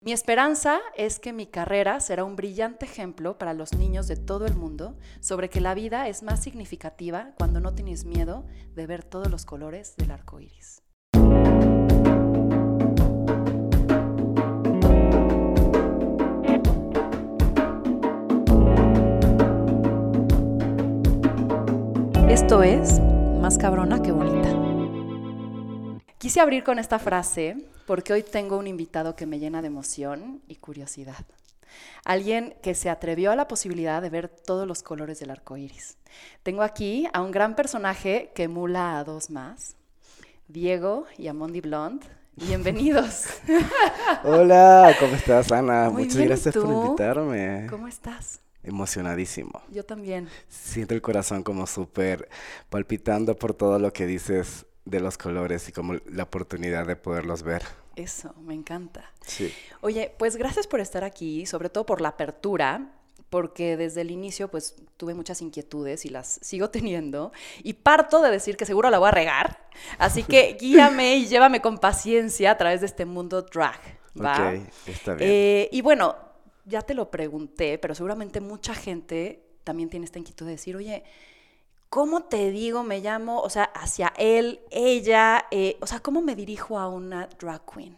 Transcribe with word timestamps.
Mi 0.00 0.12
esperanza 0.12 0.78
es 0.94 1.18
que 1.18 1.32
mi 1.32 1.46
carrera 1.46 2.00
será 2.00 2.22
un 2.24 2.36
brillante 2.36 2.84
ejemplo 2.84 3.38
para 3.38 3.54
los 3.54 3.74
niños 3.74 4.06
de 4.06 4.16
todo 4.16 4.46
el 4.46 4.54
mundo 4.54 4.94
sobre 5.20 5.48
que 5.48 5.60
la 5.60 5.74
vida 5.74 6.06
es 6.06 6.22
más 6.22 6.42
significativa 6.42 7.32
cuando 7.38 7.60
no 7.60 7.74
tienes 7.74 8.04
miedo 8.04 8.44
de 8.74 8.86
ver 8.86 9.02
todos 9.02 9.30
los 9.30 9.46
colores 9.46 9.96
del 9.96 10.10
arco 10.10 10.38
iris. 10.38 10.82
Esto 22.28 22.62
es 22.62 23.00
Más 23.40 23.56
cabrona 23.56 24.02
que 24.02 24.12
bonita. 24.12 24.52
Quise 26.18 26.40
abrir 26.40 26.64
con 26.64 26.78
esta 26.78 26.98
frase 26.98 27.56
porque 27.86 28.12
hoy 28.12 28.22
tengo 28.22 28.58
un 28.58 28.66
invitado 28.66 29.16
que 29.16 29.26
me 29.26 29.38
llena 29.38 29.62
de 29.62 29.68
emoción 29.68 30.42
y 30.48 30.56
curiosidad. 30.56 31.24
Alguien 32.04 32.54
que 32.62 32.74
se 32.74 32.90
atrevió 32.90 33.30
a 33.30 33.36
la 33.36 33.48
posibilidad 33.48 34.02
de 34.02 34.10
ver 34.10 34.28
todos 34.28 34.66
los 34.66 34.82
colores 34.82 35.20
del 35.20 35.30
arco 35.30 35.56
iris. 35.56 35.96
Tengo 36.42 36.62
aquí 36.62 37.08
a 37.12 37.22
un 37.22 37.30
gran 37.30 37.54
personaje 37.54 38.32
que 38.34 38.44
emula 38.44 38.98
a 38.98 39.04
dos 39.04 39.30
más, 39.30 39.76
Diego 40.48 41.06
y 41.16 41.28
Amondi 41.28 41.60
Blond. 41.60 42.02
Bienvenidos. 42.34 43.26
Hola, 44.24 44.94
¿cómo 45.00 45.14
estás, 45.14 45.50
Ana? 45.52 45.88
Muy 45.90 46.04
Muchas 46.04 46.16
bien, 46.16 46.26
¿y 46.26 46.28
gracias 46.28 46.54
por 46.54 46.70
invitarme. 46.70 47.66
¿Cómo 47.70 47.88
estás? 47.88 48.40
Emocionadísimo. 48.62 49.62
Yo 49.70 49.84
también. 49.84 50.28
Siento 50.48 50.94
el 50.94 51.00
corazón 51.00 51.42
como 51.42 51.66
súper 51.66 52.28
palpitando 52.68 53.36
por 53.36 53.54
todo 53.54 53.78
lo 53.78 53.92
que 53.92 54.06
dices 54.06 54.66
de 54.86 55.00
los 55.00 55.18
colores 55.18 55.68
y 55.68 55.72
como 55.72 55.94
la 56.06 56.22
oportunidad 56.22 56.86
de 56.86 56.96
poderlos 56.96 57.42
ver. 57.42 57.62
Eso, 57.96 58.34
me 58.40 58.54
encanta. 58.54 59.12
Sí. 59.20 59.52
Oye, 59.82 60.14
pues 60.18 60.36
gracias 60.36 60.66
por 60.66 60.80
estar 60.80 61.04
aquí, 61.04 61.44
sobre 61.44 61.68
todo 61.68 61.84
por 61.84 62.00
la 62.00 62.10
apertura, 62.10 62.92
porque 63.28 63.76
desde 63.76 64.02
el 64.02 64.10
inicio 64.10 64.48
pues 64.48 64.76
tuve 64.96 65.12
muchas 65.12 65.42
inquietudes 65.42 66.04
y 66.04 66.08
las 66.08 66.38
sigo 66.40 66.70
teniendo 66.70 67.32
y 67.62 67.74
parto 67.74 68.22
de 68.22 68.30
decir 68.30 68.56
que 68.56 68.64
seguro 68.64 68.88
la 68.88 68.98
voy 68.98 69.08
a 69.08 69.12
regar, 69.12 69.66
así 69.98 70.22
que 70.22 70.56
guíame 70.60 71.16
y 71.16 71.26
llévame 71.26 71.60
con 71.60 71.78
paciencia 71.78 72.52
a 72.52 72.56
través 72.56 72.80
de 72.80 72.86
este 72.86 73.04
mundo 73.04 73.42
drag, 73.42 73.80
¿va? 74.22 74.52
Ok, 74.52 74.68
está 74.86 75.14
bien. 75.14 75.30
Eh, 75.30 75.68
y 75.72 75.80
bueno, 75.80 76.16
ya 76.64 76.82
te 76.82 76.94
lo 76.94 77.10
pregunté, 77.10 77.78
pero 77.78 77.94
seguramente 77.94 78.40
mucha 78.40 78.74
gente 78.74 79.42
también 79.64 79.88
tiene 79.88 80.04
esta 80.04 80.20
inquietud 80.20 80.46
de 80.46 80.52
decir, 80.52 80.76
oye, 80.76 81.02
¿cómo 81.88 82.24
te 82.24 82.50
digo, 82.50 82.82
me 82.84 83.00
llamo, 83.00 83.40
o 83.40 83.50
sea, 83.50 83.64
hacia 83.64 84.12
él, 84.18 84.60
ella, 84.70 85.46
eh, 85.50 85.76
o 85.80 85.86
sea, 85.86 86.00
¿cómo 86.00 86.22
me 86.22 86.36
dirijo 86.36 86.78
a 86.78 86.88
una 86.88 87.28
drag 87.38 87.62
queen? 87.72 87.96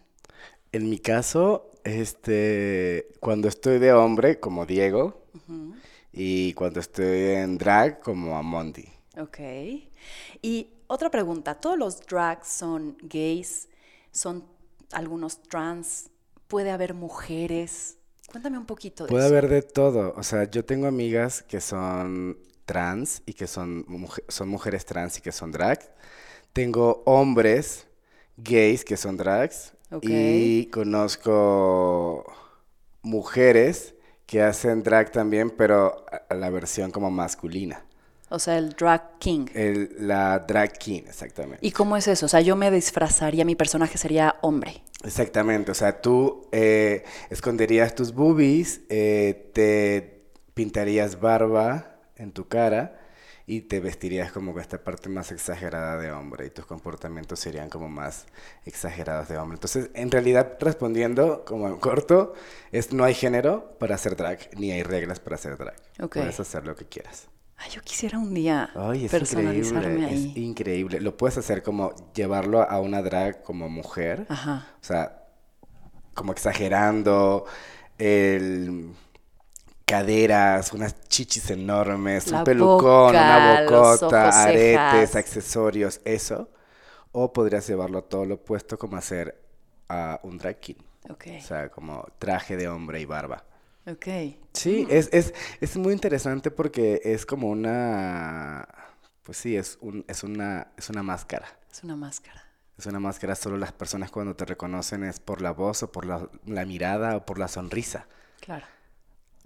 En 0.72 0.88
mi 0.90 0.98
caso, 0.98 1.70
este, 1.84 3.08
cuando 3.20 3.48
estoy 3.48 3.78
de 3.78 3.92
hombre, 3.92 4.38
como 4.40 4.66
Diego, 4.66 5.22
y 6.12 6.52
cuando 6.54 6.80
estoy 6.80 7.30
en 7.36 7.58
drag, 7.58 8.00
como 8.00 8.36
Amondi. 8.36 8.86
Ok. 9.18 9.38
Y 10.42 10.70
otra 10.86 11.10
pregunta, 11.10 11.54
¿todos 11.54 11.78
los 11.78 12.00
drags 12.06 12.48
son 12.48 12.96
gays? 13.02 13.68
¿Son 14.12 14.44
algunos 14.92 15.42
trans? 15.42 16.10
¿Puede 16.48 16.70
haber 16.70 16.94
mujeres? 16.94 17.98
Cuéntame 18.26 18.58
un 18.58 18.66
poquito 18.66 19.06
de 19.08 19.10
Puede 19.10 19.26
eso. 19.26 19.34
haber 19.34 19.48
de 19.48 19.62
todo. 19.62 20.14
O 20.16 20.22
sea, 20.22 20.50
yo 20.50 20.64
tengo 20.64 20.86
amigas 20.86 21.42
que 21.42 21.60
son 21.60 22.38
trans 22.72 23.22
y 23.26 23.32
que 23.32 23.46
son, 23.48 23.84
son 24.28 24.48
mujeres 24.48 24.84
trans 24.84 25.18
y 25.18 25.22
que 25.22 25.32
son 25.32 25.50
drag. 25.50 25.80
Tengo 26.52 27.02
hombres 27.06 27.88
gays 28.36 28.84
que 28.84 28.96
son 28.96 29.16
drags. 29.16 29.72
Y 30.02 30.66
conozco 30.66 32.24
mujeres 33.02 33.94
que 34.26 34.42
hacen 34.42 34.82
drag 34.82 35.10
también, 35.10 35.50
pero 35.50 36.04
a 36.28 36.34
la 36.34 36.50
versión 36.50 36.90
como 36.90 37.10
masculina. 37.10 37.84
O 38.30 38.38
sea, 38.38 38.58
el 38.58 38.74
drag 38.74 39.18
king. 39.18 39.46
El- 39.54 39.96
la 40.00 40.38
drag 40.40 40.72
king, 40.78 41.02
exactamente. 41.08 41.66
¿Y 41.66 41.72
cómo 41.72 41.96
es 41.96 42.06
eso? 42.08 42.26
O 42.26 42.28
sea, 42.28 42.42
yo 42.42 42.54
me 42.56 42.70
disfrazaría, 42.70 43.44
mi 43.46 43.56
personaje 43.56 43.96
sería 43.96 44.36
hombre. 44.42 44.82
Exactamente, 45.02 45.70
o 45.70 45.74
sea, 45.74 46.02
tú 46.02 46.46
eh, 46.52 47.04
esconderías 47.30 47.94
tus 47.94 48.12
boobies, 48.12 48.82
eh, 48.90 49.50
te 49.54 50.26
pintarías 50.54 51.18
barba 51.20 51.97
en 52.18 52.32
tu 52.32 52.48
cara 52.48 53.00
y 53.46 53.62
te 53.62 53.80
vestirías 53.80 54.30
como 54.30 54.52
con 54.52 54.60
esta 54.60 54.84
parte 54.84 55.08
más 55.08 55.32
exagerada 55.32 55.96
de 55.96 56.12
hombre 56.12 56.46
y 56.46 56.50
tus 56.50 56.66
comportamientos 56.66 57.40
serían 57.40 57.70
como 57.70 57.88
más 57.88 58.26
exagerados 58.66 59.28
de 59.28 59.38
hombre. 59.38 59.56
Entonces, 59.56 59.90
en 59.94 60.10
realidad, 60.10 60.58
respondiendo 60.60 61.44
como 61.46 61.66
en 61.68 61.78
corto, 61.78 62.34
es 62.72 62.92
no 62.92 63.04
hay 63.04 63.14
género 63.14 63.76
para 63.78 63.94
hacer 63.94 64.16
drag, 64.16 64.50
ni 64.58 64.70
hay 64.70 64.82
reglas 64.82 65.18
para 65.18 65.36
hacer 65.36 65.56
drag. 65.56 65.76
Ok. 66.00 66.16
Puedes 66.16 66.38
hacer 66.40 66.66
lo 66.66 66.76
que 66.76 66.84
quieras. 66.84 67.28
Ay, 67.56 67.70
yo 67.72 67.80
quisiera 67.82 68.18
un 68.18 68.34
día 68.34 68.70
Ay, 68.74 69.06
es 69.06 69.10
personalizarme 69.10 70.04
increíble, 70.04 70.06
ahí. 70.06 70.30
es 70.30 70.36
increíble. 70.36 71.00
Lo 71.00 71.16
puedes 71.16 71.38
hacer 71.38 71.62
como 71.62 71.94
llevarlo 72.14 72.62
a 72.62 72.80
una 72.80 73.02
drag 73.02 73.42
como 73.42 73.68
mujer. 73.68 74.26
Ajá. 74.28 74.68
O 74.80 74.84
sea, 74.84 75.24
como 76.14 76.32
exagerando, 76.32 77.46
el 77.98 78.90
caderas, 79.88 80.72
unas 80.72 81.08
chichis 81.08 81.50
enormes, 81.50 82.30
La 82.30 82.38
un 82.38 82.44
pelucón, 82.44 83.10
una 83.10 83.62
boca, 83.62 83.80
bocota, 83.80 84.42
aretes, 84.42 85.10
cejas. 85.10 85.16
accesorios, 85.16 86.00
eso. 86.04 86.50
O 87.12 87.32
podrías 87.32 87.66
llevarlo 87.66 88.04
todo 88.04 88.24
lo 88.26 88.34
opuesto 88.36 88.78
como 88.78 88.96
hacer 88.96 89.42
a 89.88 90.20
un 90.22 90.38
drag 90.38 90.60
king. 90.60 90.76
Ok. 91.10 91.26
O 91.38 91.40
sea, 91.40 91.70
como 91.70 92.06
traje 92.18 92.56
de 92.56 92.68
hombre 92.68 93.00
y 93.00 93.06
barba. 93.06 93.44
Ok. 93.86 94.06
Sí, 94.52 94.86
es, 94.90 95.08
es, 95.12 95.32
es 95.60 95.76
muy 95.76 95.92
interesante 95.94 96.50
porque 96.50 97.00
es 97.04 97.24
como 97.24 97.48
una, 97.48 98.68
pues 99.22 99.38
sí, 99.38 99.56
es 99.56 99.78
un, 99.80 100.04
es 100.06 100.22
una, 100.22 100.68
es 100.76 100.90
una 100.90 101.02
máscara. 101.02 101.46
Es 101.72 101.82
una 101.82 101.96
máscara. 101.96 102.44
Es 102.76 102.86
una 102.86 103.00
máscara, 103.00 103.34
solo 103.34 103.56
las 103.56 103.72
personas 103.72 104.10
cuando 104.10 104.36
te 104.36 104.44
reconocen 104.44 105.02
es 105.02 105.18
por 105.18 105.40
la 105.42 105.50
voz 105.50 105.82
o 105.82 105.90
por 105.90 106.04
la, 106.06 106.28
la 106.46 106.64
mirada 106.64 107.16
o 107.16 107.26
por 107.26 107.38
la 107.38 107.48
sonrisa. 107.48 108.06
Claro. 108.40 108.66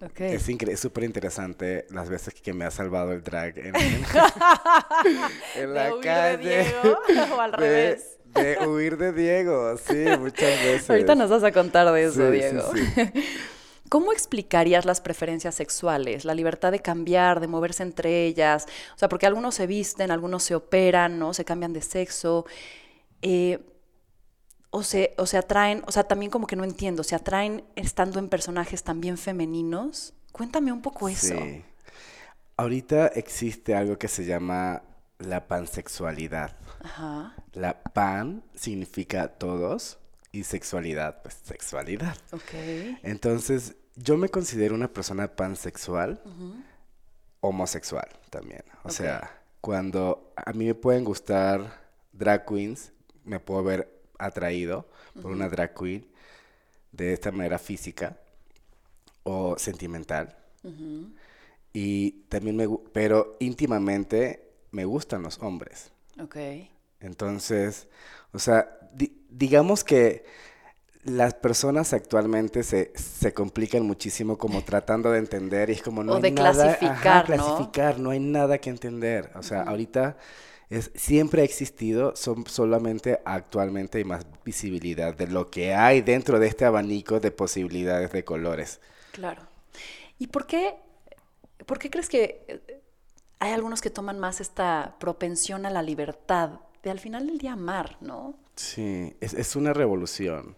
Ok. 0.05 0.19
Es 0.21 0.49
incre- 0.49 0.75
súper 0.75 1.03
interesante 1.05 1.85
las 1.89 2.09
veces 2.09 2.33
que 2.33 2.53
me 2.53 2.65
ha 2.65 2.71
salvado 2.71 3.11
el 3.13 3.23
drag 3.23 3.57
en, 3.57 3.75
en- 3.75 4.03
en 5.55 5.73
la 5.73 5.83
¿De 5.85 5.91
huir 5.93 6.01
de 6.01 6.07
calle. 6.07 6.63
Diego 6.63 6.99
o 7.35 7.41
al 7.41 7.51
De- 7.51 7.57
revés? 7.57 8.09
De 8.33 8.67
huir 8.67 8.97
de 8.97 9.13
Diego, 9.13 9.77
sí, 9.77 10.05
muchas 10.19 10.63
veces. 10.63 10.89
Ahorita 10.89 11.13
nos 11.13 11.29
vas 11.29 11.43
a 11.43 11.51
contar 11.51 11.91
de 11.91 12.03
eso, 12.03 12.13
Sí, 12.13 12.21
sí, 12.25 12.31
Diego. 12.31 12.71
sí. 12.73 13.23
¿Cómo 13.89 14.11
explicarías 14.11 14.85
las 14.85 15.01
preferencias 15.01 15.53
sexuales? 15.53 16.25
La 16.25 16.33
libertad 16.33 16.71
de 16.71 16.79
cambiar, 16.79 17.39
de 17.39 17.47
moverse 17.47 17.83
entre 17.83 18.25
ellas. 18.25 18.65
O 18.95 18.97
sea, 18.97 19.07
porque 19.07 19.27
algunos 19.27 19.53
se 19.53 19.67
visten, 19.67 20.09
algunos 20.09 20.41
se 20.41 20.55
operan, 20.55 21.19
¿no? 21.19 21.35
Se 21.35 21.45
cambian 21.45 21.73
de 21.73 21.81
sexo. 21.83 22.47
eh, 23.21 23.59
o, 24.73 24.81
se, 24.81 25.13
o 25.19 25.27
se 25.27 25.37
atraen, 25.37 25.83
o 25.85 25.91
sea, 25.91 26.03
también 26.03 26.31
como 26.31 26.47
que 26.47 26.55
no 26.55 26.63
entiendo, 26.63 27.03
¿se 27.03 27.13
atraen 27.13 27.63
estando 27.75 28.17
en 28.17 28.27
personajes 28.27 28.83
también 28.83 29.19
femeninos? 29.19 30.15
Cuéntame 30.31 30.71
un 30.71 30.81
poco 30.81 31.07
eso. 31.09 31.35
Sí. 31.35 31.63
Ahorita 32.57 33.05
existe 33.07 33.75
algo 33.75 33.99
que 33.99 34.07
se 34.07 34.25
llama 34.25 34.81
la 35.19 35.47
pansexualidad. 35.47 36.57
Ajá, 36.83 37.35
La 37.53 37.83
pan 37.83 38.43
significa 38.55 39.27
todos 39.27 39.99
y 40.31 40.43
sexualidad, 40.43 41.21
pues 41.21 41.35
sexualidad. 41.43 42.17
ok. 42.31 42.97
Entonces, 43.03 43.75
yo 43.95 44.17
me 44.17 44.29
considero 44.29 44.73
una 44.73 44.91
persona 44.91 45.35
pansexual, 45.35 46.19
homosexual 47.41 48.09
también. 48.31 48.63
O 48.83 48.89
sea, 48.89 49.39
cuando 49.61 50.33
a 50.35 50.51
mí 50.53 50.65
me 50.65 50.73
pueden 50.73 51.03
gustar 51.03 51.79
drag 52.11 52.47
queens, 52.47 52.91
me 53.23 53.39
puedo 53.39 53.63
ver 53.63 53.92
atraído 54.25 54.87
por 55.21 55.31
una 55.31 55.49
drag 55.49 55.73
queen 55.75 56.05
de 56.91 57.13
esta 57.13 57.31
manera 57.31 57.59
física 57.59 58.17
o 59.23 59.57
sentimental. 59.57 60.35
Y 61.73 62.11
también 62.29 62.55
me, 62.55 62.67
pero 62.91 63.35
íntimamente 63.39 64.51
me 64.71 64.85
gustan 64.85 65.23
los 65.23 65.39
hombres. 65.39 65.91
Ok. 66.19 66.35
Entonces, 66.99 67.87
o 68.31 68.39
sea, 68.39 68.77
di- 68.93 69.13
digamos 69.29 69.83
que 69.83 70.25
las 71.05 71.33
personas 71.35 71.93
actualmente 71.93 72.63
se, 72.63 72.93
se 72.95 73.33
complican 73.33 73.83
muchísimo 73.85 74.37
como 74.37 74.61
tratando 74.65 75.11
de 75.11 75.19
entender 75.19 75.69
y 75.69 75.73
es 75.73 75.83
como 75.83 76.03
no 76.03 76.13
O 76.13 76.15
hay 76.15 76.23
de 76.23 76.31
nada, 76.31 76.79
ajá, 76.81 77.23
clasificar, 77.23 77.29
¿no? 77.29 77.77
clasificar, 77.77 77.99
no 77.99 78.11
hay 78.11 78.19
nada 78.19 78.59
que 78.59 78.69
entender. 78.69 79.31
O 79.35 79.43
sea, 79.43 79.63
ahorita 79.63 80.17
es, 80.77 80.91
siempre 80.95 81.41
ha 81.41 81.45
existido, 81.45 82.15
son 82.15 82.45
solamente 82.47 83.19
actualmente 83.25 83.99
hay 83.99 84.03
más 84.03 84.25
visibilidad 84.43 85.15
de 85.15 85.27
lo 85.27 85.49
que 85.51 85.73
hay 85.73 86.01
dentro 86.01 86.39
de 86.39 86.47
este 86.47 86.65
abanico 86.65 87.19
de 87.19 87.31
posibilidades 87.31 88.11
de 88.11 88.23
colores. 88.23 88.79
Claro. 89.11 89.43
¿Y 90.17 90.27
por 90.27 90.47
qué, 90.47 90.75
por 91.65 91.79
qué 91.79 91.89
crees 91.89 92.09
que 92.09 92.45
eh, 92.47 92.81
hay 93.39 93.51
algunos 93.51 93.81
que 93.81 93.89
toman 93.89 94.19
más 94.19 94.41
esta 94.41 94.95
propensión 94.99 95.65
a 95.65 95.69
la 95.69 95.83
libertad 95.83 96.61
de 96.81 96.89
al 96.89 96.99
final 96.99 97.27
del 97.27 97.37
día 97.37 97.53
amar, 97.53 97.97
¿no? 98.01 98.35
Sí, 98.55 99.15
es, 99.21 99.33
es 99.33 99.55
una 99.55 99.73
revolución. 99.73 100.55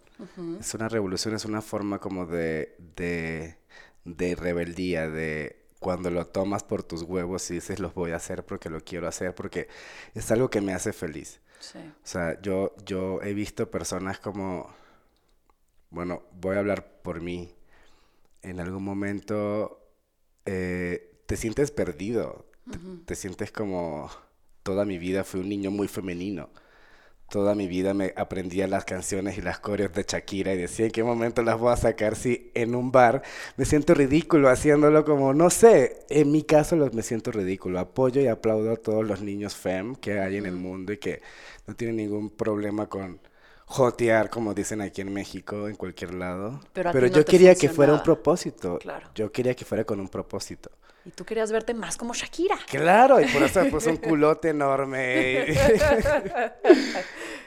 Es 0.61 0.73
una 0.73 0.87
revolución, 0.87 1.35
es 1.35 1.43
una 1.43 1.61
forma 1.61 1.99
como 1.99 2.25
de, 2.25 2.77
de, 2.95 3.57
de 4.05 4.35
rebeldía, 4.35 5.09
de 5.09 5.64
cuando 5.79 6.09
lo 6.09 6.25
tomas 6.27 6.63
por 6.63 6.83
tus 6.83 7.03
huevos 7.03 7.49
y 7.51 7.55
dices 7.55 7.79
los 7.79 7.93
voy 7.93 8.11
a 8.11 8.17
hacer 8.17 8.45
porque 8.45 8.69
lo 8.69 8.81
quiero 8.81 9.07
hacer, 9.07 9.35
porque 9.35 9.67
es 10.13 10.31
algo 10.31 10.49
que 10.49 10.61
me 10.61 10.73
hace 10.73 10.93
feliz. 10.93 11.41
Sí. 11.59 11.79
O 11.79 12.07
sea, 12.07 12.41
yo, 12.41 12.75
yo 12.85 13.21
he 13.21 13.33
visto 13.33 13.71
personas 13.71 14.19
como, 14.19 14.73
bueno, 15.89 16.23
voy 16.33 16.55
a 16.55 16.59
hablar 16.59 17.01
por 17.01 17.21
mí. 17.21 17.53
En 18.41 18.59
algún 18.59 18.83
momento 18.83 19.79
eh, 20.45 21.21
te 21.25 21.37
sientes 21.37 21.71
perdido, 21.71 22.45
te, 22.69 22.77
te 23.05 23.15
sientes 23.15 23.51
como 23.51 24.09
toda 24.63 24.85
mi 24.85 24.97
vida 24.97 25.23
fui 25.23 25.41
un 25.41 25.49
niño 25.49 25.71
muy 25.71 25.87
femenino 25.87 26.49
toda 27.29 27.55
mi 27.55 27.67
vida 27.67 27.93
me 27.93 28.13
aprendía 28.15 28.67
las 28.67 28.85
canciones 28.85 29.37
y 29.37 29.41
las 29.41 29.59
coreos 29.59 29.93
de 29.93 30.05
Shakira 30.07 30.53
y 30.53 30.57
decía 30.57 30.85
en 30.85 30.91
qué 30.91 31.03
momento 31.03 31.41
las 31.41 31.59
voy 31.59 31.73
a 31.73 31.77
sacar 31.77 32.15
si 32.15 32.51
en 32.53 32.75
un 32.75 32.91
bar 32.91 33.23
me 33.57 33.65
siento 33.65 33.93
ridículo 33.93 34.49
haciéndolo 34.49 35.03
como, 35.05 35.33
no 35.33 35.49
sé, 35.49 36.05
en 36.09 36.31
mi 36.31 36.43
caso 36.43 36.75
me 36.75 37.01
siento 37.01 37.31
ridículo. 37.31 37.79
Apoyo 37.79 38.21
y 38.21 38.27
aplaudo 38.27 38.71
a 38.71 38.77
todos 38.77 39.05
los 39.05 39.21
niños 39.21 39.55
fem 39.55 39.95
que 39.95 40.19
hay 40.19 40.37
en 40.37 40.45
el 40.45 40.55
mundo 40.55 40.93
y 40.93 40.97
que 40.97 41.21
no 41.67 41.75
tienen 41.75 41.97
ningún 41.97 42.29
problema 42.29 42.87
con 42.87 43.19
jotear, 43.65 44.29
como 44.29 44.53
dicen 44.53 44.81
aquí 44.81 45.01
en 45.01 45.11
México, 45.11 45.67
en 45.67 45.75
cualquier 45.75 46.13
lado. 46.13 46.59
Pero, 46.73 47.07
yo 47.07 47.25
quería 47.25 47.55
que 47.55 47.69
fuera 47.69 47.93
un 47.93 48.03
propósito. 48.03 48.77
Claro. 48.79 49.09
Yo 49.15 49.31
quería 49.31 49.55
que 49.55 49.65
fuera 49.65 49.83
con 49.83 49.99
un 49.99 50.07
propósito. 50.07 50.71
Y 51.05 51.11
tú 51.11 51.23
querías 51.23 51.51
verte 51.51 51.75
más 51.75 51.97
como 51.97 52.15
Shakira. 52.15 52.57
Claro, 52.67 53.21
y 53.21 53.25
por 53.25 53.43
eso 53.43 53.63
me 53.63 53.69
puse 53.69 53.91
un 53.91 53.97
culote 53.97 54.49
enorme. 54.49 55.45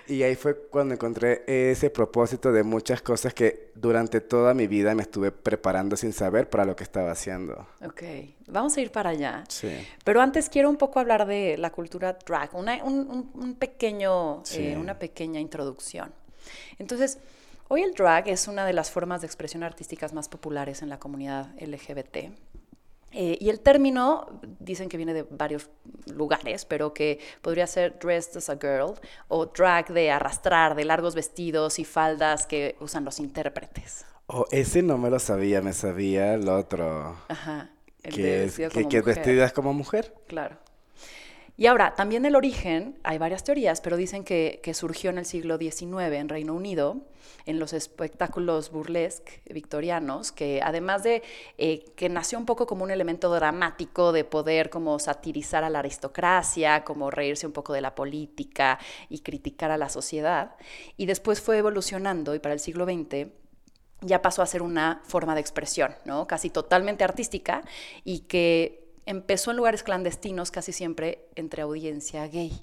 y 0.06 0.22
ahí 0.22 0.36
fue 0.36 0.56
cuando 0.68 0.94
encontré 0.94 1.42
ese 1.46 1.90
propósito 1.90 2.52
de 2.52 2.62
muchas 2.62 3.02
cosas 3.02 3.34
que 3.34 3.72
durante 3.74 4.20
toda 4.20 4.54
mi 4.54 4.68
vida 4.68 4.94
me 4.94 5.02
estuve 5.02 5.32
preparando 5.32 5.96
sin 5.96 6.12
saber 6.12 6.48
para 6.48 6.64
lo 6.64 6.76
que 6.76 6.84
estaba 6.84 7.10
haciendo. 7.10 7.66
Ok, 7.84 8.02
vamos 8.46 8.76
a 8.76 8.80
ir 8.80 8.92
para 8.92 9.10
allá. 9.10 9.44
Sí. 9.48 9.70
Pero 10.04 10.20
antes 10.20 10.48
quiero 10.48 10.70
un 10.70 10.76
poco 10.76 11.00
hablar 11.00 11.26
de 11.26 11.56
la 11.58 11.70
cultura 11.70 12.16
drag, 12.24 12.54
una, 12.54 12.82
un, 12.84 13.30
un, 13.34 13.54
pequeño, 13.56 14.42
Sí. 14.44 14.68
eh, 14.68 14.76
una 14.78 14.98
pequeña 14.98 15.40
introducción. 15.40 16.12
Entonces, 16.78 17.18
hoy 17.68 17.82
el 17.82 17.92
drag 17.92 18.28
es 18.28 18.48
una 18.48 18.64
de 18.64 18.72
las 18.72 18.90
formas 18.90 19.20
de 19.20 19.26
expresión 19.26 19.62
artísticas 19.62 20.12
más 20.12 20.28
populares 20.28 20.82
en 20.82 20.88
la 20.88 20.98
comunidad 20.98 21.48
LGBT. 21.60 22.32
Eh, 23.12 23.38
y 23.40 23.48
el 23.48 23.60
término 23.60 24.40
dicen 24.58 24.88
que 24.88 24.96
viene 24.96 25.14
de 25.14 25.22
varios 25.22 25.70
lugares, 26.06 26.64
pero 26.64 26.92
que 26.92 27.18
podría 27.40 27.66
ser 27.66 27.98
dressed 27.98 28.36
as 28.36 28.50
a 28.50 28.56
girl 28.56 28.94
o 29.28 29.46
drag 29.46 29.92
de 29.92 30.10
arrastrar, 30.10 30.74
de 30.74 30.84
largos 30.84 31.14
vestidos 31.14 31.78
y 31.78 31.84
faldas 31.84 32.46
que 32.46 32.76
usan 32.80 33.04
los 33.04 33.18
intérpretes. 33.18 34.04
Oh, 34.26 34.44
ese 34.50 34.82
no 34.82 34.98
me 34.98 35.08
lo 35.08 35.18
sabía, 35.18 35.62
me 35.62 35.72
sabía 35.72 36.34
el 36.34 36.48
otro. 36.48 37.16
Ajá. 37.28 37.70
el 38.02 38.14
de 38.14 38.22
Que 38.22 38.44
es 38.44 38.56
que, 38.56 38.68
que 38.68 39.52
como 39.54 39.72
mujer. 39.72 40.14
Claro. 40.26 40.58
Y 41.60 41.66
ahora, 41.66 41.96
también 41.96 42.24
el 42.24 42.36
origen, 42.36 43.00
hay 43.02 43.18
varias 43.18 43.42
teorías, 43.42 43.80
pero 43.80 43.96
dicen 43.96 44.22
que, 44.22 44.60
surgió 44.74 45.10
en 45.10 45.18
el 45.18 45.26
siglo 45.26 45.58
XIX 45.58 46.12
en 46.12 46.28
Reino 46.28 46.54
Unido, 46.54 46.98
en 47.46 47.58
los 47.58 47.72
espectáculos 47.72 48.70
burlesque 48.70 49.42
victorianos, 49.52 50.30
que 50.30 50.60
además 50.62 51.02
de 51.02 51.24
eh, 51.58 51.84
que 51.96 52.08
nació 52.08 52.38
un 52.38 52.46
poco 52.46 52.68
como 52.68 52.84
un 52.84 52.92
elemento 52.92 53.34
dramático 53.34 54.12
de 54.12 54.22
poder 54.22 54.70
como 54.70 55.00
satirizar 55.00 55.64
a 55.64 55.68
la 55.68 55.80
aristocracia, 55.80 56.84
como 56.84 57.10
reírse 57.10 57.44
un 57.44 57.52
poco 57.52 57.72
de 57.72 57.80
la 57.80 57.96
política 57.96 58.78
y 59.08 59.18
criticar 59.18 59.72
a 59.72 59.78
la 59.78 59.88
sociedad, 59.88 60.54
y 60.96 61.06
después 61.06 61.40
fue 61.40 61.58
evolucionando 61.58 62.36
y 62.36 62.38
para 62.38 62.54
el 62.54 62.60
siglo 62.60 62.84
XX 62.84 63.32
ya 64.02 64.22
pasó 64.22 64.42
a 64.42 64.46
ser 64.46 64.62
una 64.62 65.02
forma 65.08 65.34
de 65.34 65.40
expresión, 65.40 65.92
¿no? 66.04 66.28
Casi 66.28 66.50
totalmente 66.50 67.02
artística 67.02 67.62
y 68.04 68.20
que 68.20 68.87
empezó 69.08 69.50
en 69.50 69.56
lugares 69.56 69.82
clandestinos 69.82 70.50
casi 70.50 70.72
siempre 70.72 71.26
entre 71.34 71.62
audiencia 71.62 72.26
gay. 72.28 72.60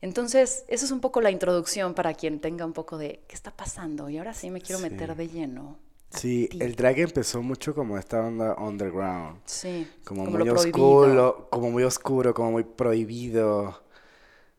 Entonces, 0.00 0.64
eso 0.68 0.84
es 0.84 0.90
un 0.92 1.00
poco 1.00 1.20
la 1.20 1.30
introducción 1.30 1.94
para 1.94 2.14
quien 2.14 2.38
tenga 2.40 2.64
un 2.64 2.72
poco 2.72 2.98
de 2.98 3.20
qué 3.26 3.34
está 3.34 3.50
pasando. 3.50 4.08
Y 4.10 4.18
ahora 4.18 4.34
sí 4.34 4.50
me 4.50 4.60
quiero 4.60 4.78
Sí. 4.78 4.88
meter 4.90 5.16
de 5.16 5.28
lleno. 5.28 5.78
Sí, 6.10 6.48
ti. 6.50 6.58
el 6.62 6.74
drag 6.76 6.98
empezó 7.00 7.42
mucho 7.42 7.74
como 7.74 7.98
esta 7.98 8.20
onda 8.24 8.54
underground. 8.56 9.40
Sí, 9.44 9.86
Como, 10.04 10.24
como 10.24 10.38
muy 10.38 10.48
oscuro, 10.48 11.48
como 11.50 11.70
muy 11.70 11.82
oscuro, 11.82 12.32
como 12.34 12.52
muy 12.52 12.64
prohibido. 12.64 13.82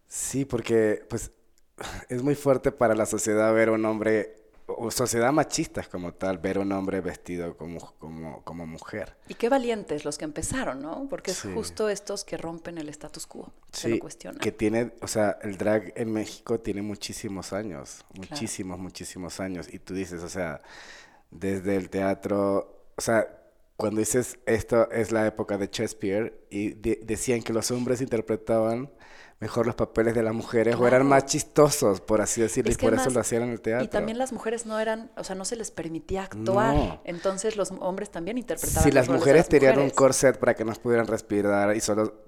Sí, 0.07 0.43
porque 0.45 1.05
pues 1.09 1.31
es 2.09 2.21
muy 2.23 2.35
fuerte 2.35 2.71
para 2.71 2.95
la 2.95 3.05
sociedad 3.05 3.53
ver 3.53 3.69
un 3.69 3.85
hombre, 3.85 4.38
o 4.77 4.91
sociedad 4.91 5.31
machista 5.31 5.83
como 5.83 6.13
tal, 6.13 6.37
ver 6.37 6.59
un 6.59 6.71
hombre 6.71 7.01
vestido 7.01 7.55
como, 7.57 7.79
como, 7.99 8.43
como 8.43 8.65
mujer. 8.65 9.15
Y 9.27 9.33
qué 9.35 9.49
valientes 9.49 10.05
los 10.05 10.17
que 10.17 10.25
empezaron, 10.25 10.81
¿no? 10.81 11.07
Porque 11.09 11.31
es 11.31 11.37
Sí. 11.37 11.51
justo 11.53 11.89
estos 11.89 12.23
que 12.23 12.37
rompen 12.37 12.77
el 12.77 12.89
status 12.89 13.25
quo, 13.27 13.51
se 13.71 13.87
Sí, 13.87 13.93
lo 13.95 13.99
cuestionan. 13.99 14.39
que 14.39 14.51
tiene, 14.51 14.91
o 15.01 15.07
sea, 15.07 15.37
el 15.41 15.57
drag 15.57 15.93
en 15.95 16.11
México 16.13 16.59
tiene 16.59 16.81
muchísimos 16.81 17.53
años, 17.53 18.05
muchísimos, 18.13 18.77
muchísimos 18.79 19.39
años. 19.39 19.67
Y 19.73 19.79
tú 19.79 19.93
dices, 19.93 20.21
o 20.23 20.29
sea, 20.29 20.61
desde 21.31 21.75
el 21.75 21.89
teatro, 21.89 22.83
o 22.97 23.01
sea, 23.01 23.27
cuando 23.77 23.99
dices 23.99 24.37
esto 24.45 24.91
es 24.91 25.11
la 25.11 25.25
época 25.25 25.57
de 25.57 25.67
Shakespeare 25.71 26.45
y 26.49 26.73
de- 26.73 26.99
decían 27.03 27.41
que 27.41 27.53
los 27.53 27.71
hombres 27.71 28.01
interpretaban 28.01 28.91
mejor 29.39 29.65
los 29.65 29.75
papeles 29.75 30.13
de 30.13 30.23
las 30.23 30.33
mujeres 30.33 30.75
o 30.75 30.85
eran 30.85 31.07
más 31.07 31.25
chistosos, 31.25 32.01
por 32.01 32.21
así 32.21 32.41
decirlo, 32.41 32.71
Es 32.71 32.77
y 32.77 32.79
por 32.79 32.93
eso 32.93 33.09
lo 33.09 33.19
hacían 33.21 33.43
en 33.43 33.49
el 33.49 33.61
teatro. 33.61 33.85
Y 33.85 33.87
también 33.87 34.17
las 34.17 34.33
mujeres 34.33 34.65
no 34.65 34.79
eran, 34.79 35.11
o 35.15 35.23
sea, 35.23 35.35
no 35.35 35.45
se 35.45 35.55
les 35.55 35.71
permitía 35.71 36.23
actuar. 36.23 36.75
No. 36.75 37.01
Entonces 37.05 37.55
los 37.55 37.71
hombres 37.79 38.09
también 38.09 38.37
interpretaban 38.37 38.83
Si 38.83 38.91
las 38.91 39.07
mujeres 39.07 39.41
las 39.41 39.49
tenían 39.49 39.79
un 39.79 39.91
corset 39.91 40.37
para 40.37 40.55
que 40.55 40.65
no 40.65 40.73
pudieran 40.73 41.07
respirar 41.07 41.75
y 41.75 41.79
solo 41.79 42.25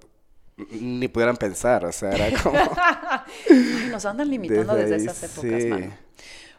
ni 0.70 1.08
pudieran 1.08 1.36
pensar, 1.36 1.84
o 1.84 1.92
sea, 1.92 2.12
era 2.12 2.38
como... 2.42 2.58
Ay, 2.58 3.88
nos 3.90 4.04
andan 4.04 4.30
limitando 4.30 4.74
Desde 4.74 4.90
desde, 4.90 5.10
ahí, 5.10 5.16
esas 5.16 5.22
épocas, 5.38 5.62
sí. 5.62 5.68
mano. 5.68 5.92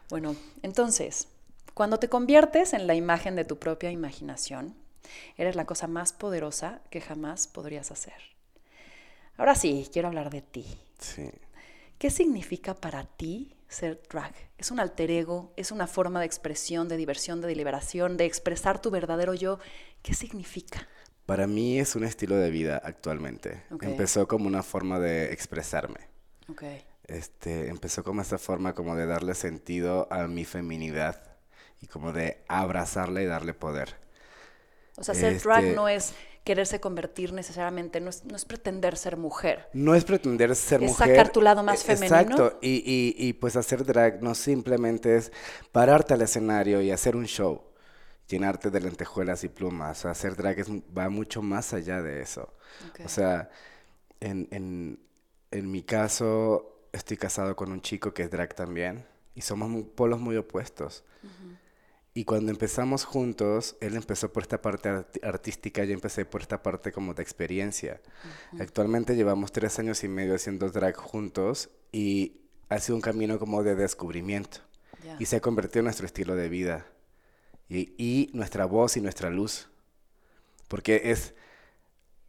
Bueno, 0.09 0.35
entonces, 0.61 1.27
cuando 1.73 1.97
te 1.97 2.09
conviertes 2.09 2.73
en 2.73 2.85
la 2.85 2.93
imagen 2.93 3.35
de 3.35 3.45
tu 3.45 3.57
propia 3.57 3.89
imaginación, 3.91 4.75
eres 5.37 5.55
la 5.55 5.65
cosa 5.65 5.87
más 5.87 6.13
poderosa 6.13 6.81
que 6.89 7.01
jamás 7.01 7.47
podrías 7.47 7.91
hacer. 7.91 8.32
Ahora 9.37 9.55
sí, 9.55 9.89
quiero 9.91 10.07
hablar 10.07 10.29
de 10.29 10.41
ti. 10.41 10.65
sí. 10.99 11.29
¿Qué 11.97 12.09
significa 12.09 12.73
para 12.73 13.05
ti 13.05 13.55
ser 13.69 14.01
drag? 14.09 14.33
¿Es 14.57 14.71
un 14.71 14.81
alter 14.81 15.09
ego? 15.09 15.53
¿Es 15.55 15.71
una 15.71 15.87
forma 15.87 16.19
de 16.19 16.25
expresión, 16.25 16.89
de 16.89 16.97
diversión, 16.97 17.39
de 17.39 17.47
deliberación, 17.47 18.17
de 18.17 18.25
expresar 18.25 18.81
tu 18.81 18.91
verdadero 18.91 19.33
yo? 19.33 19.57
¿Qué 20.01 20.13
significa? 20.13 20.85
Para 21.25 21.47
mí 21.47 21.79
es 21.79 21.95
un 21.95 22.03
estilo 22.03 22.35
de 22.35 22.49
vida 22.51 22.81
actualmente. 22.83 23.63
Empezó 23.79 24.27
como 24.27 24.47
una 24.47 24.63
forma 24.63 24.99
de 24.99 25.31
expresarme. 25.31 26.01
Ok. 26.49 26.63
Este, 27.07 27.69
empezó 27.69 28.03
como 28.03 28.21
esa 28.21 28.37
forma 28.37 28.73
como 28.75 28.97
de 28.97 29.05
darle 29.05 29.33
sentido 29.33 30.09
a 30.11 30.27
mi 30.27 30.43
feminidad 30.43 31.37
y 31.79 31.87
como 31.87 32.11
de 32.11 32.43
abrazarla 32.49 33.21
y 33.21 33.25
darle 33.25 33.53
poder. 33.53 33.95
O 34.97 35.03
sea, 35.05 35.15
ser 35.15 35.39
drag 35.41 35.63
Este- 35.63 35.75
no 35.75 35.87
es 35.87 36.13
quererse 36.43 36.79
convertir 36.79 37.33
necesariamente, 37.33 37.99
no 38.01 38.09
es, 38.09 38.25
no 38.25 38.35
es 38.35 38.45
pretender 38.45 38.97
ser 38.97 39.17
mujer. 39.17 39.69
No 39.73 39.95
es 39.95 40.05
pretender 40.05 40.55
ser 40.55 40.83
Es 40.83 40.89
mujer. 40.89 41.17
sacar 41.17 41.31
tu 41.31 41.41
lado 41.41 41.63
más 41.63 41.83
e- 41.89 41.95
femenino. 41.95 42.45
Exacto. 42.45 42.59
Y, 42.61 42.83
y, 42.85 43.15
y 43.17 43.33
pues 43.33 43.55
hacer 43.55 43.83
drag 43.85 44.21
no 44.21 44.35
simplemente 44.35 45.15
es 45.17 45.31
pararte 45.71 46.13
al 46.13 46.21
escenario 46.21 46.81
y 46.81 46.91
hacer 46.91 47.15
un 47.15 47.25
show, 47.25 47.63
llenarte 48.27 48.69
de 48.71 48.81
lentejuelas 48.81 49.43
y 49.43 49.49
plumas. 49.49 50.05
Hacer 50.05 50.35
drag 50.35 50.59
es, 50.59 50.67
va 50.69 51.09
mucho 51.09 51.41
más 51.41 51.73
allá 51.73 52.01
de 52.01 52.21
eso. 52.21 52.53
Ok. 52.89 52.99
O 53.03 53.09
sea, 53.09 53.49
en, 54.21 54.47
en, 54.51 54.99
en 55.51 55.71
mi 55.71 55.83
caso, 55.83 56.87
estoy 56.93 57.17
casado 57.17 57.55
con 57.55 57.71
un 57.71 57.81
chico 57.81 58.13
que 58.13 58.23
es 58.23 58.31
drag 58.31 58.55
también 58.55 59.05
y 59.35 59.41
somos 59.41 59.69
mu- 59.69 59.85
polos 59.95 60.19
muy 60.19 60.37
opuestos. 60.37 61.03
Y 62.15 62.25
cuando 62.25 62.51
empezamos 62.51 63.05
juntos, 63.05 63.75
él 63.81 63.95
empezó 63.95 64.31
por 64.31 64.43
esta 64.43 64.61
parte 64.61 64.89
arti- 64.89 65.19
artística, 65.23 65.83
yo 65.83 65.93
empecé 65.93 66.25
por 66.25 66.41
esta 66.41 66.61
parte 66.61 66.91
como 66.91 67.15
de 67.15 67.23
experiencia. 67.23 68.01
Actualmente 68.59 69.15
llevamos 69.15 69.51
tres 69.51 69.79
años 69.79 70.03
y 70.03 70.07
medio 70.09 70.35
haciendo 70.35 70.69
drag 70.69 70.95
juntos 70.95 71.71
y 71.91 72.41
ha 72.69 72.79
sido 72.79 72.97
un 72.97 73.01
camino 73.01 73.39
como 73.39 73.63
de 73.63 73.75
descubrimiento. 73.75 74.59
Ya. 75.03 75.15
Y 75.19 75.25
se 75.25 75.37
ha 75.37 75.41
convertido 75.41 75.79
en 75.79 75.85
nuestro 75.85 76.05
estilo 76.05 76.35
de 76.35 76.49
vida. 76.49 76.85
Y, 77.67 77.93
y 77.97 78.29
nuestra 78.33 78.65
voz 78.65 78.95
y 78.97 79.01
nuestra 79.01 79.31
luz. 79.31 79.69
Porque 80.67 81.01
es, 81.05 81.33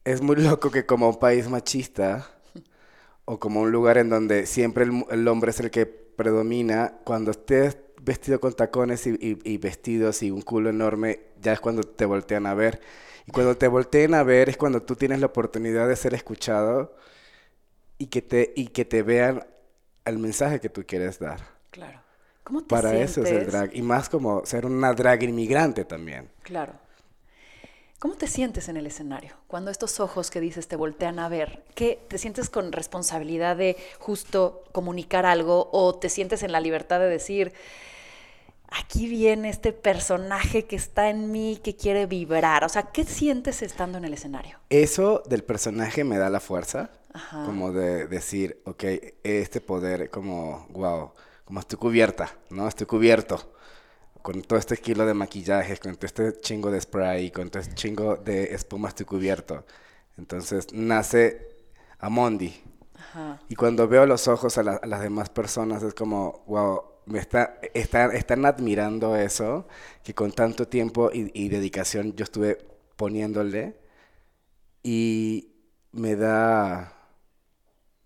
es 0.04 0.20
muy 0.22 0.36
loco 0.36 0.70
que 0.70 0.86
como 0.86 1.08
un 1.08 1.18
país 1.18 1.48
machista 1.48 2.30
o 3.24 3.38
como 3.38 3.60
un 3.62 3.72
lugar 3.72 3.98
en 3.98 4.10
donde 4.10 4.46
siempre 4.46 4.84
el, 4.84 5.04
el 5.10 5.28
hombre 5.28 5.50
es 5.50 5.60
el 5.60 5.70
que 5.70 5.86
predomina, 5.86 6.98
cuando 7.04 7.30
estés 7.32 7.78
vestido 8.04 8.40
con 8.40 8.52
tacones 8.54 9.06
y, 9.06 9.10
y- 9.20 9.38
y 9.44 9.58
vestidos 9.58 10.22
y 10.22 10.30
un 10.30 10.42
culo 10.42 10.70
enorme, 10.70 11.20
ya 11.40 11.52
es 11.52 11.60
cuando 11.60 11.82
te 11.84 12.04
voltean 12.06 12.46
a 12.46 12.54
ver. 12.54 12.80
Y 13.26 13.32
cuando 13.32 13.56
te 13.56 13.68
volteen 13.68 14.14
a 14.14 14.22
ver 14.22 14.48
es 14.50 14.56
cuando 14.56 14.82
tú 14.82 14.96
tienes 14.96 15.20
la 15.20 15.26
oportunidad 15.26 15.88
de 15.88 15.96
ser 15.96 16.14
escuchado 16.14 16.94
y 17.98 18.06
que 18.06 18.22
te, 18.22 18.52
y 18.56 18.68
que 18.68 18.84
te 18.84 19.02
vean 19.02 19.46
el 20.04 20.18
mensaje 20.18 20.60
que 20.60 20.68
tú 20.68 20.84
quieres 20.86 21.18
dar. 21.18 21.40
Claro. 21.70 22.00
¿Cómo 22.42 22.62
te 22.62 22.68
Para 22.68 22.90
sientes? 22.90 23.10
eso 23.10 23.22
es 23.22 23.30
el 23.32 23.46
drag. 23.46 23.74
Y 23.74 23.80
más 23.82 24.08
como 24.10 24.44
ser 24.44 24.66
una 24.66 24.92
drag 24.92 25.22
inmigrante 25.22 25.84
también. 25.86 26.30
Claro. 26.42 26.74
¿Cómo 27.98 28.16
te 28.16 28.26
sientes 28.26 28.68
en 28.68 28.76
el 28.76 28.86
escenario? 28.86 29.34
Cuando 29.46 29.70
estos 29.70 29.98
ojos 29.98 30.30
que 30.30 30.40
dices 30.40 30.68
te 30.68 30.76
voltean 30.76 31.18
a 31.18 31.28
ver, 31.28 31.64
¿qué 31.74 31.98
te 32.08 32.18
sientes 32.18 32.50
con 32.50 32.70
responsabilidad 32.72 33.56
de 33.56 33.76
justo 33.98 34.62
comunicar 34.72 35.24
algo 35.24 35.70
o 35.72 35.94
te 35.94 36.10
sientes 36.10 36.42
en 36.42 36.52
la 36.52 36.60
libertad 36.60 37.00
de 37.00 37.08
decir, 37.08 37.54
aquí 38.68 39.06
viene 39.08 39.48
este 39.50 39.72
personaje 39.72 40.64
que 40.66 40.76
está 40.76 41.08
en 41.10 41.30
mí 41.32 41.60
que 41.62 41.76
quiere 41.76 42.06
vibrar? 42.06 42.64
O 42.64 42.68
sea, 42.68 42.84
¿qué 42.92 43.04
sientes 43.04 43.62
estando 43.62 43.98
en 43.98 44.04
el 44.04 44.14
escenario? 44.14 44.58
Eso 44.70 45.22
del 45.26 45.44
personaje 45.44 46.04
me 46.04 46.18
da 46.18 46.30
la 46.30 46.40
fuerza. 46.40 46.90
Ajá. 47.12 47.44
Como 47.44 47.70
de 47.72 48.08
decir, 48.08 48.60
ok, 48.64 48.84
este 49.22 49.60
poder, 49.60 50.10
como, 50.10 50.66
wow, 50.70 51.12
como 51.44 51.60
estoy 51.60 51.78
cubierta, 51.78 52.36
¿no? 52.50 52.66
Estoy 52.66 52.86
cubierto. 52.86 53.52
Con 54.22 54.42
todo 54.42 54.58
este 54.58 54.76
kilo 54.78 55.06
de 55.06 55.14
maquillaje, 55.14 55.76
con 55.76 55.94
todo 55.96 56.06
este 56.06 56.40
chingo 56.40 56.70
de 56.70 56.80
spray, 56.80 57.30
con 57.30 57.50
todo 57.50 57.60
este 57.62 57.74
chingo 57.74 58.16
de 58.16 58.54
espuma 58.54 58.88
estoy 58.88 59.06
cubierto. 59.06 59.64
Entonces 60.16 60.72
nace 60.72 61.46
Amondi. 61.98 62.60
Ajá. 62.96 63.40
Y 63.48 63.54
cuando 63.54 63.86
veo 63.86 64.06
los 64.06 64.26
ojos 64.26 64.56
a, 64.58 64.62
la- 64.62 64.76
a 64.82 64.86
las 64.86 65.00
demás 65.02 65.28
personas 65.28 65.82
es 65.82 65.94
como, 65.94 66.42
wow, 66.46 66.82
me 67.06 67.18
está, 67.18 67.58
está- 67.74 68.12
están 68.14 68.44
admirando 68.46 69.16
eso 69.16 69.66
que 70.02 70.14
con 70.14 70.32
tanto 70.32 70.68
tiempo 70.68 71.10
y, 71.12 71.30
y 71.34 71.48
dedicación 71.48 72.14
yo 72.16 72.24
estuve 72.24 72.58
poniéndole 72.96 73.76
y 74.82 75.52
me 75.92 76.16
da... 76.16 76.92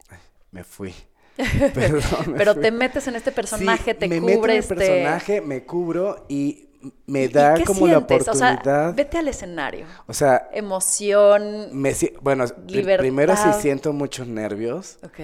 Ay, 0.08 0.18
me 0.50 0.64
fui. 0.64 0.94
Perdón, 1.72 2.32
me 2.32 2.38
Pero 2.38 2.54
fui. 2.54 2.62
te 2.62 2.70
metes 2.70 3.06
en 3.08 3.16
este 3.16 3.32
personaje, 3.32 3.94
Sí, 3.94 3.94
te 3.94 4.08
me 4.08 4.20
cubre 4.20 4.22
meto 4.22 4.48
en 4.52 4.56
el 4.56 4.58
este... 4.58 4.74
personaje, 4.74 5.40
me 5.40 5.64
cubro 5.64 6.26
y 6.28 6.67
me 7.06 7.24
¿Y- 7.24 7.28
da 7.28 7.54
y 7.54 7.58
qué 7.60 7.64
como 7.64 7.86
la 7.86 7.94
sientes? 7.98 8.28
O 8.28 8.34
sea, 8.34 8.52
oportunidad. 8.54 8.94
vete 8.94 9.18
al 9.18 9.28
escenario. 9.28 9.86
O 10.06 10.12
sea, 10.14 10.48
Emoción. 10.52 11.68
me, 11.72 11.94
bueno, 12.20 12.44
pri- 12.46 12.82
primero 12.98 13.34
sí 13.34 13.42
Libertad. 13.42 13.60
siento 13.60 13.92
muchos 13.92 14.26
nervios. 14.26 14.98
Ok. 15.02 15.18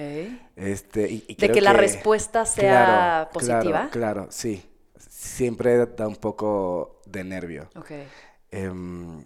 Este, 0.55 1.09
y, 1.09 1.25
y 1.27 1.35
De 1.35 1.51
que 1.51 1.61
la 1.61 1.73
respuesta 1.73 2.45
sea 2.45 3.27
Claro, 3.27 3.29
positiva. 3.31 3.61
Claro, 3.61 3.89
claro, 3.91 4.27
sí. 4.29 4.63
Siempre 5.09 5.85
da 5.85 6.07
un 6.07 6.15
poco 6.15 7.01
de 7.05 7.23
nervio. 7.23 7.69
Ok. 7.75 7.91
Em, 8.51 9.25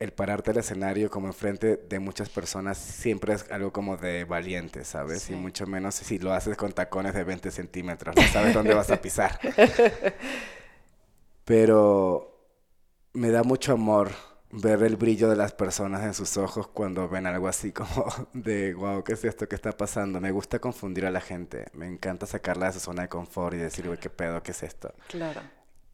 el 0.00 0.12
pararte 0.12 0.50
al 0.50 0.56
escenario 0.58 1.08
como 1.08 1.28
enfrente 1.28 1.76
de 1.76 1.98
muchas 2.00 2.28
personas 2.28 2.76
siempre 2.76 3.32
es 3.32 3.48
algo 3.50 3.72
como 3.72 3.96
de 3.96 4.24
valiente, 4.24 4.84
¿sabes? 4.84 5.22
Sí. 5.22 5.32
Y 5.32 5.36
mucho 5.36 5.66
menos 5.66 5.94
si 5.94 6.18
lo 6.18 6.32
haces 6.32 6.56
con 6.56 6.72
tacones 6.72 7.14
de 7.14 7.22
20 7.24 7.50
centímetros, 7.52 8.14
no 8.16 8.22
sabes 8.24 8.52
dónde 8.54 8.74
vas 8.74 8.90
a 8.90 9.00
pisar. 9.00 9.38
Pero 11.44 12.48
me 13.12 13.30
da 13.30 13.42
mucho 13.42 13.72
amor 13.72 14.10
ver 14.50 14.82
el 14.84 14.96
brillo 14.96 15.28
de 15.28 15.36
las 15.36 15.52
personas 15.52 16.02
en 16.04 16.14
sus 16.14 16.36
ojos 16.36 16.68
cuando 16.68 17.08
ven 17.08 17.26
algo 17.26 17.48
así 17.48 17.72
como 17.72 18.06
de, 18.32 18.74
wow, 18.74 19.02
¿qué 19.04 19.14
es 19.14 19.24
esto 19.24 19.48
que 19.48 19.54
está 19.56 19.72
pasando? 19.72 20.20
Me 20.20 20.30
gusta 20.30 20.58
confundir 20.60 21.06
a 21.06 21.10
la 21.10 21.20
gente, 21.20 21.66
me 21.74 21.86
encanta 21.86 22.26
sacarla 22.26 22.66
de 22.66 22.74
su 22.74 22.80
zona 22.80 23.02
de 23.02 23.08
confort 23.08 23.54
y 23.54 23.58
decir, 23.58 23.86
güey, 23.86 23.98
¿qué 23.98 24.10
pedo? 24.10 24.42
¿Qué 24.42 24.52
es 24.52 24.62
esto? 24.62 24.94
Claro. 25.08 25.42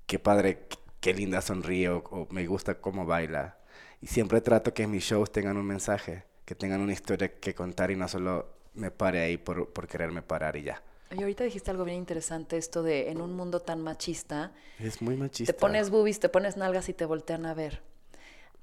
qué 0.06 0.18
padre, 0.18 0.66
qué- 0.68 0.78
qué 1.00 1.14
linda 1.14 1.40
sonríe 1.40 1.88
o, 1.88 1.98
o 2.10 2.26
me 2.30 2.46
gusta 2.46 2.74
cómo 2.80 3.06
baila. 3.06 3.58
Y 4.02 4.06
siempre 4.08 4.40
trato 4.42 4.74
que 4.74 4.86
mis 4.86 5.04
shows 5.04 5.32
tengan 5.32 5.56
un 5.56 5.66
mensaje, 5.66 6.24
que 6.44 6.54
tengan 6.54 6.80
una 6.80 6.92
historia 6.92 7.38
que 7.40 7.54
contar 7.54 7.90
y 7.90 7.96
no 7.96 8.08
solo 8.08 8.48
me 8.74 8.90
pare 8.90 9.20
ahí 9.20 9.36
por, 9.38 9.72
por 9.72 9.86
quererme 9.88 10.22
parar 10.22 10.56
y 10.56 10.64
ya. 10.64 10.82
Y 11.10 11.22
ahorita 11.22 11.42
dijiste 11.44 11.70
algo 11.70 11.84
bien 11.84 11.98
interesante, 11.98 12.56
esto 12.56 12.82
de 12.82 13.10
en 13.10 13.20
un 13.20 13.34
mundo 13.34 13.60
tan 13.60 13.80
machista, 13.82 14.52
Es 14.78 15.02
muy 15.02 15.16
machista. 15.16 15.52
te 15.52 15.58
pones 15.58 15.90
boobies, 15.90 16.20
te 16.20 16.28
pones 16.28 16.56
nalgas 16.56 16.88
y 16.88 16.94
te 16.94 17.04
voltean 17.04 17.46
a 17.46 17.54
ver. 17.54 17.82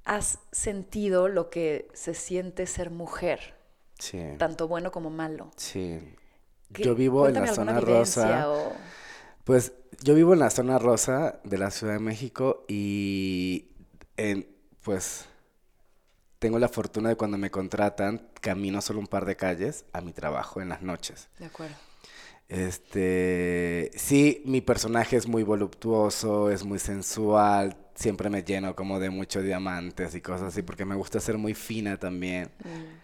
¿Has 0.04 0.38
sentido 0.50 1.28
lo 1.28 1.50
que 1.50 1.88
se 1.92 2.14
siente 2.14 2.66
ser 2.66 2.90
mujer, 2.90 3.54
Sí, 3.98 4.18
tanto 4.38 4.66
bueno 4.66 4.90
como 4.92 5.10
malo? 5.10 5.50
sí. 5.56 6.00
¿Qué- 6.72 6.82
Yo 6.84 6.94
vivo 6.94 7.26
en 7.28 7.34
la 7.34 7.46
zona 7.54 7.80
rosa. 7.80 8.50
o- 8.50 8.72
Pues 9.44 9.72
yo 10.02 10.14
vivo 10.14 10.34
en 10.34 10.38
la 10.40 10.50
zona 10.50 10.78
rosa 10.78 11.40
de 11.44 11.56
la 11.58 11.70
Ciudad 11.70 11.94
de 11.94 11.98
México 11.98 12.64
y 12.68 13.68
en, 14.18 14.46
pues 14.82 15.26
tengo 16.38 16.58
la 16.58 16.68
fortuna 16.68 17.08
de 17.10 17.16
cuando 17.16 17.38
me 17.38 17.50
contratan, 17.50 18.28
camino 18.40 18.80
solo 18.82 19.00
un 19.00 19.06
par 19.06 19.24
de 19.24 19.36
calles 19.36 19.86
a 19.94 20.00
mi 20.02 20.12
trabajo 20.12 20.60
en 20.60 20.68
las 20.68 20.82
noches. 20.82 21.28
De 21.38 21.46
acuerdo. 21.46 21.74
Este, 22.48 23.90
sí, 23.94 24.42
mi 24.46 24.62
personaje 24.62 25.16
es 25.16 25.28
muy 25.28 25.42
voluptuoso, 25.42 26.50
es 26.50 26.64
muy 26.64 26.78
sensual, 26.78 27.76
siempre 27.94 28.30
me 28.30 28.42
lleno 28.42 28.74
como 28.74 28.98
de 29.00 29.10
muchos 29.10 29.44
diamantes 29.44 30.14
y 30.14 30.22
cosas 30.22 30.48
así, 30.48 30.62
porque 30.62 30.86
me 30.86 30.94
gusta 30.96 31.20
ser 31.20 31.36
muy 31.36 31.52
fina 31.54 31.98
también. 31.98 32.50
Mm, 32.64 33.00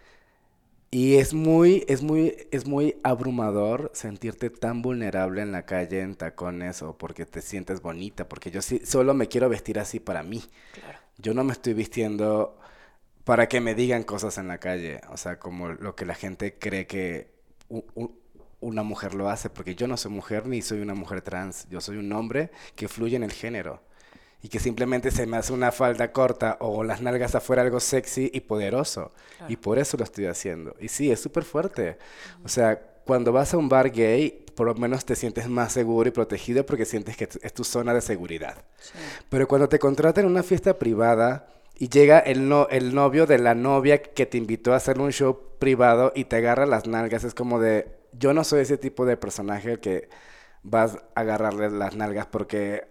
Y 0.91 1.17
es 1.17 1.35
muy, 1.35 1.85
es 1.89 2.03
muy, 2.03 2.37
es 2.53 2.67
muy 2.67 2.97
abrumador 3.03 3.91
sentirte 3.95 4.49
tan 4.51 4.81
vulnerable 4.81 5.43
en 5.43 5.51
la 5.51 5.67
calle 5.67 6.01
en 6.01 6.15
tacones 6.15 6.83
o 6.83 6.97
porque 6.97 7.27
te 7.27 7.43
sientes 7.43 7.83
bonita, 7.83 8.29
porque 8.29 8.51
yo 8.53 8.63
sí, 8.63 8.81
solo 8.85 9.13
me 9.13 9.27
quiero 9.29 9.49
vestir 9.49 9.81
así 9.81 9.99
para 9.99 10.23
mí. 10.23 10.43
claro. 10.73 10.99
Yo 11.19 11.35
no 11.35 11.45
me 11.45 11.53
estoy 11.53 11.75
vistiendo 11.75 12.59
para 13.25 13.49
que 13.49 13.61
me 13.61 13.75
digan 13.77 14.05
cosas 14.05 14.39
en 14.39 14.49
la 14.49 14.59
calle, 14.61 15.01
o 15.11 15.17
sea, 15.19 15.39
como 15.41 15.71
lo 15.71 15.97
que 15.97 16.07
la 16.07 16.15
gente 16.15 16.59
cree 16.59 16.87
que 16.87 17.33
una 18.65 18.83
mujer 18.83 19.15
lo 19.15 19.29
hace, 19.29 19.51
porque 19.51 19.75
yo 19.75 19.87
no 19.87 19.97
soy 19.97 20.11
mujer 20.11 20.47
ni 20.47 20.63
soy 20.63 20.81
una 20.81 20.95
mujer 20.95 21.23
trans, 21.23 21.67
yo 21.71 21.81
soy 21.81 21.97
un 21.97 22.13
hombre 22.13 22.51
que 22.75 22.89
fluye 22.89 23.17
en 23.17 23.23
el 23.23 23.33
género 23.33 23.81
y 24.45 24.49
que 24.49 24.61
simplemente 24.61 25.11
se 25.11 25.27
me 25.27 25.39
hace 25.39 25.55
una 25.55 25.73
falda 25.73 26.13
corta 26.13 26.59
o 26.61 26.85
las 26.85 27.01
nalgas 27.01 27.35
afuera 27.35 27.63
algo 27.63 27.81
sexy 27.81 28.31
y 28.33 28.41
poderoso. 28.41 29.11
Claro. 29.39 29.53
Y 29.53 29.57
por 29.57 29.79
eso 29.79 29.97
lo 29.97 30.05
estoy 30.05 30.27
haciendo. 30.27 30.77
Y 30.81 30.89
sí, 30.89 31.11
es 31.11 31.19
súper 31.19 31.45
fuerte. 31.45 31.97
O 32.45 32.49
sea, 32.49 32.79
cuando 33.07 33.33
vas 33.33 33.55
a 33.55 33.57
un 33.57 33.71
bar 33.71 33.91
gay, 33.91 34.45
por 34.55 34.67
lo 34.67 34.75
menos 34.75 35.07
te 35.07 35.17
sientes 35.17 35.49
más 35.49 35.73
seguro 35.73 36.11
y 36.11 36.13
protegido 36.13 36.67
porque 36.67 36.85
sientes 36.85 37.17
que 37.17 37.27
es 37.41 37.55
tu 37.55 37.65
zona 37.65 37.95
de 37.95 38.03
seguridad. 38.03 38.67
Sí. 38.79 38.93
Pero 39.31 39.49
cuando 39.49 39.69
te 39.71 39.79
contratan 39.79 40.27
en 40.27 40.31
una 40.31 40.43
fiesta 40.43 40.79
privada 40.79 41.47
y 41.79 41.89
llega 41.89 42.19
el, 42.19 42.47
no, 42.47 42.69
el 42.69 42.95
novio 42.95 43.25
de 43.27 43.39
la 43.39 43.55
novia 43.55 44.03
que 44.03 44.27
te 44.27 44.37
invitó 44.37 44.75
a 44.75 44.77
hacer 44.77 45.01
un 45.01 45.11
show 45.11 45.39
privado 45.59 46.13
y 46.15 46.25
te 46.25 46.37
agarra 46.37 46.67
las 46.67 46.87
nalgas, 46.87 47.25
es 47.25 47.35
como 47.35 47.61
de, 47.61 47.87
yo 48.19 48.33
no 48.35 48.45
soy 48.45 48.61
ese 48.63 48.79
tipo 48.79 49.07
de 49.07 49.17
personaje 49.17 49.79
que 49.81 50.09
vas 50.63 50.97
a 51.15 51.21
agarrarle 51.21 51.71
las 51.71 51.95
nalgas 51.97 52.27
porque, 52.27 52.87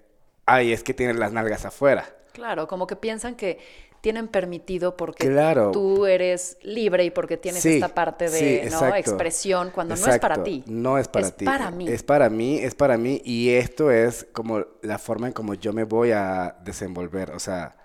ay, 0.45 0.71
es 0.73 0.83
que 0.83 0.93
tienen 0.93 1.19
las 1.19 1.31
nalgas 1.31 1.65
afuera. 1.65 2.05
Claro, 2.33 2.67
como 2.67 2.87
que 2.87 2.95
piensan 2.95 3.35
que 3.35 3.59
tienen 4.01 4.27
permitido 4.27 4.97
porque 4.97 5.29
Claro. 5.29 5.71
tú 5.71 6.05
eres 6.05 6.57
libre 6.61 7.05
y 7.05 7.09
porque 7.11 7.37
tienes 7.37 7.61
Sí, 7.61 7.75
esta 7.75 7.89
parte 7.95 8.29
de 8.29 8.63
sí, 8.65 8.69
¿no? 8.69 8.93
expresión 8.95 9.71
cuando 9.73 9.95
no 9.95 10.07
es 10.07 10.19
para 10.19 10.43
ti. 10.43 10.63
No 10.67 10.97
es 10.97 11.07
para 11.07 11.27
Es 11.27 11.37
ti. 11.37 11.45
para 11.45 11.71
mí. 11.71 11.87
Es 11.87 12.03
para 12.03 12.29
mí, 12.29 12.57
es 12.59 12.75
para 12.75 12.97
mí. 12.97 13.21
Y 13.23 13.51
esto 13.51 13.91
es 13.91 14.27
como 14.33 14.65
la 14.81 14.97
forma 14.99 15.27
en 15.27 15.33
como 15.33 15.53
yo 15.53 15.71
me 15.71 15.85
voy 15.85 16.11
a 16.11 16.57
desenvolver. 16.65 17.31
O 17.31 17.39
sea, 17.39 17.77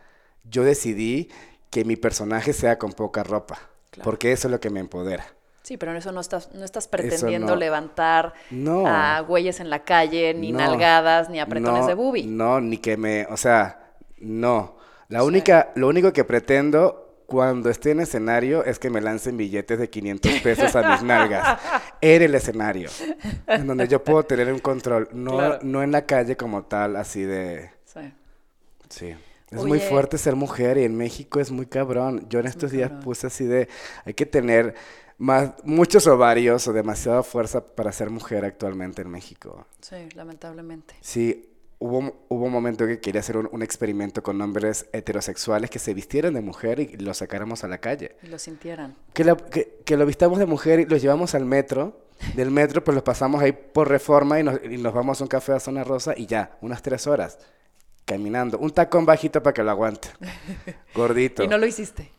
yo 0.45 0.65
decidí 0.65 1.31
que 1.71 1.85
mi 1.85 1.95
personaje 1.97 2.53
sea 2.53 2.79
con 2.79 2.93
poca 2.93 3.23
ropa. 3.23 3.61
Claro. 3.91 4.05
Porque 4.11 4.33
eso 4.33 4.49
es 4.49 4.53
lo 4.53 4.59
que 4.61 4.71
me 4.71 4.81
empodera. 4.81 5.25
Sí, 5.69 5.77
pero 5.77 5.93
en 5.93 5.99
eso 5.99 6.13
no 6.13 6.21
estás, 6.23 6.55
no 6.55 6.65
estás 6.65 6.89
pretendiendo 6.89 7.49
no. 7.53 7.57
levantar 7.57 8.33
No. 8.51 8.87
a 8.87 9.21
güeyes 9.21 9.61
en 9.61 9.69
la 9.69 9.85
calle, 9.85 10.33
ni 10.33 10.51
No. 10.51 10.61
nalgadas, 10.61 11.29
ni 11.29 11.41
apretones 11.41 11.83
No, 11.83 11.87
de 11.87 11.93
boobie. 11.93 12.27
No, 12.27 12.59
ni 12.59 12.79
que 12.79 12.97
me, 12.97 13.27
o 13.27 13.37
sea, 13.37 13.91
no. 14.17 14.79
La 15.09 15.25
única, 15.25 15.71
lo 15.75 15.89
único 15.89 16.11
que 16.15 16.25
pretendo 16.25 17.23
cuando 17.27 17.69
esté 17.69 17.91
en 17.91 18.01
escenario 18.01 18.65
es 18.65 18.79
que 18.79 18.89
me 18.89 19.03
lancen 19.03 19.37
billetes 19.37 19.79
de 19.79 19.91
500 19.91 20.33
pesos 20.41 20.75
a 20.75 20.91
mis 20.93 21.03
nalgas. 21.03 21.59
En 22.01 22.23
el 22.23 22.35
escenario. 22.35 22.89
En 23.47 23.67
donde 23.67 23.89
yo 23.89 24.03
puedo 24.03 24.23
tener 24.23 24.51
un 24.51 24.61
control. 24.61 25.11
No, 25.13 25.33
Claro. 25.37 25.59
no 25.65 25.83
en 25.83 25.93
la 25.93 26.07
calle 26.07 26.35
como 26.39 26.63
tal, 26.63 26.97
así 26.97 27.25
de... 27.25 27.73
Sí. 27.85 28.01
Sí. 28.89 29.15
Es 29.51 29.65
muy 29.65 29.81
fuerte 29.81 30.17
ser 30.17 30.35
mujer 30.35 30.79
y 30.79 30.85
en 30.85 30.97
México 30.97 31.41
es 31.41 31.51
muy 31.51 31.67
cabrón. 31.67 32.25
Yo 32.31 32.39
en 32.41 32.47
estos 32.47 32.71
días 32.71 32.89
cabrón. 32.89 33.05
puse 33.05 33.27
así 33.27 33.45
de... 33.45 33.69
Hay 34.07 34.15
que 34.15 34.25
tener 34.25 34.75
más, 35.19 35.53
muchos 35.65 36.07
ovarios 36.07 36.67
o 36.69 36.73
demasiada 36.73 37.23
fuerza 37.23 37.65
para 37.75 37.93
ser 37.93 38.11
mujer 38.11 38.45
actualmente 38.45 39.03
en 39.03 39.11
México. 39.11 39.67
Sí, 39.81 39.97
lamentablemente. 40.15 40.95
Sí, 41.01 41.51
hubo, 41.81 42.25
hubo 42.29 42.45
un 42.47 42.53
momento 42.53 42.87
que 42.87 43.01
quería 43.01 43.21
hacer 43.21 43.37
un, 43.37 43.49
un 43.53 43.63
experimento 43.63 44.23
con 44.23 44.41
hombres 44.41 44.87
heterosexuales 44.93 45.71
que 45.71 45.79
se 45.79 45.93
vistieran 45.95 46.35
de 46.35 46.41
mujer 46.41 46.81
y 46.81 46.97
los 46.99 47.19
sacáramos 47.19 47.65
a 47.65 47.69
la 47.69 47.79
calle. 47.79 48.17
Y 48.23 48.29
lo 48.29 48.39
sintieran. 48.39 48.97
Que, 49.13 49.25
la- 49.25 49.37
que, 49.37 49.81
que 49.85 49.97
lo 49.97 50.07
vistamos 50.07 50.39
de 50.39 50.47
mujer 50.47 50.81
y 50.81 50.87
los 50.87 51.03
llevamos 51.03 51.35
al 51.35 51.45
metro. 51.45 52.07
Del 52.35 52.51
metro, 52.51 52.83
pues 52.83 52.97
los 52.97 53.05
pasamos 53.05 53.41
ahí 53.41 53.53
por 53.53 53.89
reforma 53.89 54.41
y 54.41 54.43
nos, 54.43 54.59
y 54.65 54.77
nos 54.79 54.93
vamos 54.93 55.21
a 55.21 55.25
un 55.25 55.29
café 55.29 55.53
a 55.53 55.61
Zona 55.61 55.85
Rosa 55.85 56.15
y 56.17 56.27
ya, 56.27 56.59
unas 56.63 56.83
tres 56.83 57.07
horas, 57.07 57.39
caminando. 58.05 58.59
Un 58.59 58.71
tacón 58.73 59.07
bajito 59.07 59.41
para 59.41 59.55
que 59.55 59.63
lo 59.63 59.71
aguante. 59.71 60.09
Gordito. 60.97 61.45
Y 61.45 61.49
no 61.49 61.59
lo 61.59 61.67
hiciste. 61.67 62.11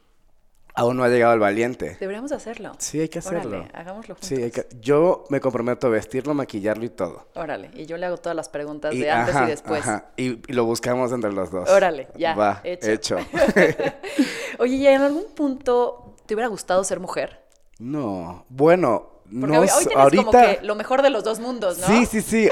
Aún 0.76 0.96
no 0.98 1.04
ha 1.04 1.10
llegado 1.10 1.34
el 1.34 1.40
valiente. 1.40 1.98
Deberíamos 2.00 2.32
hacerlo. 2.32 2.72
Sí, 2.78 3.02
hay 3.02 3.10
que 3.10 3.20
hacerlo. 3.20 3.58
Órale, 3.60 3.72
hagámoslo 3.74 4.16
juntos. 4.16 4.28
Sí, 4.30 4.36
hay 4.42 4.52
que- 4.52 4.68
yo 4.80 5.26
me 5.30 5.42
comprometo 5.42 5.88
a 5.88 5.90
vestirlo, 5.90 6.34
maquillarlo 6.34 6.86
y 6.86 6.90
todo. 6.90 7.28
Órale, 7.36 7.72
y 7.74 7.86
yo 7.86 7.98
le 7.98 8.06
hago 8.06 8.18
todas 8.18 8.36
las 8.36 8.48
preguntas 8.50 8.94
Y, 8.94 9.00
de 9.00 9.12
antes 9.12 9.36
ajá, 9.36 9.46
y 9.46 9.50
después. 9.50 9.82
ajá, 9.82 10.06
y, 10.16 10.40
y 10.50 10.54
lo 10.54 10.66
buscamos 10.66 11.12
entre 11.12 11.34
los 11.34 11.52
dos. 11.52 11.70
Órale, 11.70 12.08
ya, 12.16 12.36
Va, 12.36 12.62
hecho. 12.64 12.90
hecho. 12.92 13.18
Oye, 14.60 14.76
¿y 14.76 14.88
en 14.88 15.02
algún 15.02 15.26
punto 15.36 16.16
te 16.26 16.34
hubiera 16.34 16.48
gustado 16.48 16.84
ser 16.84 17.00
mujer? 17.00 17.40
no, 17.80 18.46
bueno, 18.50 19.22
Porque 19.24 19.56
no 19.56 19.62
hoy, 19.62 19.68
hoy 19.70 19.86
tienes 19.86 19.98
ahorita... 19.98 20.24
como 20.26 20.32
que 20.32 20.60
lo 20.64 20.76
mejor 20.76 21.02
de 21.02 21.10
los 21.10 21.24
dos 21.24 21.40
mundos, 21.40 21.78
¿no? 21.80 21.88
Sí, 21.88 22.06
sí, 22.06 22.22
sí. 22.22 22.50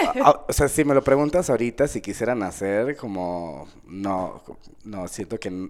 O 0.48 0.54
sea, 0.54 0.68
si 0.70 0.86
me 0.86 0.94
lo 0.94 1.04
preguntas 1.04 1.50
ahorita, 1.50 1.88
si 1.88 2.02
quisiera 2.02 2.34
nacer, 2.36 2.96
como, 2.96 3.68
no, 3.86 4.42
no, 4.86 5.08
siento 5.08 5.38
que, 5.40 5.70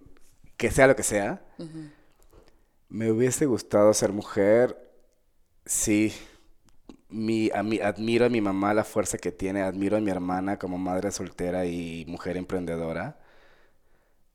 que 0.58 0.70
sea 0.72 0.86
lo 0.88 0.96
que 0.96 1.04
sea. 1.04 1.42
Me 2.90 3.12
hubiese 3.12 3.46
gustado 3.46 3.94
ser 3.94 4.12
mujer, 4.14 4.78
sí. 5.66 6.14
Mi, 7.10 7.50
a 7.54 7.64
mí, 7.64 7.80
admiro 7.82 8.26
a 8.26 8.30
mi 8.30 8.42
mamá 8.42 8.74
la 8.74 8.84
fuerza 8.86 9.18
que 9.18 9.32
tiene, 9.32 9.62
admiro 9.64 9.98
a 9.98 10.02
mi 10.02 10.12
hermana 10.12 10.60
como 10.60 10.78
madre 10.78 11.12
soltera 11.12 11.66
y 11.66 12.06
mujer 12.08 12.38
emprendedora. 12.38 13.20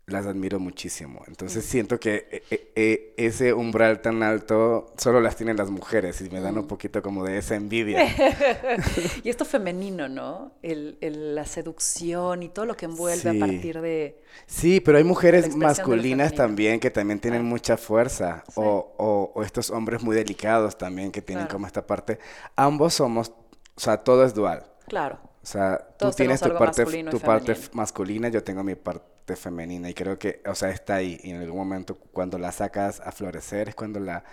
Las 0.07 0.27
admiro 0.27 0.59
muchísimo. 0.59 1.23
Entonces 1.29 1.65
siento 1.65 2.01
que 2.01 2.27
eh, 2.31 2.43
eh, 2.51 2.73
eh, 2.75 3.15
ese 3.17 3.53
umbral 3.53 4.03
tan 4.03 4.25
alto 4.25 4.93
solo 4.99 5.21
las 5.21 5.37
tienen 5.37 5.57
las 5.57 5.71
mujeres 5.71 6.21
y 6.21 6.29
me 6.29 6.41
dan 6.41 6.59
un 6.59 6.67
poquito 6.67 7.01
como 7.03 7.25
de 7.25 7.39
esa 7.39 7.55
envidia. 7.55 8.05
Y 9.23 9.29
esto 9.31 9.45
femenino, 9.45 10.09
¿no? 10.09 10.53
El, 10.63 10.99
el- 11.01 11.35
la 11.37 11.47
seducción 11.47 12.43
y 12.43 12.49
todo 12.49 12.67
lo 12.67 12.77
que 12.77 12.87
envuelve 12.87 13.31
a 13.31 13.39
partir 13.39 13.81
de... 13.81 14.21
Sí, 14.47 14.81
pero 14.81 14.99
hay 14.99 15.05
mujeres 15.05 15.55
masculinas 15.55 16.35
también 16.35 16.81
que 16.81 16.91
también 16.91 17.21
tienen 17.21 17.43
Ah. 17.43 17.45
mucha 17.45 17.77
fuerza. 17.77 18.43
O, 18.57 18.95
o- 18.99 19.33
o 19.35 19.43
estos 19.45 19.71
hombres 19.71 20.03
muy 20.03 20.17
delicados 20.17 20.77
también 20.77 21.13
que 21.13 21.23
tienen 21.23 21.45
Claro. 21.45 21.55
como 21.55 21.67
esta 21.69 21.87
parte. 21.87 22.19
Ambos 22.57 22.95
somos, 22.95 23.29
o 23.77 23.81
sea, 23.81 23.99
todo 23.99 24.25
es 24.25 24.35
dual. 24.35 24.65
Claro. 24.89 25.21
O 25.43 25.47
sea, 25.47 25.79
Todos 25.99 26.17
tú 26.17 26.23
tienes 26.23 26.41
tu 26.41 26.53
parte, 26.57 26.85
tu 26.85 27.21
parte 27.21 27.55
femenino. 27.55 27.71
masculina, 27.77 28.29
yo 28.29 28.43
tengo 28.43 28.63
mi 28.65 28.75
parte 28.75 29.12
femenina. 29.37 29.89
Y 29.91 29.95
creo 29.95 30.19
que, 30.19 30.43
o 30.47 30.55
sea, 30.55 30.71
está 30.71 30.97
ahí. 30.97 31.19
Y 31.23 31.31
en 31.31 31.41
algún 31.41 31.59
momento 31.59 31.97
cuando 31.97 32.39
la 32.39 32.53
sacas 32.53 33.01
a 33.01 33.13
florecer 33.13 33.71
es 33.71 33.75
cuando 33.75 34.01
la 34.01 34.25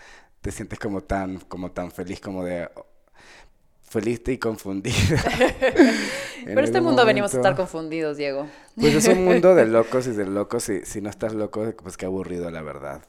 te 0.42 0.52
sientes 0.52 0.80
como 0.80 1.02
tan, 1.02 1.40
como 1.40 1.72
tan 1.72 1.92
feliz, 1.92 2.20
como 2.20 2.44
de 2.44 2.70
feliz 3.90 4.22
y 4.28 4.38
confundida. 4.38 4.96
Pero 6.46 6.62
este 6.62 6.80
mundo 6.80 7.06
venimos 7.06 7.34
a 7.34 7.38
estar 7.38 7.56
confundidos, 7.56 8.18
Diego. 8.18 8.48
Pues 8.76 8.94
es 8.94 9.08
un 9.08 9.26
mundo 9.26 9.56
de 9.56 9.66
locos 9.68 10.08
y 10.08 10.12
de 10.12 10.26
locos. 10.26 10.70
Y 10.70 10.86
si 10.86 11.02
no 11.02 11.10
estás 11.10 11.34
loco, 11.34 11.74
pues 11.82 11.98
qué 11.98 12.06
aburrido, 12.06 12.50
la 12.52 12.62
verdad. 12.62 13.02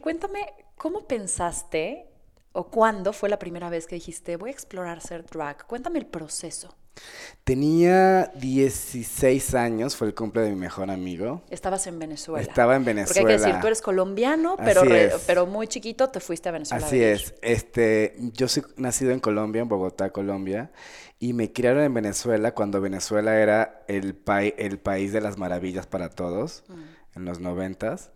Cuéntame, 0.00 0.52
¿cómo 0.76 1.06
pensaste 1.06 2.06
o 2.52 2.68
cuándo 2.68 3.12
fue 3.12 3.28
la 3.28 3.38
primera 3.38 3.70
vez 3.70 3.86
que 3.86 3.94
dijiste 3.94 4.36
voy 4.36 4.50
a 4.50 4.52
explorar 4.52 5.00
ser 5.00 5.24
drag? 5.24 5.66
Cuéntame 5.66 5.98
el 6.00 6.06
proceso. 6.06 6.76
Tenía 7.44 8.26
16 8.36 9.54
años, 9.54 9.96
fue 9.96 10.06
el 10.08 10.14
cumple 10.14 10.42
de 10.42 10.50
mi 10.50 10.56
mejor 10.56 10.90
amigo. 10.90 11.42
Estabas 11.50 11.86
en 11.86 11.98
Venezuela. 11.98 12.40
Estaba 12.42 12.76
en 12.76 12.84
Porque 12.84 12.90
hay 13.00 13.04
que 13.06 13.12
Venezuela. 13.24 13.36
decir, 13.46 13.60
tú 13.60 13.66
eres 13.66 13.80
colombiano, 13.82 14.56
pero, 14.56 14.82
re- 14.82 15.12
pero 15.26 15.46
muy 15.46 15.66
chiquito 15.66 16.10
te 16.10 16.20
fuiste 16.20 16.48
a 16.48 16.52
Venezuela. 16.52 16.86
Así 16.86 17.02
es. 17.02 17.34
Este, 17.42 18.14
yo 18.34 18.46
soy 18.46 18.62
nacido 18.76 19.10
en 19.12 19.20
Colombia, 19.20 19.62
en 19.62 19.68
Bogotá, 19.68 20.10
Colombia, 20.10 20.70
y 21.18 21.32
me 21.32 21.52
criaron 21.52 21.82
en 21.82 21.94
Venezuela 21.94 22.52
cuando 22.54 22.80
Venezuela 22.80 23.38
era 23.40 23.84
el, 23.88 24.14
pai- 24.14 24.54
el 24.58 24.78
país 24.78 25.12
de 25.12 25.20
las 25.20 25.38
maravillas 25.38 25.86
para 25.86 26.10
todos, 26.10 26.62
en 27.14 27.24
los 27.24 27.40
noventas. 27.40 28.12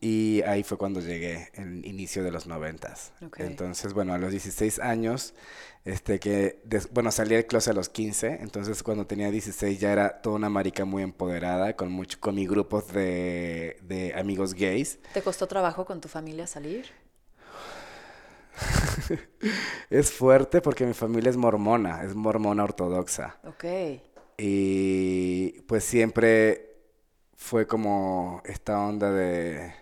Y 0.00 0.42
ahí 0.42 0.62
fue 0.64 0.76
cuando 0.78 1.00
llegué, 1.00 1.50
el 1.54 1.84
inicio 1.84 2.22
de 2.24 2.30
los 2.30 2.46
noventas. 2.46 3.12
Ok. 3.24 3.40
Entonces, 3.40 3.92
bueno, 3.92 4.12
a 4.14 4.18
los 4.18 4.30
16 4.30 4.78
años, 4.80 5.34
este 5.84 6.18
que, 6.20 6.60
des- 6.64 6.88
bueno, 6.92 7.10
salí 7.12 7.34
del 7.34 7.46
closet 7.46 7.72
a 7.72 7.74
los 7.74 7.88
15, 7.88 8.38
entonces 8.40 8.82
cuando 8.82 9.06
tenía 9.06 9.30
16 9.30 9.78
ya 9.80 9.92
era 9.92 10.20
toda 10.22 10.36
una 10.36 10.48
marica 10.50 10.84
muy 10.84 11.02
empoderada, 11.02 11.74
con 11.76 11.90
mucho, 11.92 12.18
con 12.20 12.34
mi 12.36 12.46
grupo 12.46 12.80
de, 12.80 13.76
de 13.82 14.14
amigos 14.14 14.54
gays. 14.54 14.98
¿Te 15.14 15.22
costó 15.22 15.46
trabajo 15.46 15.84
con 15.84 16.00
tu 16.00 16.08
familia 16.08 16.46
salir? 16.46 16.86
Es 19.90 20.10
fuerte 20.12 20.60
porque 20.60 20.84
mi 20.86 20.94
familia 20.94 21.30
es 21.30 21.36
mormona, 21.36 22.02
es 22.04 22.14
mormona 22.14 22.64
ortodoxa. 22.64 23.38
Ok. 23.44 23.64
Y 24.36 25.60
pues 25.62 25.84
siempre 25.84 26.67
fue 27.38 27.66
como 27.68 28.42
esta 28.46 28.80
onda 28.80 29.10
de... 29.12 29.74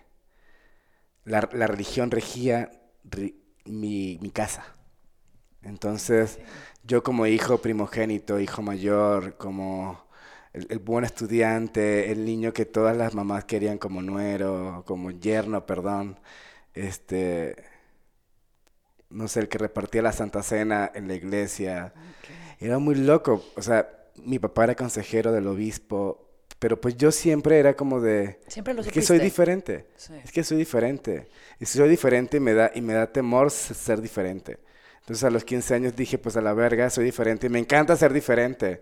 La, 1.25 1.49
la 1.53 1.67
religión 1.67 2.11
regía 2.11 2.71
ri- 3.09 3.35
mi, 3.65 4.17
mi 4.21 4.31
casa. 4.31 4.63
Entonces, 5.63 6.39
yo 6.83 7.03
como 7.03 7.27
hijo 7.27 7.59
primogénito, 7.59 8.39
hijo 8.39 8.61
mayor, 8.61 9.37
como 9.37 10.07
el, 10.53 10.67
el 10.69 10.79
buen 10.79 11.05
estudiante, 11.05 12.11
el 12.11 12.25
niño 12.25 12.53
que 12.53 12.65
todas 12.65 12.97
las 12.97 13.15
mamás 13.15 13.45
querían 13.45 13.77
como 13.79 14.01
nuero, 14.01 14.83
como 14.87 15.11
yerno, 15.11 15.65
perdón, 15.65 16.19
este, 16.73 17.55
no 19.09 19.27
sé, 19.27 19.39
el 19.41 19.49
que 19.49 19.57
repartía 19.57 20.01
la 20.01 20.11
Santa 20.11 20.43
Cena 20.43 20.91
en 20.93 21.07
la 21.07 21.15
iglesia. 21.15 21.93
Era 22.59 22.79
muy 22.79 22.95
loco. 22.95 23.43
O 23.55 23.61
sea, 23.61 23.89
mi 24.17 24.39
papá 24.39 24.65
era 24.65 24.75
consejero 24.75 25.31
del 25.31 25.47
obispo, 25.47 26.26
pero 26.59 26.81
pues 26.81 26.97
yo 26.97 27.11
siempre 27.11 27.59
era 27.59 27.75
como 27.75 28.01
de... 28.01 28.39
Siempre 28.47 28.73
lo 28.73 28.81
Es 28.81 28.87
que 28.87 29.01
soy 29.01 29.19
diferente. 29.19 29.87
Sí. 29.95 30.13
Es 30.23 30.31
que 30.31 30.43
soy 30.43 30.57
diferente. 30.57 31.27
Y 31.59 31.65
si 31.65 31.77
soy 31.77 31.89
diferente 31.89 32.37
y 32.37 32.39
me 32.39 32.53
da, 32.53 32.71
y 32.73 32.81
me 32.81 32.93
da 32.93 33.11
temor 33.11 33.51
ser 33.51 34.01
diferente. 34.01 34.59
Entonces 35.01 35.23
a 35.23 35.29
los 35.29 35.43
15 35.43 35.75
años 35.75 35.95
dije, 35.95 36.17
pues 36.17 36.35
a 36.35 36.41
la 36.41 36.53
verga, 36.53 36.89
soy 36.89 37.05
diferente 37.05 37.47
y 37.47 37.49
me 37.49 37.59
encanta 37.59 37.95
ser 37.95 38.11
diferente. 38.11 38.81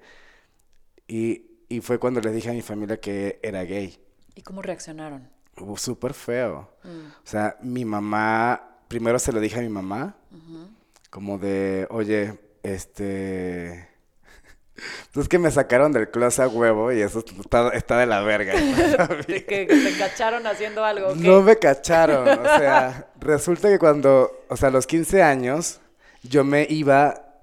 Y, 1.07 1.65
y 1.67 1.81
fue 1.81 1.99
cuando 1.99 2.21
les 2.21 2.33
dije 2.33 2.49
a 2.49 2.53
mi 2.53 2.61
familia 2.61 2.99
que 2.99 3.39
era 3.43 3.63
gay. 3.63 3.99
¿Y 4.35 4.41
cómo 4.41 4.61
reaccionaron? 4.61 5.29
Hubo 5.57 5.77
súper 5.77 6.13
feo. 6.13 6.69
Mm. 6.83 7.07
O 7.07 7.27
sea, 7.27 7.57
mi 7.61 7.85
mamá, 7.85 8.79
primero 8.87 9.19
se 9.19 9.31
lo 9.31 9.39
dije 9.39 9.59
a 9.59 9.61
mi 9.61 9.69
mamá, 9.69 10.17
como 11.09 11.37
de, 11.37 11.87
oye, 11.89 12.39
este... 12.63 13.94
Pues 15.11 15.25
es 15.25 15.29
que 15.29 15.39
me 15.39 15.49
sacaron 15.51 15.93
del 15.93 16.09
closet 16.09 16.45
a 16.45 16.47
huevo 16.47 16.91
y 16.91 17.01
eso 17.01 17.19
está, 17.19 17.69
está 17.69 17.97
de 17.97 18.05
la 18.05 18.21
verga. 18.21 18.53
¿De 18.53 19.45
que 19.47 19.65
te 19.65 19.97
cacharon 19.97 20.45
haciendo 20.45 20.83
algo? 20.83 21.13
qué? 21.13 21.19
No 21.19 21.41
me 21.41 21.57
cacharon, 21.57 22.27
o 22.27 22.43
sea, 22.43 23.07
resulta 23.19 23.69
que 23.69 23.79
cuando, 23.79 24.45
o 24.49 24.57
sea, 24.57 24.69
a 24.69 24.71
los 24.71 24.85
15 24.85 25.23
años, 25.23 25.79
yo 26.23 26.43
me 26.43 26.67
iba, 26.69 27.39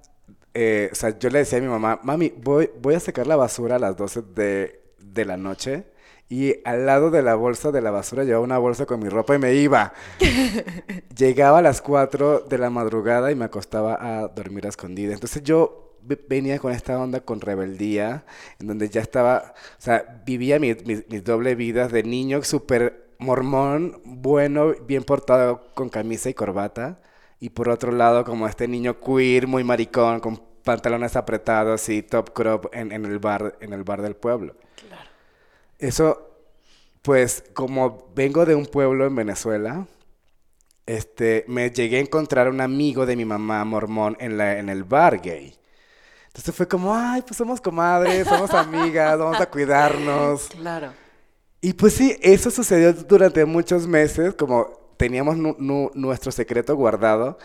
eh, 0.53 0.89
o 0.91 0.95
sea, 0.95 1.17
yo 1.17 1.29
le 1.29 1.39
decía 1.39 1.57
a 1.57 1.61
mi 1.61 1.67
mamá, 1.67 1.99
mami, 2.03 2.33
voy, 2.37 2.69
voy 2.79 2.95
a 2.95 2.99
sacar 2.99 3.25
la 3.25 3.35
basura 3.35 3.77
a 3.77 3.79
las 3.79 3.97
12 3.97 4.21
de, 4.35 4.81
de 4.99 5.25
la 5.25 5.37
noche, 5.37 5.85
y 6.29 6.55
al 6.65 6.85
lado 6.85 7.11
de 7.11 7.21
la 7.21 7.35
bolsa 7.35 7.71
de 7.71 7.81
la 7.81 7.91
basura 7.91 8.23
llevaba 8.23 8.43
una 8.43 8.57
bolsa 8.57 8.85
con 8.85 8.99
mi 8.99 9.09
ropa 9.09 9.35
y 9.35 9.39
me 9.39 9.53
iba. 9.53 9.93
Llegaba 11.15 11.59
a 11.59 11.61
las 11.61 11.81
4 11.81 12.39
de 12.41 12.57
la 12.57 12.71
madrugada 12.71 13.31
y 13.31 13.35
me 13.35 13.45
acostaba 13.45 13.97
a 13.99 14.27
dormir 14.29 14.65
a 14.65 14.69
escondida. 14.69 15.13
Entonces 15.13 15.43
yo 15.43 15.92
venía 16.27 16.59
con 16.59 16.71
esta 16.71 16.99
onda 16.99 17.21
con 17.21 17.41
rebeldía, 17.41 18.25
en 18.59 18.67
donde 18.67 18.89
ya 18.89 19.01
estaba, 19.01 19.53
o 19.77 19.81
sea, 19.81 20.21
vivía 20.25 20.59
mi- 20.59 20.73
mi- 20.85 21.03
mis 21.07 21.23
doble 21.23 21.55
vidas 21.55 21.91
de 21.91 22.03
niño 22.03 22.43
súper 22.43 23.13
mormón, 23.19 24.01
bueno, 24.03 24.73
bien 24.85 25.03
portado 25.03 25.67
con 25.73 25.89
camisa 25.89 26.29
y 26.29 26.33
corbata, 26.33 26.99
y 27.39 27.49
por 27.49 27.69
otro 27.69 27.91
lado 27.91 28.23
como 28.25 28.47
este 28.47 28.67
niño 28.67 28.99
queer, 28.99 29.47
muy 29.47 29.63
maricón, 29.63 30.19
con 30.19 30.41
pantalones 30.63 31.15
apretados 31.15 31.89
y 31.89 32.01
top 32.03 32.31
crop 32.33 32.65
en, 32.73 32.91
en 32.91 33.05
el 33.05 33.19
bar, 33.19 33.57
en 33.59 33.73
el 33.73 33.83
bar 33.83 34.01
del 34.01 34.15
pueblo. 34.15 34.55
Claro. 34.87 35.09
Eso, 35.79 36.29
pues 37.01 37.43
como 37.53 38.11
vengo 38.15 38.45
de 38.45 38.55
un 38.55 38.65
pueblo 38.65 39.05
en 39.05 39.15
Venezuela, 39.15 39.87
este, 40.85 41.45
me 41.47 41.69
llegué 41.69 41.97
a 41.97 42.01
encontrar 42.01 42.49
un 42.49 42.61
amigo 42.61 43.05
de 43.05 43.15
mi 43.15 43.25
mamá 43.25 43.63
mormón 43.65 44.17
en, 44.19 44.37
la, 44.37 44.57
en 44.59 44.69
el 44.69 44.83
bar 44.83 45.21
gay. 45.21 45.53
Entonces 46.33 46.55
fue 46.55 46.67
como, 46.67 46.95
ay, 46.95 47.21
pues 47.21 47.37
somos 47.37 47.61
comadres, 47.61 48.27
somos 48.27 48.51
amigas, 48.55 49.19
vamos 49.19 49.39
a 49.39 49.45
cuidarnos. 49.49 50.47
Claro. 50.57 50.91
Y 51.61 51.73
pues 51.73 51.93
sí, 51.93 52.17
eso 52.21 52.49
sucedió 52.51 52.91
durante 52.91 53.45
muchos 53.45 53.87
meses, 53.87 54.33
como 54.33 54.93
teníamos 54.97 55.37
nu- 55.37 55.55
nu- 55.59 55.91
nuestro 55.93 56.31
secreto 56.31 56.75
guardado, 56.75 57.37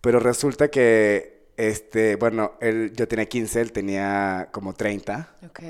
pero 0.00 0.18
resulta 0.20 0.68
que, 0.68 1.50
este, 1.56 2.16
bueno, 2.16 2.52
él, 2.60 2.92
yo 2.96 3.06
tenía 3.08 3.26
15, 3.26 3.60
él 3.60 3.72
tenía 3.72 4.48
como 4.52 4.72
30. 4.74 5.34
Ok. 5.44 5.60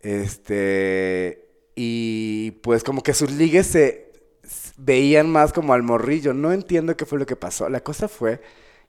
Este, 0.00 1.48
y 1.74 2.50
pues 2.62 2.82
como 2.84 3.02
que 3.02 3.14
sus 3.14 3.30
ligues 3.30 3.66
se 3.68 4.10
veían 4.76 5.30
más 5.30 5.52
como 5.52 5.72
al 5.72 5.82
morrillo. 5.82 6.34
No 6.34 6.52
entiendo 6.52 6.96
qué 6.96 7.06
fue 7.06 7.18
lo 7.18 7.26
que 7.26 7.36
pasó. 7.36 7.68
La 7.68 7.80
cosa 7.80 8.08
fue 8.08 8.40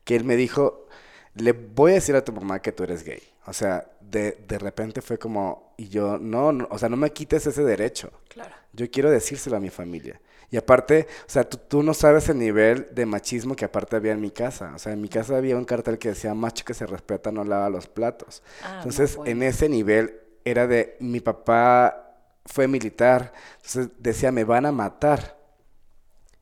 que 0.04 0.16
él 0.16 0.24
me 0.24 0.36
dijo, 0.36 0.88
le 1.36 1.52
voy 1.54 1.92
a 1.92 1.96
decir 1.96 2.16
a 2.16 2.24
tu 2.24 2.32
mamá 2.32 2.62
que 2.62 2.72
tú 2.72 2.84
eres 2.84 3.04
gay. 3.04 3.22
O 3.46 3.54
sea, 3.54 3.90
de, 4.02 4.44
de 4.48 4.60
repente 4.60 5.02
fue 5.02 5.18
como, 5.18 5.74
y 5.78 5.90
yo, 5.90 6.18
no, 6.18 6.52
no, 6.52 6.68
o 6.70 6.78
sea, 6.78 6.90
no 6.90 6.98
me 6.98 7.12
quites 7.12 7.48
ese 7.48 7.64
derecho. 7.64 8.12
Claro. 8.28 8.56
Yo 8.74 8.90
quiero 8.92 9.10
decírselo 9.10 9.58
a 9.58 9.60
mi 9.60 9.70
familia. 9.70 10.20
Y 10.52 10.58
aparte, 10.58 11.08
o 11.28 11.30
sea, 11.30 11.48
tú, 11.48 11.58
tú 11.58 11.84
no 11.84 11.94
sabes 11.94 12.28
el 12.30 12.40
nivel 12.40 12.88
de 12.92 13.06
machismo 13.06 13.56
que 13.56 13.66
aparte 13.66 13.96
había 13.96 14.14
en 14.14 14.22
mi 14.22 14.32
casa. 14.32 14.72
O 14.76 14.80
sea, 14.80 14.94
en 14.94 15.02
mi 15.02 15.08
casa 15.08 15.38
había 15.38 15.56
un 15.56 15.66
cartel 15.66 16.00
que 16.00 16.10
decía, 16.10 16.34
macho 16.34 16.66
que 16.66 16.74
se 16.74 16.86
respeta 16.86 17.32
no 17.32 17.44
lava 17.44 17.70
los 17.70 17.88
platos. 17.88 18.42
Ah, 18.64 18.78
Entonces, 18.78 19.16
bueno. 19.16 19.32
en 19.32 19.44
ese 19.44 19.70
nivel 19.70 20.20
era 20.44 20.66
de, 20.68 20.98
mi 21.00 21.20
papá 21.20 22.06
fue 22.46 22.68
militar, 22.68 23.32
entonces 23.58 23.90
decía, 24.00 24.32
me 24.32 24.44
van 24.44 24.66
a 24.66 24.72
matar. 24.72 25.38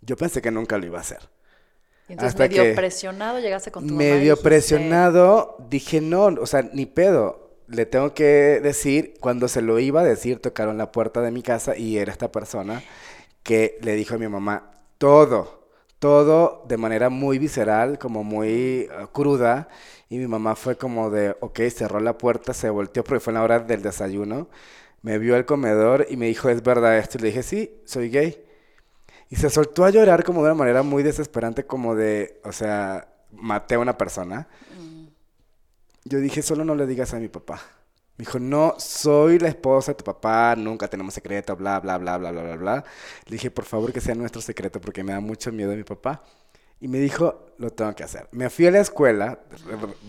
Yo 0.02 0.16
pensé 0.16 0.42
que 0.42 0.52
nunca 0.52 0.78
lo 0.78 0.86
iba 0.86 0.98
a 0.98 1.02
hacer. 1.02 1.30
Entonces 2.10 2.40
Hasta 2.40 2.48
medio 2.48 2.64
que 2.64 2.74
presionado 2.74 3.40
llegaste 3.40 3.72
con 3.72 3.86
tu 3.86 3.94
mamá 3.94 4.04
y 4.04 4.08
Medio 4.08 4.38
presionado, 4.38 5.58
dije, 5.70 6.00
no, 6.00 6.26
o 6.26 6.46
sea, 6.46 6.70
ni 6.74 6.86
pedo. 6.86 7.48
Le 7.68 7.86
tengo 7.86 8.14
que 8.14 8.62
decir, 8.64 9.16
cuando 9.20 9.50
se 9.50 9.62
lo 9.62 9.78
iba 9.78 10.02
a 10.02 10.06
decir, 10.06 10.40
tocaron 10.40 10.78
la 10.78 10.92
puerta 10.94 11.22
de 11.22 11.32
mi 11.32 11.44
casa 11.44 11.76
y 11.76 11.98
era 11.98 12.14
esta 12.14 12.32
persona 12.32 12.82
que 13.44 13.78
le 13.82 13.96
dijo 13.96 14.16
a 14.16 14.18
mi 14.18 14.28
mamá 14.30 14.72
todo, 14.98 15.70
todo 16.00 16.64
de 16.68 16.78
manera 16.78 17.10
muy 17.10 17.40
visceral, 17.40 18.00
como 18.00 18.24
muy 18.24 18.50
eh, 18.50 18.90
cruda. 19.12 19.68
Y 20.10 20.18
mi 20.18 20.28
mamá 20.28 20.56
fue 20.56 20.78
como 20.78 21.10
de, 21.10 21.36
ok, 21.42 21.60
cerró 21.70 22.00
la 22.00 22.18
puerta, 22.18 22.54
se 22.54 22.70
volteó 22.70 23.04
porque 23.04 23.20
fue 23.20 23.32
en 23.32 23.36
la 23.36 23.44
hora 23.44 23.60
del 23.60 23.82
desayuno. 23.82 24.48
Me 25.02 25.18
vio 25.18 25.36
al 25.36 25.46
comedor 25.46 26.08
y 26.10 26.16
me 26.16 26.28
dijo, 26.28 26.50
¿es 26.50 26.64
verdad 26.64 26.98
esto? 26.98 27.18
Y 27.18 27.22
le 27.22 27.28
dije, 27.28 27.44
sí, 27.44 27.82
soy 27.86 28.10
gay. 28.10 28.47
Y 29.30 29.36
se 29.36 29.50
soltó 29.50 29.84
a 29.86 29.90
llorar 29.90 30.24
como 30.24 30.42
de 30.42 30.48
una 30.52 30.56
manera 30.60 30.84
muy 30.84 31.04
desesperante, 31.04 31.66
como 31.66 31.96
de, 31.96 32.40
o 32.46 32.52
sea, 32.52 33.08
maté 33.32 33.76
a 33.76 33.80
una 33.80 33.98
persona. 33.98 34.48
Yo 36.06 36.20
dije, 36.20 36.42
solo 36.42 36.64
no 36.64 36.76
le 36.76 36.86
digas 36.88 37.14
a 37.14 37.20
mi 37.20 37.28
papá. 37.28 37.62
Me 38.18 38.24
dijo, 38.26 38.40
no, 38.40 38.74
soy 38.80 39.38
la 39.40 39.50
esposa 39.50 39.92
de 39.92 39.96
tu 39.96 40.04
papá, 40.04 40.56
nunca 40.58 40.88
tenemos 40.88 41.14
secreto, 41.14 41.56
bla, 41.56 41.80
bla, 41.80 41.98
bla, 41.98 42.18
bla, 42.18 42.32
bla, 42.32 42.42
bla, 42.44 42.56
bla. 42.56 42.84
Le 43.26 43.32
dije, 43.34 43.52
por 43.52 43.66
favor 43.66 43.94
que 43.94 44.02
sea 44.02 44.16
nuestro 44.16 44.42
secreto 44.42 44.82
porque 44.82 45.04
me 45.04 45.12
da 45.14 45.20
mucho 45.20 45.52
miedo 45.52 45.70
de 45.72 45.78
mi 45.78 45.84
papá. 45.84 46.24
Y 46.80 46.88
me 46.88 47.00
dijo, 47.00 47.48
lo 47.58 47.72
tengo 47.72 47.94
que 47.96 48.04
hacer. 48.04 48.28
Me 48.32 48.50
fui 48.50 48.68
a 48.68 48.72
la 48.72 48.80
escuela, 48.80 49.40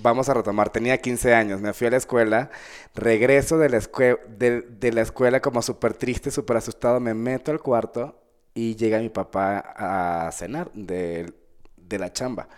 vamos 0.03 0.29
a 0.29 0.35
retomar, 0.35 0.71
tenía 0.71 0.99
15 1.01 1.35
años, 1.35 1.61
me 1.61 1.73
fui 1.75 1.87
a 1.89 1.91
la 1.91 1.97
escuela, 1.99 2.51
regreso 2.95 3.59
de 3.59 3.71
la, 3.71 3.79
escue- 3.79 4.21
de, 4.27 4.63
de 4.63 4.93
la 4.93 5.03
escuela 5.03 5.41
como 5.41 5.63
súper 5.63 5.95
triste, 5.95 6.31
súper 6.31 6.59
asustado, 6.59 7.01
me 7.01 7.15
meto 7.15 7.51
al 7.51 7.61
cuarto 7.61 8.17
y 8.55 8.77
llega 8.77 8.99
mi 8.99 9.09
papá 9.09 9.75
a 9.77 10.33
cenar 10.33 10.71
de, 10.75 11.33
de 11.77 11.99
la 11.99 12.13
chamba. 12.13 12.49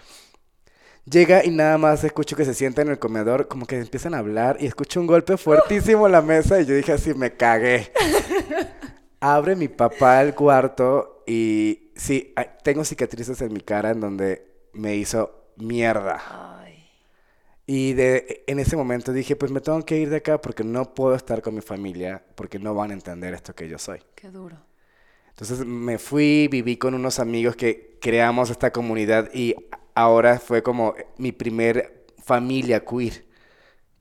Llega 1.05 1.45
y 1.45 1.51
nada 1.51 1.79
más 1.79 2.05
escucho 2.05 2.37
que 2.37 2.45
se 2.45 2.55
sienta 2.55 2.83
en 2.83 2.89
el 2.89 2.99
comedor, 2.99 3.49
como 3.49 3.67
que 3.67 3.79
empiezan 3.79 4.15
a 4.15 4.19
hablar 4.19 4.59
y 4.61 4.67
escucho 4.67 5.01
un 5.01 5.07
golpe 5.07 5.37
fuertísimo 5.37 6.07
en 6.07 6.13
la 6.13 6.23
mesa 6.23 6.61
y 6.61 6.67
yo 6.67 6.75
dije 6.75 6.93
así, 6.93 7.15
me 7.15 7.33
cagué. 7.37 7.93
Abre 9.21 9.57
mi 9.57 9.69
papá 9.69 10.23
el 10.23 10.35
cuarto 10.35 11.23
y 11.27 11.93
sí, 11.97 12.35
tengo 12.63 12.85
cicatrices 12.85 13.41
en 13.43 13.53
mi 13.53 13.61
cara 13.61 13.91
en 13.91 14.01
donde 14.01 14.47
me 14.73 14.97
hizo 14.97 15.51
mierda. 15.57 16.23
Ay, 16.27 16.75
Y 17.67 17.93
de, 17.95 18.45
en 18.47 18.59
ese 18.59 18.77
momento 18.77 19.13
dije, 19.13 19.37
pues 19.37 19.53
me 19.53 19.61
tengo 19.61 19.85
que 19.85 19.99
ir 19.99 20.11
de 20.11 20.17
acá 20.17 20.41
porque 20.41 20.65
no 20.65 20.95
puedo 20.95 21.15
estar 21.15 21.43
con 21.43 21.55
mi 21.55 21.61
familia, 21.61 22.25
porque 22.35 22.59
no 22.59 22.75
van 22.75 22.91
a 22.91 22.95
entender 22.95 23.35
esto 23.35 23.55
que 23.55 23.69
yo 23.69 23.79
soy. 23.79 24.01
qué 24.15 24.31
duro. 24.31 24.57
Entonces 25.41 25.67
me 25.67 25.97
fui, 25.97 26.49
viví 26.49 26.77
con 26.77 26.93
unos 26.93 27.19
amigos 27.19 27.57
que 27.57 27.97
creamos 27.99 28.51
esta 28.51 28.71
comunidad 28.73 29.31
y 29.33 29.55
ahora 29.95 30.39
fue 30.39 30.63
como 30.63 30.95
mi 31.17 31.33
primer 31.33 32.05
familia 32.23 32.85
queer, 32.85 33.25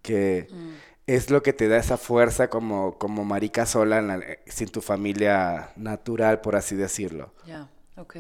que 0.02 0.48
Mm. 0.52 0.70
es 1.08 1.30
lo 1.30 1.42
que 1.42 1.54
te 1.54 1.70
da 1.70 1.78
esa 1.78 1.96
fuerza 1.96 2.50
como, 2.50 2.98
como 2.98 3.24
marica 3.24 3.66
sola 3.66 4.00
en 4.00 4.08
la- 4.10 4.22
sin 4.48 4.68
tu 4.68 4.82
familia 4.82 5.72
natural, 5.78 6.42
por 6.42 6.58
así 6.58 6.76
decirlo. 6.76 7.34
Ya, 7.48 7.70
ok. 7.96 8.18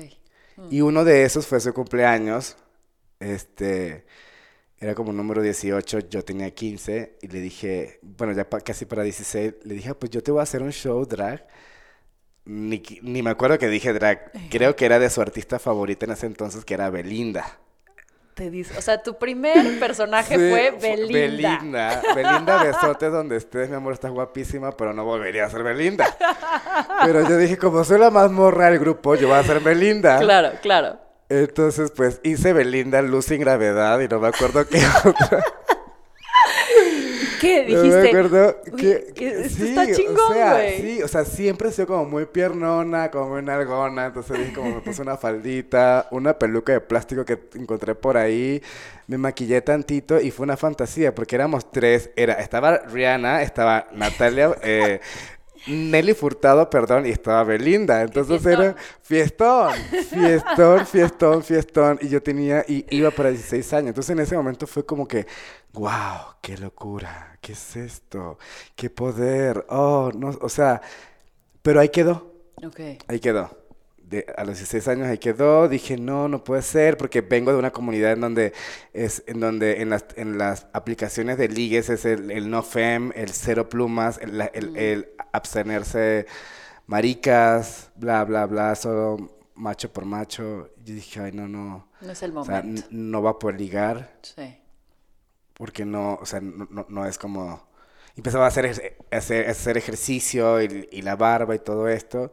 Y 0.70 0.80
uno 0.80 1.04
de 1.04 1.24
esos 1.26 1.46
fue 1.46 1.60
su 1.60 1.74
cumpleaños, 1.74 2.56
este, 3.20 4.06
era 4.80 4.96
como 4.96 5.12
número 5.12 5.42
18, 5.42 6.00
yo 6.00 6.24
tenía 6.24 6.52
15 6.52 7.18
y 7.22 7.28
le 7.28 7.42
dije, 7.42 8.00
bueno, 8.02 8.32
ya 8.32 8.50
pa- 8.50 8.62
casi 8.62 8.86
para 8.86 9.04
16, 9.04 9.56
le 9.64 9.74
dije, 9.76 9.90
"Ah, 9.90 9.94
pues 10.00 10.10
yo 10.10 10.24
te 10.24 10.32
voy 10.32 10.40
a 10.40 10.44
hacer 10.44 10.62
un 10.64 10.72
show 10.72 11.06
drag. 11.06 11.46
Ni, 12.52 12.82
ni 13.04 13.22
me 13.22 13.30
acuerdo 13.30 13.60
que 13.60 13.68
dije 13.68 13.94
drag, 13.94 14.32
creo 14.50 14.76
que 14.76 14.86
era 14.86 14.98
de 14.98 15.10
su 15.12 15.22
artista 15.22 15.60
favorita 15.60 16.08
en 16.08 16.14
ese 16.14 16.26
entonces, 16.26 16.66
que 16.66 16.74
era 16.74 16.90
Belinda. 16.90 17.46
Te 18.34 18.50
dice, 18.50 18.76
o 18.76 18.82
sea, 18.82 19.04
tu 19.04 19.18
primer 19.20 19.78
personaje 19.80 20.34
Sí, 20.36 20.50
fue 20.50 20.72
fu- 20.72 20.82
Belinda. 20.82 21.58
Belinda, 21.60 22.02
Belinda, 22.16 22.64
besotes 22.64 23.12
donde 23.12 23.36
estés, 23.38 23.70
mi 23.70 23.76
amor, 23.76 23.94
estás 23.94 24.10
guapísima, 24.12 24.72
pero 24.76 24.94
no 24.94 25.04
volvería 25.06 25.46
a 25.46 25.50
ser 25.52 25.62
Belinda. 25.62 26.06
Pero 27.06 27.28
yo 27.30 27.38
dije, 27.38 27.58
como 27.58 27.84
soy 27.84 28.00
la 28.00 28.10
más 28.10 28.32
morra 28.32 28.70
del 28.72 28.80
grupo, 28.80 29.16
yo 29.16 29.28
voy 29.28 29.38
a 29.38 29.44
ser 29.44 29.60
Belinda. 29.60 30.20
Claro, 30.20 30.52
claro. 30.62 30.98
Entonces, 31.30 31.92
pues 31.96 32.20
hice 32.24 32.54
Belinda, 32.54 33.02
Luz 33.04 33.26
sin 33.26 33.42
gravedad 33.42 34.00
y 34.00 34.08
no 34.08 34.20
me 34.20 34.30
acuerdo 34.30 34.66
qué 34.68 34.82
otra. 35.06 35.44
¿Qué 37.40 37.64
dijiste? 37.66 38.02
me 38.02 38.08
acuerdo 38.10 38.62
"Uy, 38.72 38.82
que, 38.82 39.14
que 39.16 39.30
esto 39.42 39.64
sí, 39.64 39.70
está 39.70 39.92
chingón, 39.92 40.18
o 40.32 40.34
sea, 40.34 40.54
güey". 40.54 40.82
sí, 40.82 41.04
o 41.04 41.08
sea, 41.08 41.26
siempre 41.26 41.70
he 41.70 41.72
sido 41.72 41.88
como 41.88 42.06
muy 42.06 42.26
piernona, 42.26 43.10
como 43.12 43.30
muy 43.30 43.42
nalgona, 43.42 44.08
entonces 44.08 44.38
dije 44.38 44.54
como 44.54 44.76
me 44.76 44.82
puse 44.82 45.02
una 45.02 45.18
faldita, 45.18 46.08
una 46.12 46.38
peluca 46.38 46.74
de 46.74 46.82
plástico 46.82 47.26
que 47.26 47.40
encontré 47.56 47.96
por 47.96 48.18
ahí, 48.18 48.62
me 49.08 49.18
maquillé 49.18 49.62
tantito 49.62 50.20
y 50.20 50.32
fue 50.32 50.44
una 50.44 50.58
fantasía 50.58 51.16
porque 51.16 51.36
éramos 51.36 51.72
tres, 51.72 52.10
era, 52.16 52.34
estaba 52.34 52.78
Rihanna, 52.78 53.42
estaba 53.42 53.88
Natalia, 53.94 54.56
eh, 54.64 55.00
Nelly 55.68 56.14
Furtado, 56.14 56.70
perdón, 56.70 57.06
y 57.06 57.10
estaba 57.10 57.44
Belinda, 57.44 58.02
entonces 58.02 58.46
era 58.46 58.76
fiestón, 59.02 59.74
fiestón, 60.10 60.86
fiestón, 60.86 61.44
fiestón, 61.44 62.00
y 62.02 62.08
yo 62.08 62.24
tenía, 62.24 62.64
y 62.68 62.86
iba 62.96 63.12
para 63.12 63.30
16 63.30 63.74
años, 63.74 63.88
entonces 63.90 64.12
en 64.12 64.20
ese 64.20 64.36
momento 64.38 64.66
fue 64.68 64.86
como 64.86 65.08
que, 65.08 65.28
wow, 65.74 66.36
qué 66.42 66.58
locura, 66.58 67.29
qué 67.42 67.54
es 67.54 67.76
esto, 67.76 68.38
qué 68.76 68.90
poder, 68.90 69.66
oh, 69.70 70.12
no, 70.16 70.30
o 70.42 70.50
sea, 70.50 70.82
pero 71.62 71.80
ahí 71.80 71.90
quedó, 71.90 72.34
Ok. 72.64 72.80
ahí 73.08 73.20
quedó. 73.20 73.58
De, 73.98 74.26
a 74.38 74.44
los 74.44 74.58
16 74.58 74.88
años 74.88 75.08
ahí 75.08 75.20
quedó, 75.20 75.68
dije, 75.70 75.96
no, 75.98 76.28
no 76.30 76.44
puede 76.44 76.64
ser, 76.64 76.98
porque 76.98 77.22
vengo 77.22 77.52
de 77.52 77.60
una 77.60 77.72
comunidad 77.72 78.14
en 78.14 78.22
donde, 78.22 78.54
es, 78.94 79.24
en 79.28 79.40
donde 79.40 79.82
en 79.82 79.92
las, 79.92 80.06
en 80.16 80.38
las 80.40 80.68
aplicaciones 80.74 81.38
de 81.38 81.48
ligues 81.48 81.90
es 81.90 82.06
el, 82.06 82.32
el 82.32 82.50
no 82.50 82.64
fem, 82.64 83.12
el 83.16 83.30
cero 83.30 83.70
plumas, 83.70 84.18
el, 84.22 84.38
la- 84.40 84.48
el- 84.48 84.76
el 84.78 85.10
abstenerse 85.32 86.26
maricas, 86.88 87.92
bla, 87.96 88.24
bla, 88.26 88.46
bla, 88.48 88.76
solo 88.76 89.18
macho 89.56 89.92
por 89.92 90.06
macho. 90.06 90.70
Yo 90.84 90.94
dije, 90.96 91.20
ay, 91.22 91.32
no, 91.32 91.48
no, 91.48 91.88
No 92.02 92.12
es 92.12 92.24
el 92.24 92.36
o 92.36 92.44
sea, 92.44 92.62
momento. 92.62 92.88
no 92.92 93.22
va 93.22 93.38
por 93.40 93.56
ligar, 93.60 94.18
Sí. 94.22 94.59
Porque 95.60 95.86
no, 95.86 96.16
o 96.22 96.28
sea, 96.28 96.42
no, 96.42 96.68
no- 96.72 96.88
no 96.90 97.08
es 97.08 97.20
como... 97.20 97.70
Empezaba 98.18 98.46
a 98.46 98.50
hacer, 98.50 98.98
hacer, 99.12 99.50
hacer 99.50 99.78
ejercicio 99.78 100.62
y, 100.64 100.90
y 100.92 101.04
la 101.04 101.18
barba 101.18 101.56
y 101.56 101.60
todo 101.60 101.90
esto. 101.90 102.32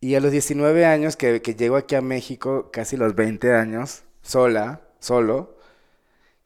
Y 0.00 0.14
a 0.14 0.20
los 0.20 0.30
19 0.30 0.86
años 0.86 1.16
que, 1.16 1.42
que 1.42 1.54
llego 1.54 1.76
aquí 1.76 1.94
a 1.96 2.00
México, 2.00 2.70
casi 2.72 2.96
los 2.96 3.14
20 3.16 3.52
años, 3.54 4.04
sola, 4.22 4.82
solo, 5.00 5.56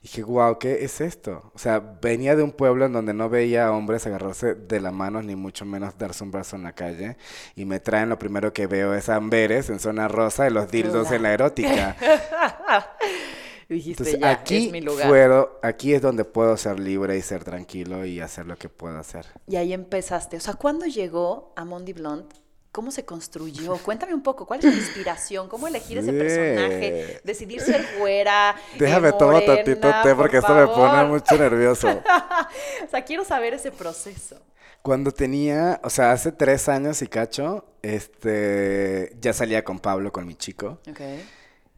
dije, 0.03 0.23
wow, 0.25 0.59
¿qué 0.59 0.85
es 0.85 1.01
esto? 1.01 1.53
O 1.55 1.59
sea, 1.59 1.81
venía 2.03 2.37
de 2.37 2.43
un 2.45 2.53
pueblo 2.53 2.87
en 2.87 2.93
donde 2.95 3.15
no 3.15 3.29
veía 3.31 3.67
a 3.69 3.73
hombres 3.73 4.07
agarrarse 4.07 4.55
de 4.57 4.81
la 4.81 4.93
mano, 4.93 5.23
ni 5.23 5.37
mucho 5.37 5.67
menos 5.67 5.99
darse 5.99 6.25
un 6.25 6.33
brazo 6.33 6.57
en 6.57 6.65
la 6.65 6.75
calle. 6.75 7.17
Y 7.57 7.67
me 7.67 7.81
traen 7.81 8.11
lo 8.11 8.19
primero 8.19 8.53
que 8.55 8.67
veo 8.69 8.95
es 8.95 9.09
Amberes 9.11 9.71
en 9.71 9.81
zona 9.81 10.09
rosa 10.09 10.49
y 10.49 10.53
los 10.53 10.71
dildos 10.71 11.11
en 11.13 11.23
la 11.25 11.33
erótica. 11.35 11.97
Dijiste 13.73 14.03
Entonces 14.03 14.21
ya, 14.21 14.31
aquí 14.31 14.67
es 14.67 14.73
mi 14.73 14.81
lugar. 14.81 15.09
puedo, 15.09 15.59
aquí 15.63 15.95
es 15.95 16.03
donde 16.03 16.25
puedo 16.25 16.57
ser 16.57 16.79
libre 16.79 17.17
y 17.17 17.23
ser 17.23 17.45
tranquilo 17.45 18.05
y 18.05 18.21
hacer 18.21 18.47
lo 18.47 18.57
que 18.57 18.69
puedo 18.69 18.99
hacer. 18.99 19.27
Y 19.47 19.57
ahí 19.57 19.73
empezaste. 19.73 20.37
O 20.37 20.41
sea, 20.41 20.55
¿cuándo 20.55 20.87
llegó 20.87 21.53
a 21.57 21.65
Mondi 21.65 21.93
Blonde? 21.93 22.35
¿Cómo 22.71 22.91
se 22.91 23.05
construyó? 23.05 23.77
Cuéntame 23.85 24.15
un 24.15 24.23
poco, 24.23 24.47
¿cuál 24.47 24.61
es 24.61 24.65
la 24.67 24.73
inspiración? 24.73 25.49
¿Cómo 25.49 25.69
elegir 25.69 25.99
ese 25.99 26.13
personaje? 26.13 27.21
Decidir 27.25 27.61
ser 27.61 27.87
güera. 27.99 28.57
eh, 28.75 28.77
Déjame 28.79 29.13
tomar 29.13 29.35
morena, 29.35 29.57
tantito 29.57 29.89
té 30.03 30.09
por 30.11 30.17
porque 30.17 30.37
esto 30.39 30.55
me 30.55 30.67
pone 30.67 31.05
mucho 31.05 31.37
nervioso. 31.37 31.89
O 32.87 32.91
sea, 32.91 33.05
quiero 33.05 33.25
saber 33.25 33.55
ese 33.55 33.71
proceso. 33.73 34.37
Cuando 34.83 35.13
tenía, 35.13 35.81
o 35.85 35.91
sea, 35.91 36.13
hace 36.13 36.33
tres 36.33 36.69
años 36.69 37.03
y 37.03 37.07
cacho, 37.07 37.65
este, 37.83 39.17
ya 39.21 39.33
salía 39.33 39.63
con 39.65 39.79
Pablo, 39.79 40.11
con 40.13 40.27
mi 40.27 40.35
chico, 40.35 40.81
Ok. 40.91 41.01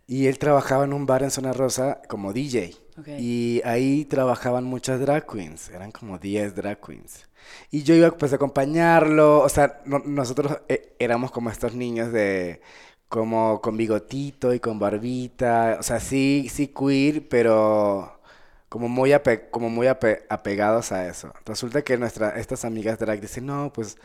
Y 0.07 0.27
él 0.27 0.38
trabajaba 0.38 0.85
en 0.85 0.93
un 0.93 1.07
bar 1.07 1.23
en 1.23 1.31
Zona 1.31 1.53
Rosa 1.53 2.01
como 2.09 2.33
DJ. 2.33 2.75
Y 3.21 3.61
ahí 3.64 4.05
trabajaban 4.05 4.64
muchas 4.64 5.01
drag 5.01 5.27
queens, 5.27 5.69
eran 5.71 5.90
como 5.93 6.19
10 6.19 6.55
drag 6.55 6.81
queens. 6.81 7.29
Y 7.71 7.83
yo 7.83 7.95
iba 7.95 8.11
pues 8.12 8.33
a 8.33 8.37
acompañarlo, 8.37 9.40
o 9.40 9.49
sea, 9.49 9.81
no- 9.87 10.01
nosotros 10.05 10.59
eh, 10.69 10.95
éramos 10.99 11.31
como 11.31 11.51
estos 11.51 11.75
niños 11.75 12.12
de 12.12 12.61
como 13.09 13.61
con 13.61 13.77
bigotito 13.77 14.55
y 14.55 14.61
con 14.61 14.79
barbita, 14.79 15.77
o 15.81 15.83
sea, 15.83 16.01
sí, 16.01 16.49
sí 16.53 16.69
queer, 16.69 17.29
pero 17.29 18.21
como 18.69 18.88
muy, 18.88 19.11
ape- 19.12 19.51
como 19.51 19.71
muy 19.71 19.87
ape- 19.87 20.25
apegados 20.29 20.90
a 20.93 21.07
eso. 21.09 21.33
Resulta 21.45 21.83
que 21.83 21.97
nuestra, 21.97 22.31
estas 22.38 22.64
amigas 22.64 22.99
drag 22.99 23.21
dicen, 23.21 23.47
no, 23.47 23.73
pues 23.73 23.97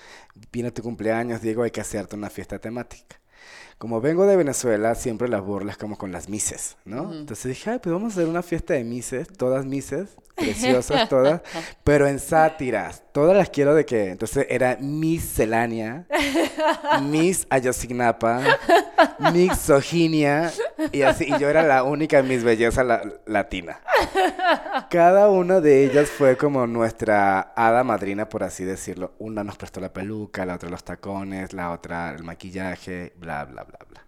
viene 0.51 0.71
tu 0.71 0.83
cumpleaños, 0.83 1.41
Diego, 1.41 1.63
hay 1.63 1.71
que 1.71 1.81
hacerte 1.81 2.15
una 2.15 2.29
fiesta 2.29 2.59
temática. 2.59 3.19
Como 3.79 4.01
vengo 4.01 4.25
de 4.25 4.35
Venezuela, 4.35 4.93
siempre 4.93 5.29
las 5.29 5.41
burlas 5.41 5.77
como 5.77 5.97
con 5.97 6.11
las 6.11 6.27
mises, 6.27 6.75
¿no? 6.83 7.13
Entonces 7.13 7.45
dije, 7.45 7.69
ay, 7.69 7.79
pues 7.81 7.93
vamos 7.93 8.11
a 8.11 8.15
hacer 8.17 8.27
una 8.27 8.43
fiesta 8.43 8.73
de 8.73 8.83
mises, 8.83 9.29
todas 9.29 9.65
mises, 9.65 10.09
preciosas 10.35 11.07
todas, 11.07 11.41
pero 11.85 12.05
en 12.05 12.19
sátiras. 12.19 13.03
Todas 13.11 13.35
las 13.35 13.49
quiero 13.49 13.73
de 13.73 13.85
que, 13.85 14.11
entonces 14.11 14.45
era 14.49 14.77
Miss 14.79 15.33
Celania, 15.33 16.05
Miss 17.03 17.47
Ayotzinapa, 17.49 18.41
Miss 19.33 19.57
Soginia, 19.57 20.51
y 20.91 21.01
así, 21.01 21.25
y 21.25 21.39
yo 21.39 21.49
era 21.49 21.63
la 21.63 21.83
única 21.83 22.21
Miss 22.21 22.43
Belleza 22.43 22.83
la- 22.83 23.01
latina. 23.25 23.79
Cada 24.89 25.29
una 25.29 25.59
de 25.59 25.85
ellas 25.85 26.09
fue 26.09 26.37
como 26.37 26.67
nuestra 26.67 27.51
hada 27.55 27.83
madrina, 27.83 28.29
por 28.29 28.43
así 28.43 28.63
decirlo. 28.63 29.13
Una 29.19 29.43
nos 29.43 29.57
prestó 29.57 29.79
la 29.79 29.91
peluca, 29.91 30.45
la 30.45 30.55
otra 30.55 30.69
los 30.69 30.83
tacones, 30.83 31.51
la 31.53 31.71
otra 31.71 32.11
el 32.11 32.23
maquillaje, 32.23 33.13
bla, 33.17 33.43
bla, 33.45 33.63
bla, 33.63 33.79
bla. 33.89 34.01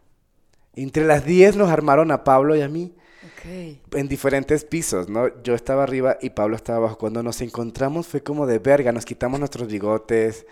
Entre 0.75 1.03
las 1.05 1.25
10 1.25 1.55
nos 1.57 1.69
armaron 1.71 2.11
a 2.11 2.23
Pablo 2.23 2.55
y 2.55 2.61
a 2.61 2.69
mí 2.69 2.95
Ok. 3.23 3.95
en 3.95 4.07
diferentes 4.07 4.65
pisos, 4.65 5.07
¿no? 5.09 5.41
Yo 5.43 5.53
estaba 5.53 5.83
arriba 5.83 6.17
y 6.21 6.31
Pablo 6.31 6.55
estaba 6.55 6.79
abajo. 6.79 6.97
Cuando 6.97 7.21
nos 7.21 7.41
encontramos 7.41 8.07
fue 8.07 8.21
como 8.23 8.47
de 8.47 8.59
verga, 8.59 8.91
nos 8.91 9.05
quitamos 9.05 9.39
nuestros 9.39 9.67
bigotes. 9.67 10.45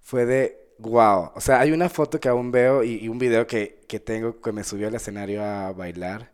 Fue 0.00 0.26
de 0.26 0.58
wow. 0.78 1.30
O 1.34 1.40
sea, 1.40 1.60
hay 1.60 1.72
una 1.72 1.88
foto 1.88 2.18
que 2.18 2.28
aún 2.28 2.50
veo 2.50 2.82
y, 2.82 2.96
y 3.04 3.08
un 3.08 3.18
video 3.18 3.46
que, 3.46 3.80
que 3.86 4.00
tengo 4.00 4.40
que 4.40 4.50
me 4.52 4.64
subió 4.64 4.88
al 4.88 4.94
escenario 4.94 5.44
a 5.44 5.72
bailar. 5.72 6.32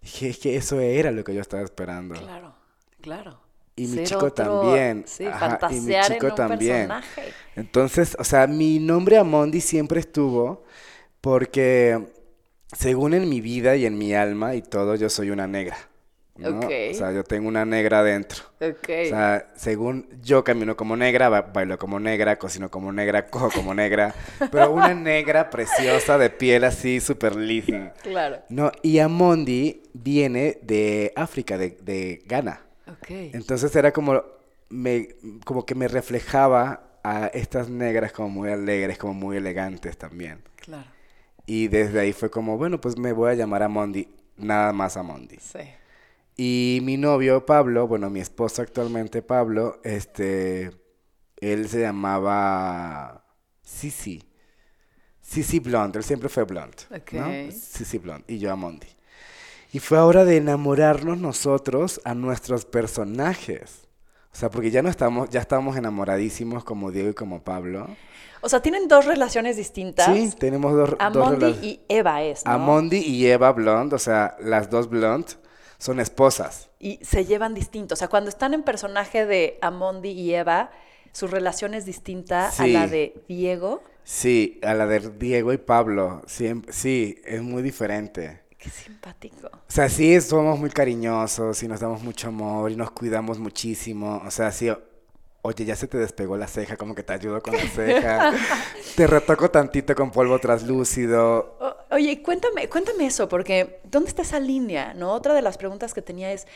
Dije, 0.00 0.28
es 0.30 0.38
que 0.38 0.56
eso 0.56 0.80
era 0.80 1.10
lo 1.10 1.24
que 1.24 1.34
yo 1.34 1.40
estaba 1.40 1.62
esperando. 1.62 2.14
Claro, 2.14 2.54
claro. 3.00 3.40
Y 3.78 3.88
mi 3.88 3.96
Ser 3.98 4.06
chico 4.06 4.26
otro- 4.26 4.32
también. 4.62 5.04
Sí, 5.06 5.26
Ajá, 5.26 5.58
y 5.70 5.80
mi 5.80 5.94
chico 6.00 6.26
en 6.26 6.30
un 6.32 6.36
también. 6.36 6.88
personaje. 6.88 7.32
Entonces, 7.56 8.16
o 8.18 8.24
sea, 8.24 8.46
mi 8.46 8.78
nombre 8.78 9.18
Amondi 9.18 9.60
siempre 9.60 10.00
estuvo 10.00 10.64
porque, 11.20 12.06
según 12.72 13.14
en 13.14 13.28
mi 13.28 13.40
vida 13.40 13.76
y 13.76 13.86
en 13.86 13.96
mi 13.98 14.14
alma 14.14 14.54
y 14.54 14.62
todo, 14.62 14.94
yo 14.96 15.08
soy 15.08 15.30
una 15.30 15.46
negra. 15.46 15.76
¿no? 16.36 16.58
Ok. 16.58 16.70
O 16.90 16.94
sea, 16.94 17.12
yo 17.12 17.24
tengo 17.24 17.48
una 17.48 17.64
negra 17.64 18.00
adentro. 18.00 18.42
Ok. 18.60 18.88
O 19.06 19.08
sea, 19.08 19.50
según 19.56 20.06
yo 20.22 20.44
camino 20.44 20.76
como 20.76 20.94
negra, 20.94 21.30
ba- 21.30 21.40
bailo 21.40 21.78
como 21.78 21.98
negra, 21.98 22.38
cocino 22.38 22.70
como 22.70 22.92
negra, 22.92 23.26
cojo 23.30 23.50
como 23.50 23.72
negra, 23.72 24.14
pero 24.52 24.70
una 24.72 24.92
negra 24.92 25.48
preciosa 25.48 26.18
de 26.18 26.28
piel 26.28 26.64
así 26.64 27.00
súper 27.00 27.36
lisa. 27.36 27.94
claro. 28.02 28.40
No, 28.50 28.70
y 28.82 28.98
Amondi 28.98 29.82
viene 29.94 30.58
de 30.62 31.12
África, 31.16 31.56
de, 31.56 31.78
de 31.80 32.22
Ghana. 32.26 32.60
Ok. 32.86 33.06
Entonces 33.10 33.74
era 33.74 33.92
como, 33.92 34.22
me, 34.68 35.08
como 35.46 35.64
que 35.64 35.74
me 35.74 35.88
reflejaba 35.88 36.82
a 37.02 37.28
estas 37.28 37.70
negras 37.70 38.12
como 38.12 38.28
muy 38.28 38.50
alegres, 38.50 38.98
como 38.98 39.14
muy 39.14 39.38
elegantes 39.38 39.96
también. 39.96 40.42
Claro. 40.56 40.86
Y 41.46 41.68
desde 41.68 42.00
ahí 42.00 42.12
fue 42.12 42.30
como, 42.30 42.58
bueno, 42.58 42.80
pues 42.80 42.98
me 42.98 43.12
voy 43.12 43.30
a 43.30 43.34
llamar 43.34 43.62
Amondi, 43.62 44.08
nada 44.36 44.72
más 44.72 44.96
Amondi. 44.96 45.36
Sí. 45.40 45.60
Y 46.36 46.80
mi 46.82 46.96
novio 46.96 47.46
Pablo, 47.46 47.86
bueno, 47.86 48.10
mi 48.10 48.20
esposo 48.20 48.60
actualmente 48.60 49.22
Pablo, 49.22 49.80
este, 49.84 50.70
él 51.38 51.68
se 51.68 51.80
llamaba 51.80 53.24
Sisi. 53.62 54.22
Sisi 55.22 55.60
Blonde, 55.60 55.98
él 55.98 56.04
siempre 56.04 56.28
fue 56.28 56.44
blonde, 56.44 56.76
¿no? 56.90 56.96
Ok. 56.96 57.52
Sisi 57.52 57.98
Blonde 57.98 58.24
y 58.28 58.38
yo 58.38 58.52
Amondi. 58.52 58.86
Y 59.72 59.78
fue 59.78 59.98
hora 59.98 60.24
de 60.24 60.36
enamorarnos 60.36 61.18
nosotros 61.18 62.00
a 62.04 62.14
nuestros 62.14 62.64
personajes. 62.64 63.86
O 64.32 64.36
sea, 64.36 64.50
porque 64.50 64.70
ya 64.70 64.82
no 64.82 64.88
estamos, 64.88 65.30
ya 65.30 65.40
estamos 65.40 65.76
enamoradísimos 65.76 66.62
como 66.62 66.92
Diego 66.92 67.08
y 67.08 67.14
como 67.14 67.42
Pablo. 67.42 67.88
O 68.46 68.48
sea, 68.48 68.60
tienen 68.62 68.86
dos 68.86 69.04
relaciones 69.06 69.56
distintas. 69.56 70.06
Sí, 70.06 70.30
tenemos 70.38 70.72
dos, 70.72 70.90
dos 70.90 70.98
Amondi 71.00 71.46
rela- 71.46 71.62
y 71.64 71.80
Eva 71.88 72.22
es, 72.22 72.44
¿no? 72.46 72.52
Amondi 72.52 72.98
y 72.98 73.26
Eva 73.26 73.50
Blonde, 73.52 73.96
o 73.96 73.98
sea, 73.98 74.36
las 74.40 74.70
dos 74.70 74.88
Blonde 74.88 75.32
son 75.78 75.98
esposas. 75.98 76.70
Y 76.78 77.00
se 77.04 77.24
llevan 77.24 77.54
distinto. 77.54 77.94
O 77.94 77.96
sea, 77.96 78.06
cuando 78.08 78.30
están 78.30 78.54
en 78.54 78.62
personaje 78.62 79.26
de 79.26 79.58
Amondi 79.62 80.10
y 80.10 80.32
Eva, 80.34 80.70
su 81.12 81.26
relación 81.26 81.74
es 81.74 81.84
distinta 81.84 82.48
a 82.48 82.52
Sí. 82.52 82.72
la 82.72 82.86
de 82.86 83.14
Diego. 83.28 83.82
Sí, 84.04 84.60
a 84.62 84.74
la 84.74 84.86
de 84.86 85.00
Diego 85.00 85.52
y 85.52 85.58
Pablo, 85.58 86.22
siempre, 86.26 86.72
sí, 86.72 87.20
es 87.24 87.42
muy 87.42 87.62
diferente. 87.62 88.42
Qué 88.58 88.70
simpático. 88.70 89.48
O 89.48 89.58
sea, 89.66 89.88
sí, 89.88 90.20
somos 90.20 90.58
muy 90.58 90.70
cariñosos 90.70 91.60
y 91.62 91.68
nos 91.68 91.80
damos 91.80 92.02
mucho 92.02 92.28
amor 92.28 92.70
y 92.70 92.76
nos 92.76 92.92
cuidamos 92.92 93.38
muchísimo. 93.40 94.22
O 94.24 94.30
sea, 94.30 94.52
sí, 94.52 94.70
oye, 95.46 95.64
ya 95.64 95.74
se 95.76 95.86
te 95.88 95.98
despegó 95.98 96.36
la 96.36 96.46
ceja, 96.46 96.76
como 96.76 96.94
que 96.94 97.02
te 97.02 97.12
ayudo 97.12 97.40
con 97.42 97.54
la 97.54 97.66
ceja. 97.74 98.32
te 98.96 99.06
retoco 99.06 99.50
tantito 99.50 99.94
con 99.94 100.10
polvo 100.10 100.38
traslúcido. 100.38 101.56
O- 101.60 101.94
oye, 101.94 102.22
cuéntame, 102.22 102.68
cuéntame 102.68 103.06
eso, 103.06 103.28
porque 103.28 103.80
¿dónde 103.84 104.08
está 104.08 104.22
esa 104.22 104.40
línea? 104.40 104.94
¿No? 104.94 105.12
Otra 105.12 105.34
de 105.34 105.42
las 105.42 105.56
preguntas 105.58 105.94
que 105.94 106.02
tenía 106.02 106.32
es, 106.32 106.46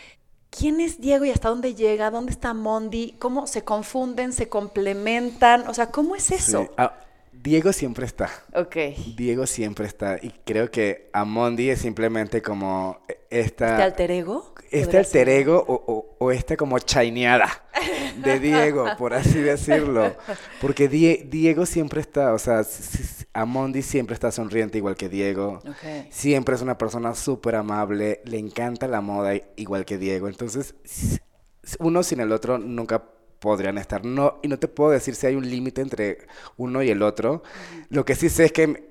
¿quién 0.50 0.80
es 0.80 1.00
Diego 1.00 1.24
y 1.24 1.30
hasta 1.30 1.48
dónde 1.48 1.74
llega? 1.74 2.10
¿Dónde 2.10 2.32
está 2.32 2.54
Mondi? 2.54 3.16
¿Cómo 3.18 3.46
se 3.46 3.62
confunden, 3.64 4.32
se 4.32 4.48
complementan? 4.48 5.66
O 5.68 5.74
sea, 5.74 5.86
¿cómo 5.90 6.16
es 6.16 6.30
eso? 6.30 6.62
Sí. 6.64 6.70
Ah, 6.76 6.94
Diego 7.42 7.72
siempre 7.72 8.04
está. 8.06 8.28
Ok. 8.54 8.76
Diego 9.16 9.46
siempre 9.46 9.86
está. 9.86 10.18
Y 10.20 10.30
creo 10.44 10.70
que 10.70 11.08
Amondi 11.12 11.70
es 11.70 11.80
simplemente 11.80 12.42
como 12.42 13.00
esta... 13.30 13.70
¿Este 13.72 13.82
alter 13.82 14.10
ego? 14.10 14.54
este 14.70 14.98
alter 14.98 15.28
ego 15.28 15.64
o, 15.66 15.74
o- 15.92 16.16
o 16.18 16.30
esta 16.30 16.56
como 16.56 16.78
chaineada 16.78 17.48
de 18.22 18.38
Diego, 18.38 18.86
por 18.98 19.14
así 19.14 19.40
decirlo. 19.40 20.14
Porque 20.60 20.88
Die- 20.88 21.26
Diego 21.28 21.66
siempre 21.66 22.00
está, 22.00 22.32
o 22.34 22.38
sea, 22.38 22.62
Amondi 23.32 23.82
siempre 23.82 24.14
está 24.14 24.30
sonriente 24.30 24.78
igual 24.78 24.94
que 24.96 25.08
Diego. 25.08 25.60
Ok. 25.66 26.10
Siempre 26.10 26.54
es 26.54 26.62
una 26.62 26.76
persona 26.78 27.14
súper 27.14 27.54
amable, 27.56 28.20
le 28.26 28.38
encanta 28.38 28.86
la 28.86 29.00
moda 29.00 29.32
igual 29.56 29.84
que 29.84 29.98
Diego. 29.98 30.28
Entonces, 30.28 30.74
uno 31.78 32.02
sin 32.02 32.20
el 32.20 32.30
otro 32.32 32.58
nunca 32.58 33.02
podrían 33.40 33.78
estar. 33.78 34.04
No, 34.04 34.38
y 34.42 34.48
no 34.48 34.58
te 34.58 34.68
puedo 34.68 34.90
decir 34.90 35.14
si 35.16 35.26
hay 35.26 35.34
un 35.34 35.48
límite 35.50 35.80
entre 35.80 36.18
uno 36.56 36.82
y 36.82 36.90
el 36.90 37.02
otro. 37.02 37.42
Lo 37.88 38.04
que 38.04 38.14
sí 38.14 38.28
sé 38.28 38.44
es 38.46 38.52
que 38.52 38.88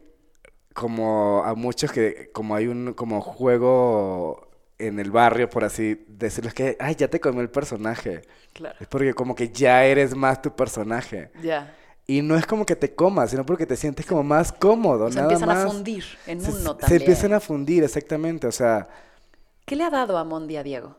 como 0.74 1.44
a 1.46 1.56
muchos 1.56 1.92
que 1.92 2.30
como 2.34 2.56
hay 2.56 2.68
un 2.68 2.94
como 2.94 3.22
juego 3.22 4.48
en 4.78 5.00
el 5.00 5.12
barrio 5.12 5.50
por 5.50 5.64
así 5.66 6.06
decirlo 6.08 6.48
es 6.50 6.54
que 6.54 6.78
ay 6.80 6.96
ya 6.96 7.10
te 7.10 7.20
comió 7.20 7.42
el 7.42 7.50
personaje 7.50 8.22
Claro. 8.54 8.76
es 8.80 8.88
porque 8.88 9.14
como 9.14 9.36
que 9.36 9.50
ya 9.50 9.84
eres 9.84 10.16
más 10.16 10.42
tu 10.42 10.56
personaje 10.56 11.32
Ya. 11.42 11.76
y 12.08 12.22
no 12.22 12.38
es 12.38 12.46
como 12.46 12.66
que 12.66 12.76
te 12.78 12.94
comas 12.96 13.32
sino 13.32 13.46
porque 13.46 13.66
te 13.66 13.76
sientes 13.76 14.06
como 14.06 14.24
más 14.24 14.54
cómodo 14.54 15.06
O 15.06 15.12
sea, 15.12 15.24
nada 15.24 15.34
empiezan 15.34 15.58
a 15.58 15.68
fundir 15.70 16.04
en 16.28 16.40
se, 16.42 16.52
uno 16.52 16.60
se 16.60 16.76
también. 16.80 17.02
empiezan 17.02 17.34
a 17.34 17.40
fundir 17.42 17.84
exactamente 17.84 18.48
o 18.48 18.52
sea 18.52 18.88
¿Qué 19.66 19.76
le 19.76 19.84
ha 19.84 19.90
dado 19.90 20.18
a 20.18 20.24
Mondi 20.24 20.56
a 20.56 20.64
Diego? 20.64 20.96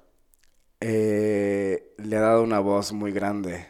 Eh, 0.81 1.95
le 1.99 2.17
ha 2.17 2.21
dado 2.21 2.43
una 2.43 2.61
voz 2.61 2.93
muy 2.93 3.13
grande 3.13 3.67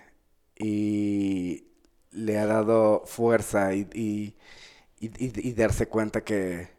y 0.58 1.66
le 2.12 2.38
ha 2.38 2.46
dado 2.46 3.02
fuerza 3.06 3.74
y, 3.74 3.88
y- 3.94 4.34
y- 5.00 5.52
darse 5.54 5.88
cuenta 5.88 6.22
que, 6.24 6.70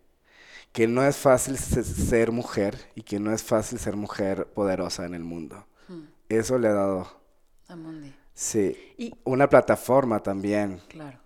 que 0.73 0.87
no 0.87 1.05
es 1.05 1.17
fácil 1.17 1.57
se- 1.57 1.83
ser 1.83 2.31
mujer 2.31 2.77
y 2.95 3.03
que 3.03 3.19
no 3.19 3.33
es 3.33 3.43
fácil 3.43 3.79
ser 3.79 3.95
mujer 3.97 4.47
poderosa 4.53 5.05
en 5.05 5.15
el 5.15 5.23
mundo. 5.23 5.65
Hmm, 5.87 6.07
Eso 6.29 6.59
le 6.59 6.69
ha 6.69 6.73
dado, 6.73 7.21
a 7.67 7.75
Mondi. 7.75 8.13
sí, 8.33 8.77
Y, 8.97 9.13
una 9.23 9.49
plataforma 9.49 10.21
también, 10.23 10.81
claro, 10.87 11.19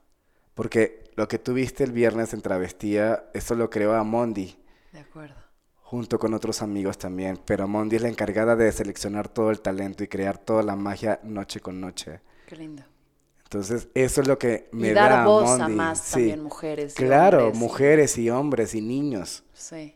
porque 0.53 1.11
lo 1.15 1.27
que 1.27 1.39
tuviste 1.39 1.83
el 1.83 1.91
viernes 1.91 2.33
en 2.33 2.41
Travestía, 2.41 3.25
eso 3.33 3.55
lo 3.55 3.69
creó 3.69 3.93
a 3.95 4.03
Mondi. 4.03 4.57
de 4.91 4.99
acuerdo. 4.99 5.44
Junto 5.95 6.19
con 6.19 6.33
otros 6.33 6.61
amigos 6.61 6.97
también, 6.97 7.39
pero 7.45 7.69
Mondi 7.69 7.95
es 7.95 8.01
la 8.01 8.09
encargada 8.09 8.57
de 8.57 8.69
seleccionar 8.73 9.29
todo 9.29 9.49
el 9.49 9.61
talento 9.61 10.03
y 10.03 10.09
crear 10.09 10.37
toda 10.37 10.61
la 10.61 10.75
magia 10.75 11.21
noche 11.23 11.61
con 11.61 11.79
noche. 11.79 12.19
Qué 12.47 12.57
lindo. 12.57 12.83
Entonces, 13.43 13.87
eso 13.93 14.19
es 14.21 14.27
lo 14.27 14.37
que 14.37 14.67
me 14.73 14.89
y 14.89 14.93
da 14.93 15.07
dar 15.09 15.25
voz 15.25 15.57
a 15.61 15.69
más 15.69 15.99
Sí. 16.01 16.11
también 16.15 16.43
mujeres. 16.43 16.93
y 16.93 16.97
Claro, 16.97 17.45
hombres. 17.45 17.57
mujeres 17.59 18.17
y 18.17 18.29
hombres 18.29 18.75
y 18.75 18.81
niños. 18.81 19.43
Sí. 19.53 19.95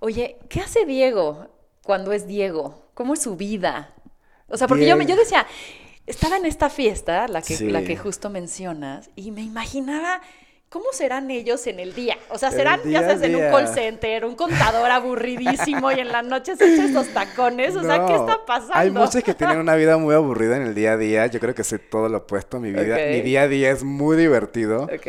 Oye, 0.00 0.36
¿qué 0.48 0.60
hace 0.60 0.84
Diego 0.84 1.46
cuando 1.84 2.10
es 2.12 2.26
Diego? 2.26 2.88
¿Cómo 2.94 3.14
es 3.14 3.22
su 3.22 3.36
vida? 3.36 3.94
O 4.48 4.56
sea, 4.56 4.66
porque 4.66 4.86
yo, 4.88 4.96
me- 4.96 5.06
yo 5.06 5.14
decía, 5.14 5.46
estaba 6.06 6.36
en 6.38 6.44
esta 6.46 6.70
fiesta, 6.70 7.28
la 7.28 7.40
que, 7.40 7.56
la 7.70 7.84
que 7.84 7.96
justo 7.96 8.30
mencionas, 8.30 9.10
y 9.14 9.30
me 9.30 9.42
imaginaba 9.42 10.20
cómo 10.74 10.86
serán 10.92 11.30
ellos 11.30 11.68
en 11.68 11.78
el 11.78 11.94
día. 11.94 12.18
O 12.30 12.36
sea, 12.36 12.50
serán, 12.50 12.82
día 12.82 13.00
ya 13.00 13.06
sabes, 13.06 13.22
en 13.22 13.36
un 13.36 13.42
call 13.42 13.68
center, 13.68 14.24
un 14.24 14.34
contador 14.34 14.90
aburridísimo 14.90 15.92
y 15.92 16.00
en 16.00 16.08
la 16.08 16.20
noche 16.22 16.56
se 16.56 16.74
echa 16.74 16.86
estos 16.86 17.10
tacones. 17.10 17.76
O 17.76 17.84
sea, 17.84 18.04
¿qué 18.06 18.16
está 18.16 18.44
pasando? 18.44 18.74
Hay 18.74 18.90
muchos 18.90 19.22
que 19.22 19.34
tienen 19.34 19.58
una 19.58 19.76
vida 19.76 19.98
muy 19.98 20.16
aburrida 20.16 20.56
en 20.56 20.62
el 20.62 20.74
día 20.74 20.94
a 20.94 20.96
día. 20.96 21.26
Yo 21.28 21.38
creo 21.38 21.54
que 21.54 21.62
soy 21.62 21.78
todo 21.78 22.08
lo 22.08 22.18
opuesto. 22.18 22.58
Mi 22.58 22.72
vida, 22.72 22.96
mi 22.96 23.20
día 23.20 23.42
a 23.42 23.48
día 23.48 23.70
es 23.70 23.84
muy 23.84 24.16
divertido. 24.16 24.88
Ok. 24.92 25.06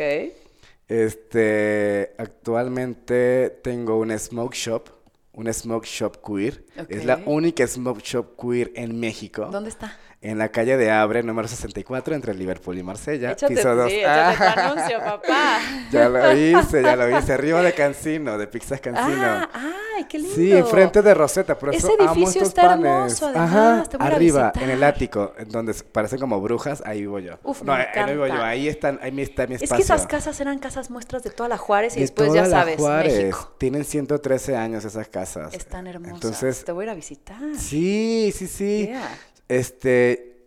Este, 0.86 2.14
actualmente 2.16 3.58
tengo 3.64 3.98
un 3.98 4.16
smoke 4.16 4.54
shop, 4.54 4.90
un 5.32 5.52
smoke 5.52 5.84
shop 5.84 6.18
queer. 6.24 6.64
Es 6.88 7.04
la 7.04 7.20
única 7.26 7.66
smoke 7.66 8.02
shop 8.02 8.36
queer 8.40 8.70
en 8.76 9.00
México. 9.00 9.48
¿Dónde 9.50 9.70
está? 9.70 9.98
En 10.22 10.38
la 10.38 10.48
calle 10.48 10.76
de 10.78 10.90
Abre, 10.90 11.22
número 11.22 11.46
64, 11.46 12.14
entre 12.14 12.34
Liverpool 12.34 12.76
y 12.78 12.82
Marsella. 12.82 13.32
échate, 13.32 13.54
piso 13.54 13.88
sí, 13.88 14.00
tu 14.02 14.60
anuncio, 14.60 14.98
papá. 14.98 15.58
Ya 15.92 16.08
lo 16.08 16.32
hice, 16.36 16.82
ya 16.82 16.96
lo 16.96 17.16
hice. 17.16 17.34
Arriba 17.34 17.62
de 17.62 17.74
Cancino, 17.74 18.36
de 18.38 18.46
Pizzas 18.48 18.80
Cancino. 18.80 19.22
Ah, 19.22 19.48
ay, 19.96 20.04
qué 20.08 20.18
lindo. 20.18 20.34
Sí, 20.34 20.50
enfrente 20.52 21.02
de 21.02 21.14
Rosetta, 21.14 21.56
por 21.58 21.68
Ese 21.68 21.86
eso 21.86 21.96
amo 22.00 22.12
edificio 22.14 22.42
estos 22.42 22.48
está 22.48 22.62
panes. 22.62 22.86
hermoso, 23.22 23.26
además, 23.26 23.88
Ajá, 23.90 24.06
arriba, 24.06 24.52
en 24.60 24.70
el 24.70 24.82
ático, 24.82 25.32
donde 25.48 25.74
parecen 25.92 26.18
como 26.18 26.40
brujas, 26.40 26.82
ahí 26.86 27.02
vivo 27.02 27.18
yo. 27.20 27.38
Uf, 27.44 27.62
no, 27.62 27.74
me 27.76 27.82
ahí 27.82 28.12
vivo 28.12 28.26
yo, 28.26 28.42
ahí 28.42 28.68
están, 28.68 28.98
ahí 29.02 29.20
está 29.20 29.46
mi 29.46 29.56
Es 29.56 29.62
espacio. 29.62 29.76
que 29.76 29.82
esas 29.82 30.06
casas 30.06 30.40
eran 30.40 30.58
casas 30.58 30.90
muestras 30.90 31.22
de 31.22 31.30
toda 31.30 31.48
la 31.50 31.58
Juárez 31.58 31.92
y 31.92 31.96
De 31.96 32.00
después 32.02 32.30
toda 32.30 32.42
ya 32.42 32.48
la 32.48 32.58
sabes, 32.60 32.76
Juárez. 32.78 33.16
México. 33.16 33.54
Tienen 33.58 33.84
113 33.84 34.56
años 34.56 34.84
esas 34.84 35.06
casas. 35.08 35.52
Están 35.54 35.86
hermosas. 35.86 36.14
Entonces, 36.14 36.64
Te 36.64 36.72
voy 36.72 36.84
a 36.84 36.86
ir 36.86 36.90
a 36.90 36.94
visitar. 36.94 37.36
sí, 37.58 38.32
sí, 38.34 38.46
sí. 38.48 38.86
Yeah. 38.88 39.08
Este, 39.48 40.05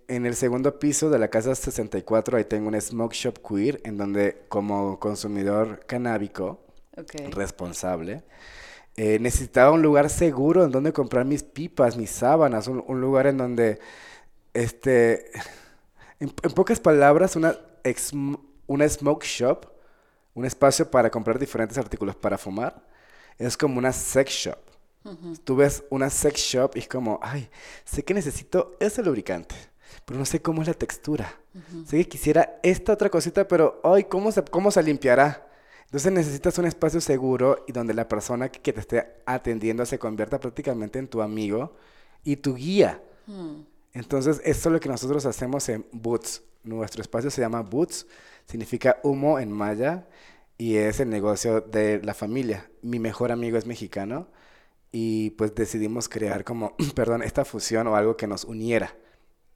en 0.10 0.26
el 0.26 0.36
segundo 0.36 0.80
piso 0.80 1.10
de 1.10 1.20
la 1.20 1.30
casa 1.30 1.56
64, 1.56 2.38
ahí 2.38 2.46
tengo 2.46 2.70
un 2.70 2.82
smoke 2.82 3.14
shop 3.14 3.40
queer, 3.48 3.82
en 3.86 3.98
donde 3.98 4.46
como 4.50 5.00
consumidor 5.00 5.86
canábico, 5.88 6.62
responsable. 7.32 8.24
Eh, 8.98 9.20
necesitaba 9.20 9.72
un 9.72 9.82
lugar 9.82 10.10
seguro 10.10 10.66
en 10.66 10.72
donde 10.72 10.94
comprar 10.94 11.26
mis 11.26 11.44
pipas, 11.44 11.98
mis 11.98 12.12
sábanas, 12.12 12.68
un, 12.68 12.84
un 12.88 13.02
lugar 13.02 13.28
en 13.28 13.38
donde, 13.38 13.80
este, 14.54 15.32
en, 16.20 16.34
en 16.44 16.52
pocas 16.54 16.80
palabras, 16.80 17.36
una, 17.36 17.58
ex- 17.84 18.14
una 18.68 18.90
smoke 18.90 19.26
shop, 19.26 19.68
un 20.36 20.46
espacio 20.46 20.90
para 20.92 21.10
comprar 21.12 21.40
diferentes 21.40 21.78
artículos 21.78 22.16
para 22.16 22.38
fumar, 22.38 22.84
es 23.40 23.58
como 23.58 23.80
una 23.80 23.94
sex 23.94 24.32
shop. 24.32 24.60
Tú 25.44 25.56
ves 25.56 25.84
una 25.90 26.10
sex 26.10 26.40
shop 26.40 26.72
y 26.76 26.80
es 26.80 26.88
como, 26.88 27.20
ay, 27.22 27.50
sé 27.86 28.04
que 28.04 28.14
necesito 28.14 28.76
ese 28.80 29.02
lubricante, 29.04 29.56
pero 30.10 30.18
no 30.18 30.26
sé 30.26 30.42
cómo 30.42 30.64
es 30.64 30.68
la 30.68 30.74
textura. 30.74 31.40
Sé 31.86 31.98
que 31.98 32.10
quisiera 32.10 32.60
esta 32.64 32.94
otra 32.94 33.12
cosita, 33.12 33.48
pero, 33.48 33.80
ay, 33.84 34.06
¿cómo 34.06 34.32
se, 34.32 34.44
cómo 34.44 34.72
se 34.72 34.82
limpiará? 34.82 35.48
Entonces 35.86 36.12
necesitas 36.12 36.58
un 36.58 36.66
espacio 36.66 37.00
seguro 37.00 37.64
y 37.68 37.74
donde 37.74 37.94
la 37.94 38.08
persona 38.08 38.50
que, 38.50 38.60
que 38.60 38.74
te 38.74 38.80
esté 38.80 39.06
atendiendo 39.28 39.86
se 39.86 40.00
convierta 40.00 40.40
prácticamente 40.40 40.98
en 40.98 41.08
tu 41.10 41.22
amigo 41.22 41.76
y 42.24 42.38
tu 42.38 42.56
guía. 42.56 43.00
Hmm. 43.28 43.62
Entonces, 43.94 44.42
esto 44.44 44.70
es 44.70 44.74
lo 44.74 44.80
que 44.80 44.90
nosotros 44.90 45.28
hacemos 45.28 45.70
en 45.70 45.86
Boots. 45.92 46.42
Nuestro 46.64 47.04
espacio 47.04 47.30
se 47.30 47.42
llama 47.42 47.62
Boots, 47.62 48.08
significa 48.48 48.98
humo 49.04 49.38
en 49.38 49.52
maya 49.52 50.08
y 50.58 50.78
es 50.78 51.00
el 51.00 51.12
negocio 51.12 51.62
de 51.62 52.02
la 52.02 52.16
familia. 52.16 52.68
Mi 52.82 52.98
mejor 52.98 53.32
amigo 53.32 53.60
es 53.60 53.68
mexicano 53.68 54.28
y 54.92 55.30
pues 55.32 55.54
decidimos 55.54 56.10
crear 56.10 56.44
como, 56.44 56.76
perdón, 56.96 57.22
esta 57.22 57.46
fusión 57.46 57.86
o 57.86 57.96
algo 57.96 58.18
que 58.18 58.26
nos 58.26 58.44
uniera. 58.44 58.96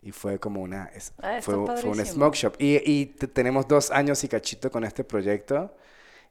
Y 0.04 0.12
fue 0.12 0.38
como 0.39 0.62
una, 0.62 0.92
es- 0.94 1.13
Ah, 1.22 1.39
fue, 1.42 1.56
fue 1.82 1.89
un 1.92 1.98
smoke 2.13 2.36
shop. 2.36 2.56
Y, 2.60 2.82
y 2.92 3.06
te- 3.08 3.28
tenemos 3.28 3.68
dos 3.68 3.89
años 3.92 4.24
y 4.24 4.28
cachito 4.28 4.70
con 4.70 4.84
este 4.84 5.04
proyecto. 5.04 5.74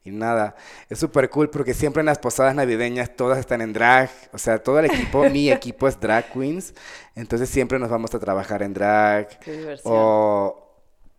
Y 0.04 0.10
nada, 0.10 0.56
es 0.90 0.98
súper 0.98 1.30
cool 1.30 1.48
porque 1.48 1.74
siempre 1.74 2.00
en 2.00 2.06
las 2.06 2.18
posadas 2.18 2.54
navideñas 2.56 3.14
todas 3.16 3.38
están 3.38 3.60
en 3.62 3.72
drag. 3.72 4.10
O 4.32 4.38
sea, 4.38 4.62
todo 4.62 4.78
el 4.80 4.86
equipo, 4.86 5.24
mi 5.30 5.50
equipo 5.50 5.88
es 5.88 5.98
drag 5.98 6.30
queens. 6.32 6.74
Entonces 7.14 7.48
siempre 7.48 7.78
nos 7.78 7.88
vamos 7.88 8.14
a 8.14 8.18
trabajar 8.18 8.62
en 8.62 8.74
drag. 8.74 9.38
Qué 9.38 9.52
diversión. 9.52 9.94
O 9.96 10.76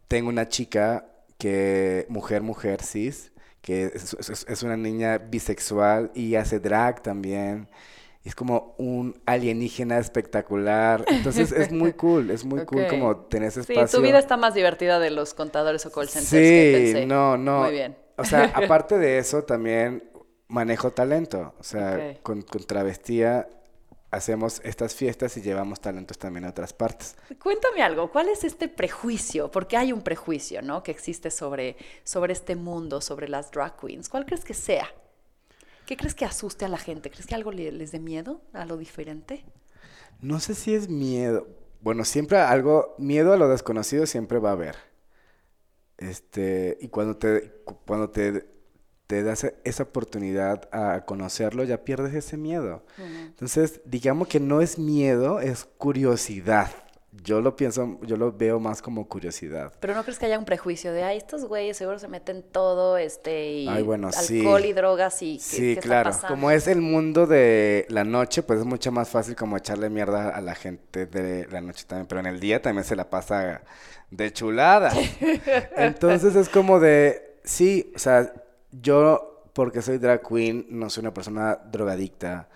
tengo 0.07 0.29
una 0.29 0.47
chica 0.49 1.05
que, 1.39 2.05
mujer, 2.09 2.41
mujer, 2.43 2.83
cis, 2.83 3.31
que 3.61 3.85
es, 3.95 4.13
es- 4.29 4.45
es 4.47 4.63
una 4.63 4.77
niña 4.77 5.17
bisexual 5.17 6.11
y 6.13 6.35
hace 6.35 6.59
drag 6.59 7.01
también. 7.01 7.69
Es 8.23 8.35
como 8.35 8.73
un 8.77 9.21
alienígena 9.25 9.97
espectacular. 9.97 11.03
Entonces 11.07 11.51
es 11.51 11.71
muy 11.71 11.93
cool, 12.03 12.29
es 12.31 12.45
muy 12.45 12.65
cool 12.65 12.87
como 12.87 13.17
tener 13.25 13.49
ese 13.49 13.63
Sí, 13.63 13.73
espacio. 13.73 13.99
tu 13.99 14.03
vida 14.05 14.17
está 14.19 14.37
más 14.37 14.53
divertida 14.53 14.99
de 14.99 15.09
los 15.11 15.33
contadores 15.33 15.85
o 15.85 15.91
call 15.91 16.07
centers 16.07 16.29
Sí, 16.29 16.37
que 16.37 16.81
pensé. 16.93 17.05
no, 17.05 17.37
no. 17.37 17.63
Muy 17.63 17.71
bien. 17.71 17.97
O 18.17 18.23
sea, 18.23 18.43
aparte 18.55 18.97
de 18.97 19.17
eso, 19.17 19.43
también 19.43 20.09
manejo 20.47 20.91
talento. 20.91 21.53
O 21.59 21.63
sea, 21.63 22.17
con, 22.23 22.43
con 22.43 22.63
Travestía 22.63 23.49
hacemos 24.11 24.61
estas 24.63 24.93
fiestas 24.93 25.35
y 25.37 25.41
llevamos 25.41 25.81
talentos 25.81 26.17
también 26.19 26.45
a 26.45 26.49
otras 26.51 26.71
partes. 26.71 27.15
Cuéntame 27.41 27.81
algo, 27.81 28.11
¿cuál 28.11 28.29
es 28.29 28.43
este 28.43 28.69
prejuicio? 28.69 29.49
Porque 29.49 29.75
hay 29.75 29.91
un 29.91 30.01
prejuicio, 30.03 30.61
¿no? 30.61 30.83
Que 30.83 30.91
existe 30.91 31.31
sobre, 31.31 31.75
sobre 32.03 32.31
este 32.33 32.55
mundo, 32.55 33.01
sobre 33.01 33.27
las 33.27 33.49
drag 33.51 33.75
queens. 33.75 34.07
¿Cuál 34.09 34.25
crees 34.27 34.45
que 34.45 34.53
sea? 34.53 34.87
¿Qué 35.85 35.97
crees 35.97 36.15
que 36.15 36.25
asuste 36.25 36.65
a 36.65 36.69
la 36.69 36.77
gente? 36.77 37.09
¿Crees 37.09 37.27
que 37.27 37.35
algo 37.35 37.51
le- 37.51 37.71
les 37.71 37.91
dé 37.91 37.99
miedo 37.99 38.41
a 38.53 38.65
lo 38.65 38.77
diferente? 38.77 39.43
No 40.21 40.39
sé 40.39 40.55
si 40.55 40.73
es 40.73 40.89
miedo. 40.89 41.47
Bueno, 41.81 42.05
siempre 42.05 42.37
algo, 42.39 42.95
miedo 42.97 43.33
a 43.33 43.37
lo 43.37 43.49
desconocido 43.49 44.05
siempre 44.05 44.39
va 44.39 44.49
a 44.49 44.53
haber. 44.53 44.75
Este, 45.97 46.77
y 46.81 46.87
cuando 46.89 47.17
te, 47.17 47.51
cu- 47.65 47.77
cuando 47.85 48.09
te, 48.09 48.45
te 49.07 49.23
das 49.23 49.45
esa 49.63 49.83
oportunidad 49.83 50.69
a 50.71 51.05
conocerlo, 51.05 51.63
ya 51.63 51.83
pierdes 51.83 52.13
ese 52.13 52.37
miedo. 52.37 52.83
Entonces, 52.97 53.81
digamos 53.85 54.27
que 54.27 54.39
no 54.39 54.61
es 54.61 54.79
miedo, 54.79 55.39
es 55.39 55.65
curiosidad. 55.77 56.71
Yo 57.21 57.41
lo 57.41 57.55
pienso, 57.55 57.99
yo 58.01 58.17
lo 58.17 58.31
veo 58.31 58.59
más 58.59 58.81
como 58.81 59.07
curiosidad. 59.07 59.71
Pero 59.79 59.93
no 59.93 60.01
crees 60.03 60.17
que 60.17 60.25
haya 60.25 60.39
un 60.39 60.45
prejuicio 60.45 60.91
de, 60.91 61.03
ay, 61.03 61.17
estos 61.17 61.45
güeyes 61.45 61.77
seguro 61.77 61.99
se 61.99 62.07
meten 62.07 62.41
todo, 62.43 62.97
este, 62.97 63.51
y 63.51 63.67
Ay, 63.67 63.83
bueno, 63.83 64.11
sí. 64.11 64.39
alcohol 64.39 64.65
y 64.65 64.73
drogas 64.73 65.21
y 65.21 65.37
¿qué- 65.37 65.43
Sí, 65.43 65.75
qué 65.75 65.81
claro. 65.81 66.11
Como 66.27 66.49
es 66.49 66.67
el 66.67 66.81
mundo 66.81 67.27
de 67.27 67.85
la 67.89 68.03
noche, 68.03 68.41
pues 68.41 68.59
es 68.59 68.65
mucho 68.65 68.91
más 68.91 69.09
fácil 69.09 69.35
como 69.35 69.57
echarle 69.57 69.89
mierda 69.89 70.29
a 70.29 70.41
la 70.41 70.55
gente 70.55 71.05
de 71.05 71.47
la 71.51 71.61
noche 71.61 71.85
también. 71.87 72.07
Pero 72.07 72.19
en 72.19 72.25
el 72.25 72.39
día 72.39 72.61
también 72.61 72.83
se 72.83 72.95
la 72.95 73.09
pasa 73.09 73.61
de 74.09 74.33
chulada. 74.33 74.91
Entonces 75.77 76.35
es 76.35 76.49
como 76.49 76.79
de, 76.79 77.37
sí, 77.43 77.91
o 77.95 77.99
sea, 77.99 78.33
yo 78.71 79.49
porque 79.53 79.83
soy 79.83 79.99
drag 79.99 80.27
queen 80.27 80.65
no 80.71 80.89
soy 80.89 81.01
una 81.01 81.13
persona 81.13 81.59
drogadicta 81.71 82.49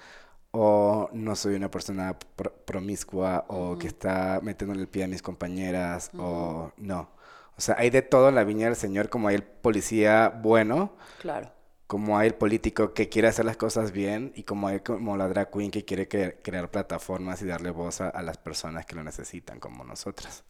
o 0.60 1.10
no 1.14 1.36
soy 1.36 1.56
una 1.56 1.70
persona 1.70 2.18
pro- 2.36 2.52
promiscua 2.66 3.46
o 3.48 3.78
que 3.78 3.88
está 3.88 4.40
metiéndole 4.42 4.82
el 4.82 4.88
pie 4.88 5.04
a 5.04 5.08
mis 5.08 5.22
compañeras 5.22 6.10
o 6.18 6.72
no. 6.78 7.10
O 7.58 7.62
sea, 7.62 7.76
hay 7.78 7.90
de 7.90 8.02
todo 8.02 8.30
en 8.30 8.36
la 8.36 8.44
viña 8.44 8.66
del 8.66 8.76
Señor, 8.76 9.10
como 9.10 9.28
hay 9.28 9.36
el 9.36 9.44
policía 9.44 10.30
bueno, 10.30 10.94
Claro. 11.20 11.52
como 11.86 12.18
hay 12.18 12.28
el 12.28 12.36
político 12.36 12.94
que 12.94 13.08
quiere 13.10 13.28
hacer 13.28 13.46
las 13.46 13.58
cosas 13.58 13.92
bien 13.92 14.32
y 14.36 14.44
como 14.44 14.68
hay 14.68 14.80
como 14.80 15.16
la 15.18 15.28
drag 15.28 15.52
queen 15.52 15.72
que 15.72 15.86
quiere 15.86 16.10
cre- 16.10 16.36
crear 16.44 16.70
plataformas 16.72 17.42
y 17.42 17.46
darle 17.46 17.70
voz 17.72 18.02
a, 18.02 18.10
a 18.10 18.22
las 18.24 18.38
personas 18.38 18.86
que 18.86 18.96
lo 18.96 19.04
necesitan, 19.04 19.60
como 19.60 19.84
nosotras. 19.84 20.44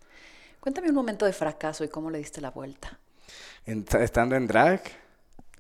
Cuéntame 0.60 0.90
un 0.90 0.96
momento 0.96 1.26
de 1.26 1.34
fracaso 1.34 1.84
y 1.84 1.90
cómo 1.90 2.10
le 2.10 2.18
diste 2.18 2.42
la 2.42 2.52
vuelta. 2.52 2.98
En- 3.66 3.86
estando 4.00 4.36
en 4.36 4.48
drag, 4.48 4.82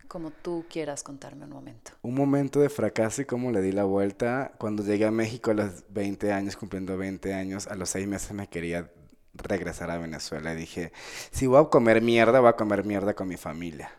Como 0.07 0.31
tú 0.31 0.65
quieras 0.69 1.03
contarme 1.03 1.45
un 1.45 1.51
momento. 1.51 1.91
un 2.01 2.13
momento 2.15 2.59
de 2.61 2.69
fracaso 2.69 3.21
y 3.21 3.25
cómo 3.25 3.51
le 3.51 3.61
di 3.61 3.71
la 3.71 3.83
vuelta. 3.83 4.53
Cuando 4.57 4.83
llegué 4.83 5.05
a 5.05 5.11
México 5.11 5.51
a 5.51 5.53
los 5.55 5.83
20 5.89 6.31
años, 6.31 6.55
cumpliendo 6.55 6.97
20 6.97 7.33
años, 7.33 7.67
a 7.67 7.75
los 7.75 7.89
6 7.89 8.07
meses 8.07 8.31
me 8.31 8.47
quería 8.47 8.89
regresar 9.33 9.91
a 9.91 9.97
Venezuela 9.97 10.53
y 10.53 10.55
dije, 10.55 10.91
si 11.31 11.45
voy 11.47 11.61
a 11.61 11.65
comer 11.69 12.01
mierda, 12.01 12.39
voy 12.39 12.49
a 12.49 12.53
comer 12.53 12.83
mierda 12.85 13.13
con 13.13 13.27
mi 13.27 13.37
familia. 13.37 13.91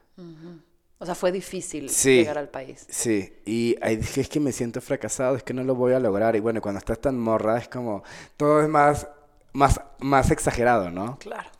O 1.01 1.07
sea, 1.07 1.15
fue 1.15 1.31
difícil 1.31 1.89
Sí. 1.91 2.17
llegar 2.17 2.39
al 2.39 2.49
país. 2.49 2.87
Sí, 2.89 3.33
y 3.47 3.77
ahí 3.83 3.97
dije, 3.97 4.21
es 4.23 4.29
que 4.29 4.41
me 4.41 4.51
siento 4.51 4.81
fracasado, 4.81 5.37
es 5.37 5.45
que 5.45 5.55
no 5.55 5.63
lo 5.63 5.77
voy 5.77 5.93
a 5.93 6.01
lograr. 6.01 6.35
Y 6.35 6.41
bueno, 6.41 6.61
cuando 6.61 6.79
estás 6.81 7.01
tan 7.01 7.17
morra, 7.19 7.59
es 7.59 7.69
como, 7.69 8.03
todo 8.37 8.63
es 8.63 8.69
más, 8.69 9.07
más, 9.53 9.81
más 10.01 10.31
exagerado, 10.33 10.91
¿no? 10.91 11.19
Claro. 11.21 11.51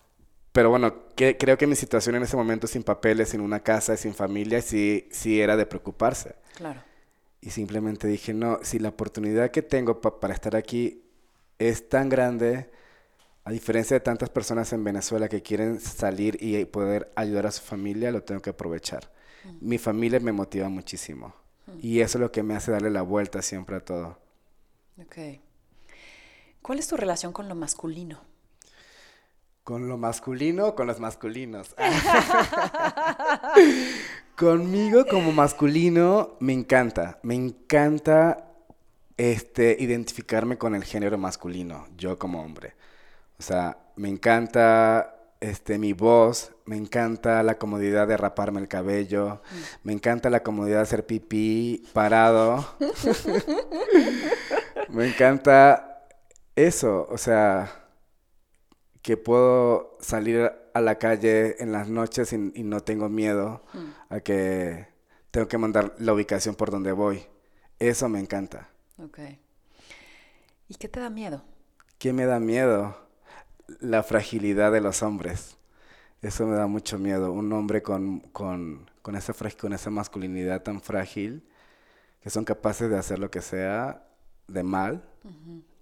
Pero 0.53 0.71
bueno, 0.71 0.95
que, 1.15 1.37
creo 1.37 1.57
que 1.59 1.67
mi 1.67 1.77
situación 1.77 2.17
en 2.17 2.23
ese 2.23 2.37
momento, 2.37 2.67
sin 2.67 2.83
papeles, 2.83 3.29
sin 3.31 3.41
una 3.41 3.61
casa, 3.61 3.97
sin 3.97 4.15
familia, 4.15 4.63
sí, 4.63 5.09
sí 5.13 5.41
era 5.41 5.57
de 5.57 5.67
preocuparse. 5.67 6.35
Claro. 6.57 6.83
Y 7.41 7.51
simplemente 7.51 8.09
dije, 8.09 8.35
no, 8.35 8.59
si 8.63 8.79
la 8.79 8.89
oportunidad 8.89 9.51
que 9.51 9.63
tengo 9.63 10.01
pa- 10.01 10.19
para 10.19 10.35
estar 10.35 10.57
aquí 10.57 11.03
es 11.59 11.89
tan 11.89 12.09
grande, 12.09 12.71
a 13.45 13.51
diferencia 13.53 13.95
de 13.95 14.01
tantas 14.01 14.31
personas 14.31 14.73
en 14.73 14.83
Venezuela 14.85 15.29
que 15.29 15.43
quieren 15.43 15.81
salir 15.81 16.37
y 16.43 16.65
poder 16.65 17.13
ayudar 17.15 17.47
a 17.47 17.51
su 17.53 17.63
familia, 17.63 18.11
lo 18.11 18.23
tengo 18.23 18.41
que 18.43 18.51
aprovechar. 18.51 19.11
Mi 19.61 19.79
familia 19.79 20.21
me 20.21 20.33
motiva 20.33 20.69
muchísimo. 20.69 21.35
Y 21.81 22.01
eso 22.01 22.19
es 22.19 22.23
lo 22.23 22.33
que 22.33 22.43
me 22.43 22.55
hace 22.55 22.73
darle 22.73 22.91
la 22.91 23.03
vuelta 23.03 23.43
siempre 23.43 23.77
a 23.77 23.81
todo. 23.81 24.19
Ok. 25.01 25.17
¿Cuál 26.63 26.79
es 26.79 26.89
tu 26.89 26.97
relación 26.97 27.33
con 27.33 27.49
lo 27.49 27.55
masculino? 27.55 28.21
¿Con 29.69 29.87
lo 29.87 29.99
masculino 29.99 30.69
o 30.69 30.75
con 30.75 30.87
los 30.87 30.99
masculinos? 30.99 31.75
Conmigo 34.35 35.05
como 35.05 35.31
masculino 35.31 36.37
me 36.41 36.55
encanta, 36.55 37.19
me 37.23 37.35
encanta 37.35 38.47
este, 39.19 39.77
identificarme 39.79 40.57
con 40.57 40.75
el 40.75 40.85
género 40.85 41.19
masculino, 41.19 41.87
yo 41.99 42.19
como 42.19 42.43
hombre. 42.43 42.77
O 43.39 43.43
sea, 43.43 43.77
me 43.97 44.09
encanta 44.09 45.15
este, 45.39 45.77
mi 45.77 45.93
voz, 45.93 46.53
me 46.65 46.79
encanta 46.79 47.43
la 47.43 47.59
comodidad 47.59 48.09
de 48.09 48.17
raparme 48.17 48.63
el 48.63 48.69
cabello, 48.69 49.43
Mm. 49.53 49.57
me 49.83 49.93
encanta 49.93 50.31
la 50.31 50.43
comodidad 50.43 50.79
de 50.79 50.83
hacer 50.85 51.05
pipí 51.05 51.85
parado. 51.93 52.67
me 54.89 55.09
encanta 55.09 56.07
eso, 56.57 57.07
o 57.11 57.19
sea, 57.19 57.85
que 59.03 59.17
puedo 59.17 59.97
salir 60.01 60.51
a 60.75 60.81
la 60.81 60.97
calle 60.99 61.63
en 61.63 61.73
las 61.73 61.89
noches 61.89 62.33
y, 62.33 62.53
y 62.55 62.63
no 62.63 62.81
tengo 62.81 63.09
miedo 63.09 63.65
Mm. 63.75 64.15
a 64.15 64.21
que 64.21 64.89
tengo 65.31 65.49
que 65.49 65.59
mandar 65.59 65.95
la 65.99 66.13
ubicación 66.13 66.55
por 66.55 66.71
donde 66.71 66.93
voy. 66.93 67.23
Eso 67.79 68.09
me 68.09 68.19
encanta. 68.21 68.69
Ok. 69.03 69.19
¿Y 70.69 70.75
qué 70.75 70.89
te 70.89 71.01
da 71.01 71.11
miedo? 71.11 71.43
¿Qué 71.99 72.13
me 72.13 72.27
da 72.27 72.41
miedo? 72.41 72.97
La 73.81 74.03
fragilidad 74.03 74.73
de 74.73 74.81
los 74.81 75.03
hombres. 75.03 75.57
Eso 76.23 76.47
me 76.47 76.57
da 76.57 76.67
mucho 76.67 76.99
miedo. 76.99 77.33
Un 77.33 77.53
hombre 77.53 77.83
con, 77.83 78.21
con, 78.33 78.91
con, 79.03 79.15
esa, 79.17 79.33
con 79.61 79.73
esa 79.73 79.91
masculinidad 79.91 80.63
tan 80.63 80.81
frágil, 80.81 81.47
que 82.21 82.31
son 82.31 82.45
capaces 82.45 82.91
de 82.91 82.99
hacer 82.99 83.19
lo 83.19 83.31
que 83.31 83.41
sea 83.43 84.05
de 84.49 84.63
mal, 84.63 85.05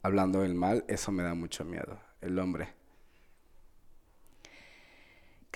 hablando 0.02 0.40
del 0.42 0.54
mal, 0.54 0.84
eso 0.88 1.10
me 1.12 1.22
da 1.22 1.34
mucho 1.34 1.64
miedo. 1.64 1.98
El 2.20 2.38
hombre. 2.38 2.74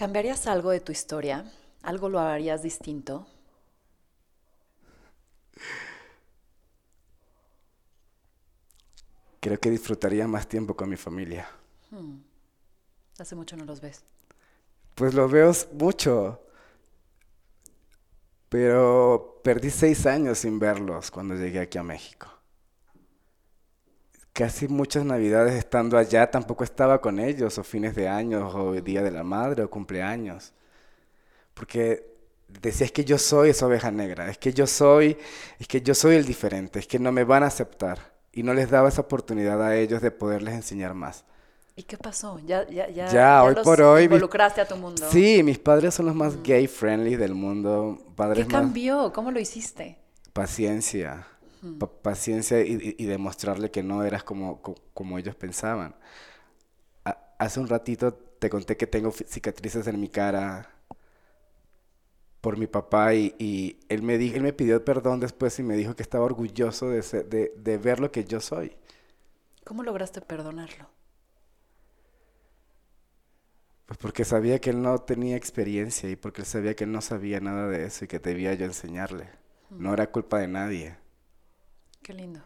¿Cambiarías 0.01 0.47
algo 0.47 0.71
de 0.71 0.81
tu 0.81 0.93
historia? 0.93 1.45
¿Algo 1.83 2.09
lo 2.09 2.21
harías 2.21 2.63
distinto? 2.63 3.27
Creo 9.41 9.61
que 9.61 9.69
disfrutaría 9.69 10.27
más 10.27 10.49
tiempo 10.49 10.75
con 10.75 10.89
mi 10.89 10.97
familia. 10.97 11.47
Hace 13.19 13.37
mucho 13.37 13.59
no 13.59 13.67
los 13.67 13.83
ves. 13.83 14.03
Pues 14.95 15.13
lo 15.13 15.29
veo 15.29 15.53
mucho. 15.73 16.41
Pero 18.49 19.43
perdí 19.45 19.69
seis 19.69 20.07
años 20.07 20.39
sin 20.39 20.59
verlos 20.59 21.11
cuando 21.11 21.35
llegué 21.35 21.61
aquí 21.61 21.77
a 21.77 21.83
México. 21.83 22.40
Casi 24.33 24.69
muchas 24.69 25.05
navidades 25.05 25.55
estando 25.55 25.99
allá 25.99 26.31
tampoco 26.31 26.65
estaba 26.65 27.01
con 27.01 27.19
ellos, 27.19 27.59
o 27.59 27.65
fines 27.65 27.95
de 27.95 28.09
años, 28.09 28.55
o 28.55 28.73
Día 28.81 29.03
de 29.03 29.11
la 29.11 29.25
Madre, 29.25 29.65
o 29.65 29.71
cumpleaños. 29.71 30.53
Porque 31.55 32.07
decía, 32.49 32.87
es 32.87 32.93
que 32.93 33.05
yo 33.05 33.19
soy 33.19 33.51
esa 33.51 33.67
oveja 33.67 33.91
negra, 33.91 34.29
es 34.31 34.39
que 34.39 34.53
yo 34.53 34.67
soy, 34.67 35.17
es 35.59 35.67
que 35.67 35.83
yo 35.83 35.95
soy 35.95 36.17
el 36.17 36.27
diferente, 36.27 36.79
es 36.79 36.87
que 36.87 36.99
no 36.99 37.13
me 37.13 37.25
van 37.25 37.43
a 37.43 37.47
aceptar. 37.47 37.99
Y 38.33 38.45
no 38.45 38.55
les 38.55 38.71
daba 38.71 38.89
esa 38.89 39.01
oportunidad 39.01 39.61
a 39.61 39.77
ellos 39.77 40.01
de 40.01 40.13
poderles 40.13 40.55
enseñar 40.55 40.95
más. 40.95 41.25
¿Y 41.75 41.83
qué 41.83 41.97
pasó? 41.97 42.39
¿Ya, 42.47 42.69
ya, 42.69 42.89
ya, 42.89 43.09
Ya, 43.09 43.43
hoy 43.43 43.55
los 43.55 43.65
por 43.65 43.81
hoy, 43.81 44.05
involucraste 44.05 44.61
a 44.61 44.69
tu 44.69 44.77
mundo? 44.77 45.09
Sí, 45.11 45.43
mis 45.43 45.59
padres 45.59 45.95
son 45.95 46.07
los 46.07 46.15
más 46.15 46.41
gay 46.43 46.69
friendly 46.69 47.17
del 47.17 47.35
mundo. 47.35 47.99
¿Qué 47.99 48.13
Padres 48.15 48.49
más 48.49 48.61
cambió? 48.61 49.13
¿Cómo 49.13 49.31
lo 49.31 49.41
hiciste? 49.41 49.99
paciencia. 50.33 51.27
Pa- 51.79 51.89
paciencia 52.03 52.61
y, 52.63 52.77
demostrarle 53.07 53.71
que 53.71 53.83
no 53.83 54.05
eras 54.05 54.25
como, 54.25 54.63
co- 54.63 54.77
como 54.95 55.19
ellos 55.19 55.35
pensaban. 55.37 55.95
A- 57.05 57.19
hace 57.39 57.61
un 57.61 57.69
ratito 57.69 58.13
te 58.15 58.49
conté 58.51 58.77
que 58.77 58.87
tengo 58.87 59.11
cicatrices 59.13 59.87
en 59.87 60.01
mi 60.01 60.09
cara 60.09 60.71
por 62.41 62.57
mi 62.57 62.67
papá 62.67 63.15
y, 63.15 63.35
y 63.39 63.81
él 63.89 64.03
me 64.03 64.17
dijo, 64.19 64.37
él 64.37 64.43
me 64.43 64.53
pidió 64.53 64.83
perdón 64.85 65.21
después 65.21 65.59
y 65.59 65.63
me 65.63 65.77
dijo 65.77 65.95
que 65.95 66.03
estaba 66.03 66.25
orgulloso 66.25 66.89
de, 66.89 67.03
ser- 67.03 67.29
de, 67.29 67.53
de 67.57 67.79
ver 67.79 68.01
lo 68.01 68.11
que 68.11 68.25
yo 68.25 68.41
soy. 68.41 68.77
¿Cómo 69.65 69.83
lograste 69.83 70.21
perdonarlo? 70.21 70.87
Pues 73.87 73.99
porque 73.99 74.25
sabía 74.25 74.59
que 74.59 74.71
él 74.71 74.81
no 74.83 74.99
tenía 75.01 75.37
experiencia 75.37 76.09
y 76.09 76.17
porque 76.17 76.41
él 76.43 76.47
sabía 76.47 76.75
que 76.75 76.85
él 76.85 76.93
no 76.93 77.03
sabía 77.03 77.41
nada 77.41 77.69
de 77.69 77.85
eso 77.85 78.05
y 78.05 78.09
que 78.09 78.19
debía 78.19 78.55
yo 78.55 78.65
enseñarle. 78.65 79.29
No 79.79 79.93
era 79.93 80.11
culpa 80.11 80.39
de 80.39 80.49
nadie. 80.49 80.97
Qué 82.03 82.15
lindo. 82.15 82.41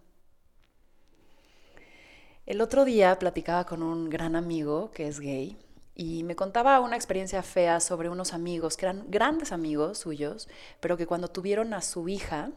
El 2.44 2.60
otro 2.60 2.84
día 2.84 3.18
platicaba 3.18 3.64
con 3.64 3.82
un 3.82 4.10
gran 4.10 4.36
amigo 4.36 4.90
que 4.90 5.06
es 5.06 5.20
gay 5.20 5.56
y 5.94 6.24
me 6.24 6.34
contaba 6.34 6.80
una 6.80 6.96
experiencia 6.96 7.42
fea 7.42 7.80
sobre 7.80 8.10
unos 8.10 8.32
amigos 8.32 8.76
que 8.76 8.86
eran 8.86 9.04
grandes 9.08 9.52
amigos 9.52 9.98
suyos, 9.98 10.48
pero 10.80 10.96
que 10.96 11.06
cuando 11.06 11.28
tuvieron 11.28 11.72
a 11.72 11.82
su 11.82 12.08
hija, 12.08 12.50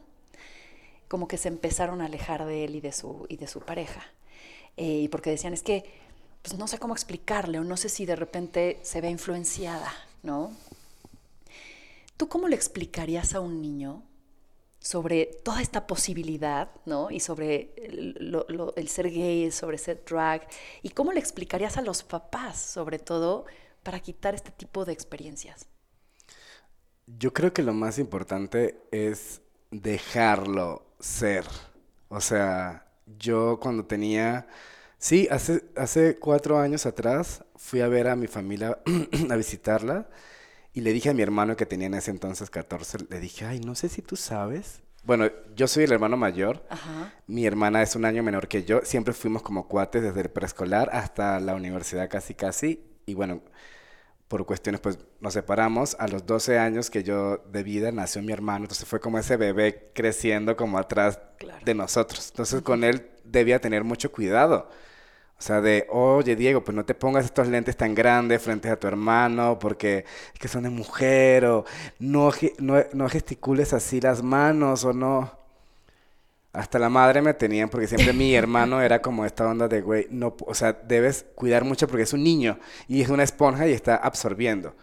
como 1.07 1.27
que 1.27 1.37
se 1.37 1.47
empezaron 1.47 2.01
a 2.01 2.05
alejar 2.05 2.45
de 2.45 2.65
él 2.65 2.75
y 2.75 2.81
de 2.81 2.91
su, 2.91 3.27
y 3.29 3.37
de 3.37 3.47
su 3.47 3.61
pareja. 3.61 4.01
Eh, 4.75 5.01
y 5.03 5.07
porque 5.07 5.29
decían, 5.29 5.53
es 5.53 5.63
que 5.63 5.85
pues 6.41 6.57
no 6.57 6.67
sé 6.67 6.79
cómo 6.79 6.93
explicarle 6.93 7.59
o 7.59 7.63
no 7.63 7.77
sé 7.77 7.89
si 7.89 8.05
de 8.05 8.15
repente 8.15 8.79
se 8.81 9.01
ve 9.01 9.09
influenciada, 9.09 9.91
¿no? 10.23 10.51
¿Tú 12.17 12.27
cómo 12.27 12.47
le 12.47 12.55
explicarías 12.55 13.35
a 13.35 13.39
un 13.39 13.61
niño 13.61 14.01
sobre 14.80 15.25
toda 15.43 15.61
esta 15.61 15.88
posibilidad, 15.88 16.69
¿no? 16.86 17.11
Y 17.11 17.19
sobre 17.19 17.73
el, 17.78 18.88
ser 18.89 19.09
gay, 19.09 19.51
sobre 19.51 19.78
ser 19.78 20.03
drag. 20.07 20.47
¿Y 20.82 20.89
cómo 20.89 21.11
le 21.11 21.19
explicarías 21.19 21.78
a 21.78 21.82
los 21.82 22.03
papás, 22.03 22.59
sobre 22.59 22.99
todo, 22.99 23.45
para 23.84 23.99
quitar 23.99 24.36
este 24.36 24.51
tipo 24.51 24.86
de 24.86 24.93
experiencias? 24.93 25.67
Yo 27.05 27.34
creo 27.34 27.53
que 27.53 27.63
lo 27.63 27.73
más 27.73 27.99
importante 27.99 28.82
es 28.91 29.41
dejarlo 29.71 30.86
ser. 30.99 31.45
O 32.09 32.21
sea, 32.21 32.86
yo 33.17 33.59
cuando 33.59 33.86
tenía, 33.86 34.47
sí, 34.97 35.28
hace, 35.32 35.63
hace 35.75 36.17
cuatro 36.19 36.59
años 36.59 36.86
atrás 36.86 37.43
fui 37.55 37.82
a 37.82 37.88
ver 37.88 38.07
a 38.07 38.15
mi 38.15 38.28
familia, 38.28 38.80
a 39.30 39.36
visitarla, 39.36 40.09
y 40.78 40.82
le 40.82 40.93
dije 40.93 41.09
a 41.09 41.13
mi 41.15 41.23
hermano 41.23 41.55
que 41.55 41.65
tenía 41.65 41.88
en 41.88 41.95
ese 41.95 42.11
entonces 42.11 42.51
14, 42.51 42.99
le 43.09 43.19
dije, 43.19 43.45
ay, 43.45 43.59
no 43.61 43.73
sé 43.73 43.89
si 43.89 44.03
tú 44.03 44.15
sabes. 44.15 44.82
Bueno, 45.03 45.28
yo 45.55 45.67
soy 45.67 45.86
el 45.86 45.91
hermano 45.91 46.17
mayor, 46.17 46.63
Ajá. 46.69 47.11
mi 47.25 47.47
hermana 47.47 47.82
es 47.82 47.95
un 47.95 48.05
año 48.05 48.21
menor 48.21 48.47
que 48.47 48.63
yo, 48.63 48.82
siempre 48.84 49.15
fuimos 49.15 49.41
como 49.41 49.67
cuates 49.67 50.03
desde 50.03 50.21
el 50.21 50.30
preescolar 50.30 50.91
hasta 50.93 51.39
la 51.39 51.55
universidad 51.55 52.07
casi 52.09 52.36
casi, 52.36 52.84
y 53.07 53.15
bueno, 53.15 53.41
por 54.28 54.45
cuestiones 54.45 54.80
pues 54.82 54.99
nos 55.19 55.34
separamos. 55.34 55.95
A 55.99 56.07
los 56.09 56.25
12 56.28 56.59
años 56.59 56.91
que 56.91 57.01
yo 57.03 57.38
de 57.51 57.63
vida 57.63 57.91
nació 57.91 58.21
mi 58.21 58.32
hermano, 58.34 58.65
entonces 58.65 58.88
fue 58.88 58.99
como 58.99 59.17
ese 59.17 59.36
bebé 59.36 59.89
creciendo 59.95 60.55
como 60.55 60.78
atrás 60.78 61.19
Claro. 61.39 61.65
de 61.65 61.73
nosotros. 61.73 62.30
Entonces 62.30 62.61
con 62.61 62.84
él 62.84 63.09
debía 63.23 63.59
tener 63.61 63.84
mucho 63.84 64.11
cuidado. 64.11 64.69
O 65.39 65.41
sea, 65.41 65.61
de, 65.61 65.85
oye 65.91 66.35
Diego, 66.35 66.63
pues 66.63 66.75
no 66.75 66.83
te 66.83 66.95
pongas 66.95 67.25
estos 67.25 67.47
lentes 67.47 67.77
tan 67.77 67.93
grandes 67.93 68.41
frente 68.41 68.69
a 68.69 68.79
tu 68.79 68.88
hermano 68.88 69.59
porque 69.59 70.03
es 70.33 70.39
que 70.39 70.47
son 70.47 70.63
de 70.63 70.71
mujer 70.71 71.45
o 71.45 71.63
no, 71.99 72.31
no, 72.57 72.83
no 72.93 73.09
gesticules 73.09 73.71
así 73.73 74.01
las 74.01 74.23
manos 74.23 74.83
o 74.83 74.93
no. 74.93 75.38
Hasta 76.53 76.79
la 76.79 76.89
madre 76.89 77.21
me 77.21 77.35
tenían 77.35 77.69
porque 77.69 77.88
siempre 77.88 78.13
mi 78.13 78.33
hermano 78.35 78.81
era 78.81 78.99
como 78.99 79.25
esta 79.25 79.47
onda 79.47 79.67
de, 79.67 79.81
güey, 79.81 80.07
no, 80.09 80.35
o 80.39 80.55
sea, 80.55 80.73
debes 80.73 81.27
cuidar 81.35 81.63
mucho 81.65 81.88
porque 81.88 82.03
es 82.03 82.13
un 82.13 82.23
niño 82.23 82.57
y 82.88 83.03
es 83.03 83.09
una 83.09 83.23
esponja 83.23 83.67
y 83.67 83.73
está 83.73 83.95
absorbiendo. 83.95 84.73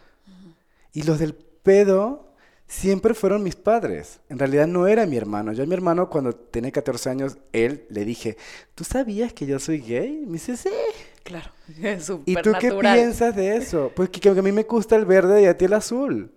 Y 0.93 1.03
los 1.03 1.19
del 1.19 1.35
pedo 1.35 2.34
siempre 2.75 3.15
fueron 3.15 3.43
mis 3.43 3.57
padres. 3.57 4.21
En 4.29 4.39
realidad 4.39 4.67
no 4.67 4.87
era 4.87 5.07
mi 5.07 5.17
hermano. 5.17 5.53
Yo 5.53 5.63
a 5.63 5.67
mi 5.67 5.75
hermano 5.75 6.11
cuando 6.11 6.35
tenía 6.35 6.73
14 6.73 7.11
años, 7.11 7.39
él 7.53 7.87
le 7.89 8.05
dije, 8.05 8.37
¿tú 8.75 8.85
sabías 8.85 9.33
que 9.33 9.47
yo 9.47 9.59
soy 9.59 9.81
gay? 9.81 10.25
Me 10.27 10.35
dice, 10.35 10.57
sí. 10.57 10.71
Claro. 11.23 11.51
¿Y 12.27 12.35
tú 12.37 12.53
qué 12.59 12.73
piensas 12.73 13.35
de 13.35 13.57
eso? 13.57 13.93
Pues 13.95 14.11
que, 14.11 14.21
que 14.21 14.29
a 14.29 14.35
mí 14.35 14.53
me 14.53 14.65
gusta 14.65 14.97
el 14.97 15.07
verde 15.07 15.43
y 15.43 15.47
a 15.47 15.57
ti 15.57 15.67
el 15.67 15.73
azul. 15.73 16.33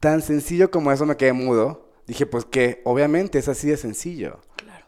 Tan 0.00 0.22
sencillo 0.22 0.70
como 0.70 0.90
eso 0.90 1.04
me 1.04 1.16
quedé 1.16 1.32
mudo. 1.32 1.88
Dije, 2.06 2.26
pues 2.26 2.44
que 2.44 2.80
obviamente 2.84 3.38
es 3.38 3.48
así 3.48 3.68
de 3.68 3.76
sencillo. 3.76 4.40
Claro. 4.56 4.86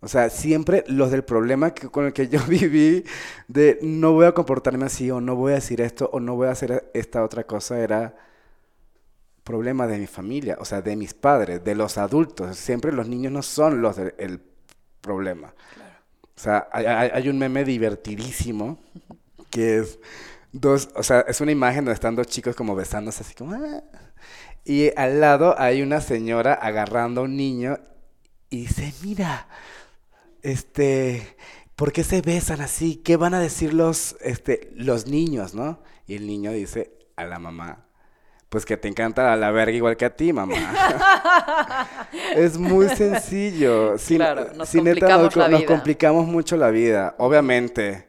O 0.00 0.08
sea, 0.08 0.30
siempre 0.30 0.84
los 0.86 1.10
del 1.10 1.24
problema 1.24 1.74
que, 1.74 1.88
con 1.88 2.06
el 2.06 2.12
que 2.12 2.28
yo 2.28 2.40
viví, 2.48 3.04
de 3.48 3.78
no 3.82 4.12
voy 4.12 4.26
a 4.26 4.32
comportarme 4.32 4.86
así, 4.86 5.10
o 5.10 5.20
no 5.20 5.34
voy 5.34 5.52
a 5.52 5.56
decir 5.56 5.80
esto, 5.80 6.08
o 6.12 6.20
no 6.20 6.36
voy 6.36 6.46
a 6.46 6.52
hacer 6.52 6.90
esta 6.94 7.24
otra 7.24 7.44
cosa, 7.44 7.80
era 7.80 8.16
problema 9.44 9.86
de 9.86 9.98
mi 9.98 10.06
familia, 10.06 10.56
o 10.60 10.64
sea, 10.64 10.82
de 10.82 10.96
mis 10.96 11.14
padres, 11.14 11.64
de 11.64 11.74
los 11.74 11.98
adultos. 11.98 12.56
Siempre 12.56 12.92
los 12.92 13.08
niños 13.08 13.32
no 13.32 13.42
son 13.42 13.82
los 13.82 13.96
del 13.96 14.14
el 14.18 14.40
problema. 15.00 15.54
O 16.36 16.40
sea, 16.40 16.68
hay 16.72 17.28
un 17.28 17.38
meme 17.38 17.64
divertidísimo 17.64 18.78
que 19.50 19.78
es 19.78 19.98
dos, 20.52 20.90
o 20.94 21.02
sea, 21.02 21.20
es 21.22 21.40
una 21.40 21.52
imagen 21.52 21.84
donde 21.84 21.94
están 21.94 22.16
dos 22.16 22.26
chicos 22.26 22.56
como 22.56 22.74
besándose 22.74 23.22
así 23.22 23.34
como... 23.34 23.54
"Ah". 23.54 23.82
Y 24.64 24.90
al 24.96 25.20
lado 25.20 25.58
hay 25.58 25.82
una 25.82 26.00
señora 26.00 26.54
agarrando 26.54 27.22
a 27.22 27.24
un 27.24 27.36
niño 27.36 27.78
y 28.48 28.62
dice, 28.62 28.92
mira, 29.02 29.48
este, 30.42 31.36
¿por 31.76 31.92
qué 31.92 32.04
se 32.04 32.20
besan 32.22 32.60
así? 32.60 32.96
¿Qué 32.96 33.16
van 33.16 33.34
a 33.34 33.40
decir 33.40 33.74
los, 33.74 34.16
este, 34.20 34.70
los 34.74 35.06
niños, 35.06 35.54
no? 35.54 35.80
Y 36.06 36.14
el 36.14 36.26
niño 36.26 36.52
dice 36.52 36.92
a 37.16 37.24
la 37.24 37.38
mamá, 37.38 37.86
pues 38.52 38.66
que 38.66 38.76
te 38.76 38.86
encanta 38.86 39.34
la 39.34 39.50
verga 39.50 39.74
igual 39.74 39.96
que 39.96 40.04
a 40.04 40.14
ti, 40.14 40.30
mamá. 40.30 40.54
es 42.36 42.58
muy 42.58 42.86
sencillo. 42.90 43.96
Sí, 43.96 44.16
Claro, 44.16 44.52
nos 44.54 44.68
sí, 44.68 44.82
neta, 44.82 45.06
complicamos 45.06 45.36
la 45.36 45.48
nos 45.48 45.60
vida. 45.60 45.68
complicamos 45.68 46.26
mucho 46.26 46.58
la 46.58 46.68
vida, 46.68 47.14
obviamente. 47.16 48.08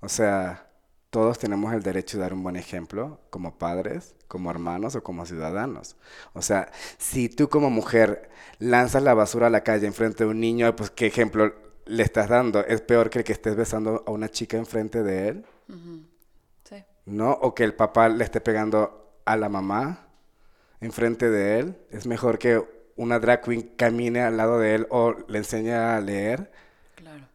O 0.00 0.08
sea, 0.08 0.68
todos 1.10 1.40
tenemos 1.40 1.74
el 1.74 1.82
derecho 1.82 2.18
de 2.18 2.22
dar 2.22 2.32
un 2.34 2.44
buen 2.44 2.54
ejemplo 2.54 3.18
como 3.30 3.58
padres, 3.58 4.14
como 4.28 4.48
hermanos 4.52 4.94
o 4.94 5.02
como 5.02 5.26
ciudadanos. 5.26 5.96
O 6.34 6.40
sea, 6.42 6.70
si 6.96 7.28
tú 7.28 7.48
como 7.48 7.68
mujer 7.68 8.30
lanzas 8.60 9.02
la 9.02 9.14
basura 9.14 9.48
a 9.48 9.50
la 9.50 9.64
calle 9.64 9.88
enfrente 9.88 10.22
de 10.22 10.30
un 10.30 10.38
niño, 10.38 10.76
pues 10.76 10.90
qué 10.92 11.06
ejemplo 11.06 11.52
le 11.86 12.04
estás 12.04 12.28
dando. 12.28 12.64
Es 12.64 12.80
peor 12.80 13.10
que 13.10 13.18
el 13.18 13.24
que 13.24 13.32
estés 13.32 13.56
besando 13.56 14.04
a 14.06 14.12
una 14.12 14.28
chica 14.28 14.56
enfrente 14.56 15.02
de 15.02 15.28
él. 15.30 15.44
Sí. 16.62 16.76
¿No? 17.06 17.32
O 17.32 17.56
que 17.56 17.64
el 17.64 17.74
papá 17.74 18.08
le 18.08 18.22
esté 18.22 18.40
pegando 18.40 19.00
a 19.24 19.36
la 19.36 19.48
mamá 19.48 20.08
enfrente 20.80 21.30
de 21.30 21.60
él. 21.60 21.76
Es 21.90 22.06
mejor 22.06 22.38
que 22.38 22.62
una 22.96 23.18
drag 23.18 23.42
queen 23.42 23.62
camine 23.76 24.20
al 24.20 24.36
lado 24.36 24.58
de 24.58 24.74
él 24.74 24.86
o 24.90 25.14
le 25.28 25.38
enseñe 25.38 25.72
a 25.72 26.00
leer. 26.00 26.50
Claro. 26.96 27.26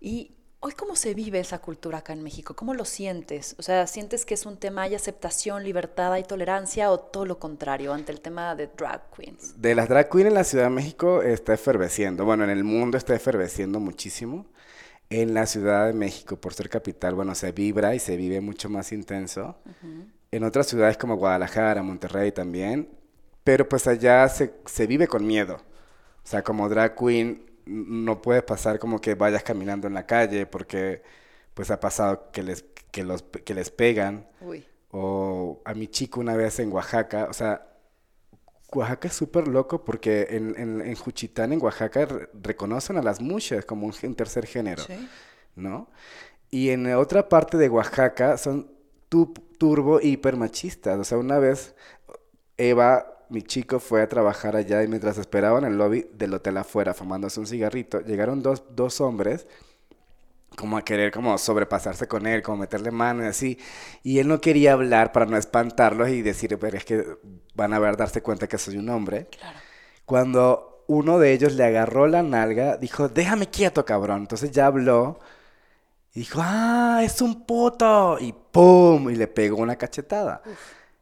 Y 0.00 0.36
Hoy, 0.62 0.72
¿cómo 0.72 0.94
se 0.94 1.14
vive 1.14 1.40
esa 1.40 1.58
cultura 1.58 1.98
acá 1.98 2.12
en 2.12 2.22
México? 2.22 2.54
¿Cómo 2.54 2.74
lo 2.74 2.84
sientes? 2.84 3.54
O 3.58 3.62
sea, 3.62 3.86
¿sientes 3.86 4.26
que 4.26 4.34
es 4.34 4.44
un 4.44 4.58
tema 4.58 4.86
de 4.86 4.94
aceptación, 4.94 5.64
libertad 5.64 6.14
y 6.18 6.22
tolerancia 6.22 6.90
o 6.90 7.00
todo 7.00 7.24
lo 7.24 7.38
contrario 7.38 7.94
ante 7.94 8.12
el 8.12 8.20
tema 8.20 8.54
de 8.54 8.66
drag 8.66 9.10
queens? 9.10 9.58
De 9.58 9.74
las 9.74 9.88
drag 9.88 10.10
queens 10.10 10.28
en 10.28 10.34
la 10.34 10.44
Ciudad 10.44 10.64
de 10.64 10.70
México 10.70 11.22
está 11.22 11.54
eferveciendo. 11.54 12.26
Bueno, 12.26 12.44
en 12.44 12.50
el 12.50 12.62
mundo 12.62 12.98
está 12.98 13.14
eferveciendo 13.14 13.80
muchísimo. 13.80 14.44
En 15.10 15.34
la 15.34 15.46
Ciudad 15.46 15.86
de 15.86 15.92
México, 15.92 16.40
por 16.40 16.54
ser 16.54 16.68
capital, 16.68 17.14
bueno, 17.14 17.34
se 17.34 17.52
vibra 17.52 17.94
y 17.94 17.98
se 17.98 18.16
vive 18.16 18.40
mucho 18.40 18.68
más 18.68 18.92
intenso. 18.92 19.56
En 20.30 20.44
otras 20.44 20.68
ciudades 20.68 20.96
como 20.96 21.16
Guadalajara, 21.16 21.82
Monterrey 21.82 22.32
también. 22.32 22.88
Pero 23.42 23.68
pues 23.68 23.86
allá 23.86 24.28
se, 24.28 24.54
se 24.66 24.86
vive 24.86 25.08
con 25.08 25.26
miedo. 25.26 25.56
O 26.24 26.26
sea, 26.26 26.42
como 26.42 26.68
drag 26.68 26.94
queen 26.96 27.50
no 27.66 28.20
puede 28.22 28.42
pasar 28.42 28.78
como 28.78 29.00
que 29.00 29.14
vayas 29.14 29.42
caminando 29.42 29.86
en 29.86 29.94
la 29.94 30.06
calle 30.06 30.46
porque 30.46 31.02
pues 31.54 31.70
ha 31.70 31.80
pasado 31.80 32.30
que 32.32 32.42
les, 32.42 32.64
que 32.90 33.04
los, 33.04 33.22
que 33.22 33.54
les 33.54 33.70
pegan. 33.70 34.26
O 34.92 35.60
a 35.64 35.74
mi 35.74 35.86
chico 35.86 36.20
una 36.20 36.34
vez 36.34 36.58
en 36.58 36.72
Oaxaca, 36.72 37.26
o 37.30 37.32
sea, 37.32 37.69
Oaxaca 38.72 39.08
es 39.08 39.14
súper 39.14 39.48
loco 39.48 39.84
porque 39.84 40.28
en, 40.30 40.54
en, 40.58 40.94
Juchitán, 40.94 41.52
en 41.52 41.62
Oaxaca, 41.62 42.06
reconocen 42.34 42.96
a 42.96 43.02
las 43.02 43.20
muchas 43.20 43.64
como 43.64 43.86
un, 43.86 44.14
tercer 44.14 44.46
género, 44.46 44.82
¿no? 45.56 45.88
Y 46.50 46.70
en 46.70 46.92
otra 46.94 47.28
parte 47.28 47.56
de 47.56 47.68
Oaxaca 47.68 48.36
son 48.38 48.70
turbo 49.58 50.00
hiper 50.00 50.36
machistas. 50.36 50.98
O 50.98 51.04
sea, 51.04 51.18
una 51.18 51.38
vez 51.38 51.74
Eva 52.56 53.20
mi 53.30 53.42
chico 53.42 53.78
fue 53.78 54.02
a 54.02 54.08
trabajar 54.08 54.56
allá 54.56 54.82
y 54.82 54.88
mientras 54.88 55.16
esperaba 55.16 55.58
en 55.60 55.64
el 55.64 55.78
lobby 55.78 56.06
del 56.12 56.34
hotel 56.34 56.56
afuera 56.56 56.94
fumándose 56.94 57.38
un 57.38 57.46
cigarrito, 57.46 58.00
llegaron 58.00 58.42
dos, 58.42 58.64
dos 58.74 59.00
hombres 59.00 59.46
como 60.56 60.76
a 60.76 60.84
querer 60.84 61.10
como 61.12 61.36
sobrepasarse 61.38 62.06
con 62.08 62.26
él, 62.26 62.42
como 62.42 62.58
meterle 62.58 62.90
mano 62.90 63.24
y 63.24 63.28
así. 63.28 63.58
Y 64.02 64.18
él 64.18 64.28
no 64.28 64.40
quería 64.40 64.72
hablar 64.72 65.12
para 65.12 65.26
no 65.26 65.36
espantarlos 65.36 66.08
y 66.10 66.22
decir, 66.22 66.58
pero 66.58 66.76
es 66.76 66.84
que 66.84 67.04
van 67.54 67.72
a 67.72 67.78
ver, 67.78 67.96
darse 67.96 68.22
cuenta 68.22 68.46
que 68.46 68.58
soy 68.58 68.76
un 68.76 68.88
hombre. 68.88 69.26
Claro. 69.26 69.58
Cuando 70.04 70.84
uno 70.88 71.18
de 71.18 71.32
ellos 71.32 71.54
le 71.54 71.64
agarró 71.64 72.06
la 72.08 72.22
nalga, 72.22 72.76
dijo, 72.76 73.08
déjame 73.08 73.48
quieto, 73.48 73.84
cabrón. 73.84 74.22
Entonces 74.22 74.50
ya 74.50 74.66
habló 74.66 75.20
y 76.12 76.20
dijo, 76.20 76.40
ah, 76.42 77.00
es 77.04 77.22
un 77.22 77.46
puto. 77.46 78.18
Y 78.18 78.32
¡pum! 78.32 79.10
Y 79.10 79.16
le 79.16 79.28
pegó 79.28 79.58
una 79.58 79.76
cachetada. 79.76 80.42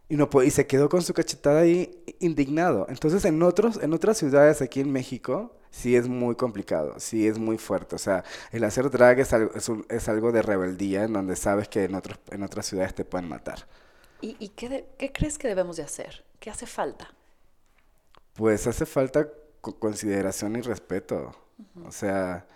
Y, 0.09 0.17
no, 0.17 0.29
y 0.43 0.51
se 0.51 0.67
quedó 0.67 0.89
con 0.89 1.03
su 1.03 1.13
cachetada 1.13 1.61
ahí 1.61 2.03
indignado. 2.19 2.87
Entonces, 2.89 3.25
en, 3.25 3.43
otros, 3.43 3.79
en 3.83 3.93
otras 3.93 4.17
ciudades 4.17 4.63
aquí 4.63 4.81
en 4.81 4.91
México, 4.91 5.55
sí 5.71 5.97
es 5.97 6.09
muy 6.09 6.35
complicado, 6.35 6.95
sí 6.99 7.27
es 7.27 7.39
muy 7.39 7.59
fuerte. 7.59 7.95
O 7.95 7.99
sea, 7.99 8.25
el 8.51 8.65
hacer 8.65 8.91
drag 8.91 9.21
es 9.21 9.33
algo, 9.33 9.53
es, 9.89 10.09
algo 10.09 10.33
de 10.33 10.43
rebeldía 10.43 11.05
en 11.05 11.13
donde 11.13 11.37
sabes 11.37 11.69
que 11.69 11.85
en, 11.85 11.95
otros, 11.95 12.19
en 12.31 12.43
otras 12.43 12.67
ciudades 12.67 12.95
te 12.95 13.05
pueden 13.05 13.29
matar. 13.29 13.67
¿Y, 14.21 14.37
y 14.39 14.49
qué, 14.49 14.87
qué, 14.97 15.13
crees 15.13 15.37
que 15.37 15.47
debemos 15.47 15.77
de 15.77 15.83
hacer? 15.83 16.25
¿Qué 16.41 16.51
hace 16.51 16.67
falta? 16.67 17.13
Pues 18.35 18.67
hace 18.67 18.87
falta 18.87 19.29
consideración 19.61 20.57
y 20.57 20.63
respeto. 20.63 21.35
O 21.85 21.93
sea, 21.93 22.47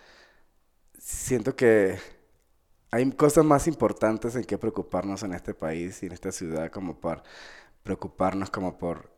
siento 0.97 1.55
que 1.55 1.99
hay 2.93 3.11
cosas 3.11 3.43
más 3.43 3.65
importantes 3.65 4.35
en 4.35 4.43
que 4.43 4.55
preocuparnos 4.59 5.23
en 5.23 5.33
este 5.33 5.55
país 5.55 6.03
y 6.03 6.05
en 6.05 6.11
esta 6.11 6.31
ciudad 6.31 6.69
como 6.69 6.99
por 6.99 7.23
preocuparnos 7.81 8.51
como 8.51 8.77
por 8.77 9.09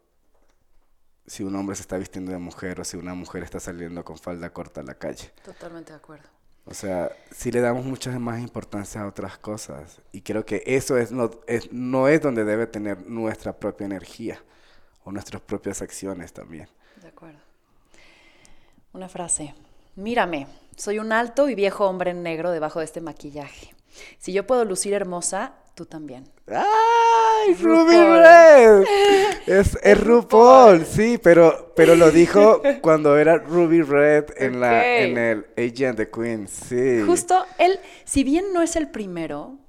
si 1.27 1.43
un 1.43 1.53
hombre 1.57 1.75
se 1.75 1.81
está 1.81 1.97
vistiendo 1.97 2.31
de 2.31 2.37
mujer 2.37 2.79
o 2.79 2.85
si 2.85 2.95
una 2.95 3.13
mujer 3.13 3.43
está 3.43 3.59
saliendo 3.59 4.05
con 4.05 4.17
falda 4.17 4.53
corta 4.53 4.79
a 4.79 4.83
la 4.85 4.93
calle. 4.93 5.33
Totalmente 5.43 5.91
de 5.91 5.97
acuerdo. 5.97 6.29
O 6.63 6.73
sea, 6.73 7.11
si 7.31 7.51
le 7.51 7.59
damos 7.59 7.83
mucha 7.83 8.17
más 8.17 8.39
importancia 8.39 9.01
a 9.01 9.07
otras 9.07 9.37
cosas. 9.39 10.01
Y 10.13 10.21
creo 10.21 10.45
que 10.45 10.63
eso 10.65 10.97
es 10.97 11.11
no, 11.11 11.29
es, 11.45 11.69
no 11.73 12.07
es 12.07 12.21
donde 12.21 12.45
debe 12.45 12.67
tener 12.67 13.05
nuestra 13.05 13.59
propia 13.59 13.83
energía 13.83 14.41
o 15.03 15.11
nuestras 15.11 15.41
propias 15.41 15.81
acciones 15.81 16.31
también. 16.31 16.69
De 17.01 17.09
acuerdo. 17.09 17.39
Una 18.93 19.09
frase. 19.09 19.53
Mírame, 19.97 20.47
soy 20.75 20.99
un 20.99 21.11
alto 21.11 21.49
y 21.49 21.55
viejo 21.55 21.85
hombre 21.85 22.13
negro 22.13 22.51
debajo 22.51 22.79
de 22.79 22.85
este 22.85 23.01
maquillaje. 23.01 23.73
Si 24.17 24.33
yo 24.33 24.45
puedo 24.45 24.65
lucir 24.65 24.93
hermosa, 24.93 25.53
tú 25.73 25.85
también. 25.85 26.29
¡Ay, 26.47 27.53
Ruby 27.55 27.95
Red! 27.95 28.83
Es, 29.45 29.77
es 29.83 30.03
RuPaul, 30.03 30.87
sí, 30.87 31.19
pero, 31.21 31.71
pero 31.75 31.93
lo 31.93 32.09
dijo 32.09 32.63
cuando 32.81 33.15
era 33.15 33.37
Ruby 33.37 33.83
Red 33.83 34.25
en, 34.37 34.59
la, 34.59 34.97
en 34.97 35.17
el 35.19 35.45
Agent 35.55 35.97
the 35.97 36.09
Queen, 36.09 36.47
sí. 36.47 37.01
Justo, 37.05 37.45
él, 37.59 37.79
si 38.05 38.23
bien 38.23 38.53
no 38.53 38.63
es 38.63 38.75
el 38.75 38.89
primero, 38.89 39.59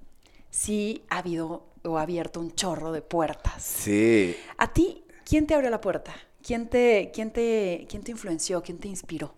sí 0.48 1.04
ha 1.11 1.18
habido 1.18 1.66
o 1.84 1.98
ha 1.98 2.02
abierto 2.02 2.40
un 2.40 2.54
chorro 2.54 2.90
de 2.90 3.02
puertas. 3.02 3.62
Sí. 3.62 4.34
¿A 4.57 4.72
ti 4.72 5.04
quién 5.26 5.46
te 5.46 5.54
abrió 5.54 5.68
la 5.68 5.82
puerta? 5.82 6.14
¿Quién 6.42 6.68
te, 6.68 7.11
quién 7.12 7.30
te, 7.30 7.86
quién 7.88 8.02
te 8.02 8.12
influenció? 8.12 8.62
¿Quién 8.62 8.78
te 8.78 8.88
inspiró? 8.88 9.34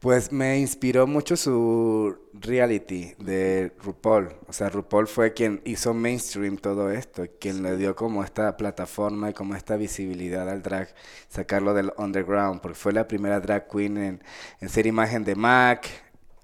Pues 0.00 0.32
me 0.32 0.58
inspiró 0.58 1.06
mucho 1.06 1.36
su 1.36 2.16
reality 2.32 3.14
de 3.18 3.70
RuPaul. 3.82 4.30
O 4.48 4.52
sea, 4.52 4.70
RuPaul 4.70 5.06
fue 5.06 5.34
quien 5.34 5.60
hizo 5.66 5.92
mainstream 5.92 6.56
todo 6.56 6.90
esto, 6.90 7.24
quien 7.38 7.62
le 7.62 7.76
dio 7.76 7.94
como 7.94 8.24
esta 8.24 8.56
plataforma 8.56 9.28
y 9.28 9.34
como 9.34 9.54
esta 9.54 9.76
visibilidad 9.76 10.48
al 10.48 10.62
drag, 10.62 10.88
sacarlo 11.28 11.74
del 11.74 11.92
underground, 11.98 12.62
porque 12.62 12.78
fue 12.78 12.94
la 12.94 13.06
primera 13.06 13.40
drag 13.40 13.68
queen 13.68 13.98
en, 13.98 14.24
en 14.60 14.68
ser 14.70 14.86
imagen 14.86 15.22
de 15.22 15.34
Mac, 15.34 15.86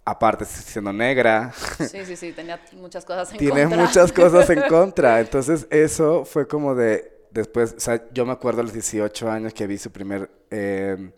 aparte 0.04 0.44
siendo 0.44 0.92
negra. 0.92 1.50
Sí, 1.78 2.04
sí, 2.04 2.14
sí, 2.14 2.32
tenía 2.32 2.60
muchas 2.72 3.06
cosas 3.06 3.32
en 3.32 3.38
contra. 3.38 3.54
Tiene 3.54 3.76
muchas 3.76 4.12
cosas 4.12 4.50
en 4.50 4.62
contra. 4.68 5.18
Entonces 5.20 5.66
eso 5.70 6.26
fue 6.26 6.46
como 6.46 6.74
de, 6.74 7.10
después, 7.30 7.74
o 7.74 7.80
sea, 7.80 8.04
yo 8.12 8.26
me 8.26 8.32
acuerdo 8.32 8.60
a 8.60 8.64
los 8.64 8.74
18 8.74 9.30
años 9.30 9.54
que 9.54 9.66
vi 9.66 9.78
su 9.78 9.90
primer... 9.90 10.30
Eh, 10.50 11.10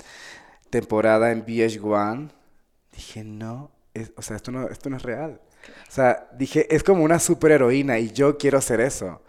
temporada 0.71 1.33
en 1.33 1.45
VH1, 1.45 2.31
dije, 2.93 3.25
no, 3.25 3.71
o 4.17 4.23
sea, 4.23 4.37
esto 4.37 4.51
no, 4.53 4.69
esto 4.69 4.91
no 4.91 4.97
es 4.97 5.03
real. 5.03 5.41
O 5.89 5.91
sea, 5.91 6.29
dije, 6.33 6.75
es 6.75 6.83
como 6.83 7.03
una 7.03 7.19
superheroína 7.19 7.99
y 7.99 8.13
yo 8.13 8.39
quiero 8.39 8.61
ser 8.61 8.81
eso. 8.81 9.23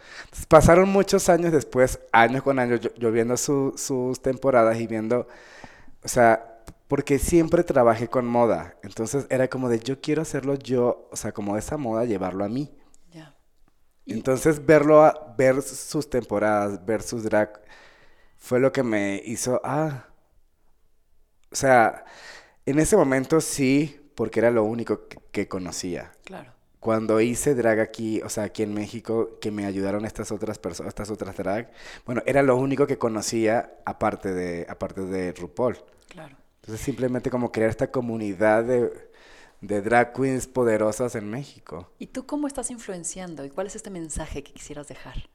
pasaron 0.48 0.90
muchos 0.90 1.30
años 1.30 1.52
después, 1.52 2.00
años 2.12 2.44
con 2.44 2.60
años, 2.60 2.82
yo, 2.98 3.12
viendo 3.12 3.36
sus 3.38 4.22
temporadas 4.22 4.80
y 4.80 4.88
viendo, 4.88 5.28
o 6.04 6.08
sea, 6.08 6.62
porque 6.88 7.20
siempre 7.20 7.64
trabajé 7.64 8.08
con 8.08 8.26
moda. 8.26 8.76
Entonces 8.84 9.26
era 9.30 9.48
como 9.48 9.70
de, 9.70 9.80
yo 9.80 10.02
quiero 10.02 10.22
hacerlo 10.22 10.56
yo, 10.56 11.08
o 11.12 11.16
sea, 11.16 11.32
como 11.32 11.58
esa 11.58 11.78
moda, 11.78 12.06
llevarlo 12.06 12.46
a 12.46 12.50
mí. 12.50 12.72
Entonces 14.06 14.66
verlo, 14.66 15.04
a, 15.04 15.36
ver 15.38 15.62
sus 15.62 16.10
temporadas, 16.10 16.84
ver 16.84 17.04
sus 17.04 17.24
drag, 17.24 17.62
fue 18.38 18.60
lo 18.60 18.72
que 18.72 18.82
me 18.82 19.22
hizo, 19.24 19.62
ah, 19.64 20.08
o 21.52 21.56
sea, 21.56 22.06
en 22.66 22.80
ese 22.80 22.96
momento 22.96 23.42
sí, 23.42 24.00
porque 24.16 24.40
era 24.40 24.52
lo 24.52 24.64
único 24.64 25.08
que, 25.32 25.48
conocía. 25.48 26.12
Claro. 26.24 26.54
Cuando 26.80 27.20
hice 27.20 27.56
drag 27.56 27.80
aquí, 27.80 28.22
o 28.22 28.30
sea, 28.30 28.44
aquí 28.44 28.64
en 28.64 28.74
México, 28.74 29.40
que 29.42 29.52
me 29.52 29.66
ayudaron 29.66 30.06
estas 30.06 30.32
otras 30.32 30.60
personas, 30.60 30.90
estas 30.90 31.10
otras 31.10 31.36
drag, 31.36 31.72
bueno, 32.06 32.22
era 32.26 32.44
lo 32.44 32.56
único 32.58 32.86
que 32.86 32.98
conocía 32.98 33.78
aparte 33.86 34.34
de, 34.34 34.66
aparte 34.70 35.02
de 35.02 35.32
RuPaul. 35.32 35.78
Claro. 36.10 36.38
Entonces 36.62 36.86
simplemente 36.86 37.30
como 37.30 37.52
crear 37.52 37.70
esta 37.70 37.90
comunidad 37.92 38.64
de, 38.64 38.92
de 39.62 39.82
drag 39.82 40.14
queens 40.14 40.48
poderosas 40.48 41.16
en 41.16 41.30
México. 41.30 41.92
¿Y 41.98 42.08
tú 42.08 42.26
cómo 42.26 42.48
estás 42.48 42.70
influenciando? 42.72 43.44
¿Y 43.46 43.50
cuál 43.50 43.68
es 43.68 43.76
este 43.76 43.90
mensaje 43.90 44.44
que 44.44 44.54
quisieras 44.54 44.88
dejar? 44.88 45.30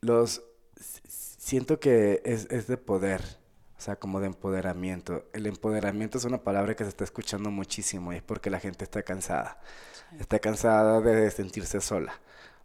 Los 0.00 0.42
siento 1.48 1.80
que 1.80 2.20
es, 2.26 2.46
es, 2.50 2.66
de 2.66 2.76
poder, 2.76 3.22
o 3.78 3.80
sea, 3.80 3.96
como 3.96 4.20
de 4.20 4.26
empoderamiento. 4.26 5.24
El 5.32 5.46
empoderamiento 5.46 6.18
es 6.18 6.24
una 6.24 6.42
palabra 6.44 6.76
que 6.76 6.84
se 6.84 6.90
está 6.90 7.04
escuchando 7.04 7.50
muchísimo 7.50 8.12
y 8.12 8.16
es 8.16 8.22
porque 8.22 8.50
la 8.50 8.60
gente 8.60 8.84
está 8.84 9.02
cansada. 9.02 9.58
Está 10.18 10.40
cansada 10.40 11.00
de 11.00 11.30
sentirse 11.30 11.80
sola 11.80 12.12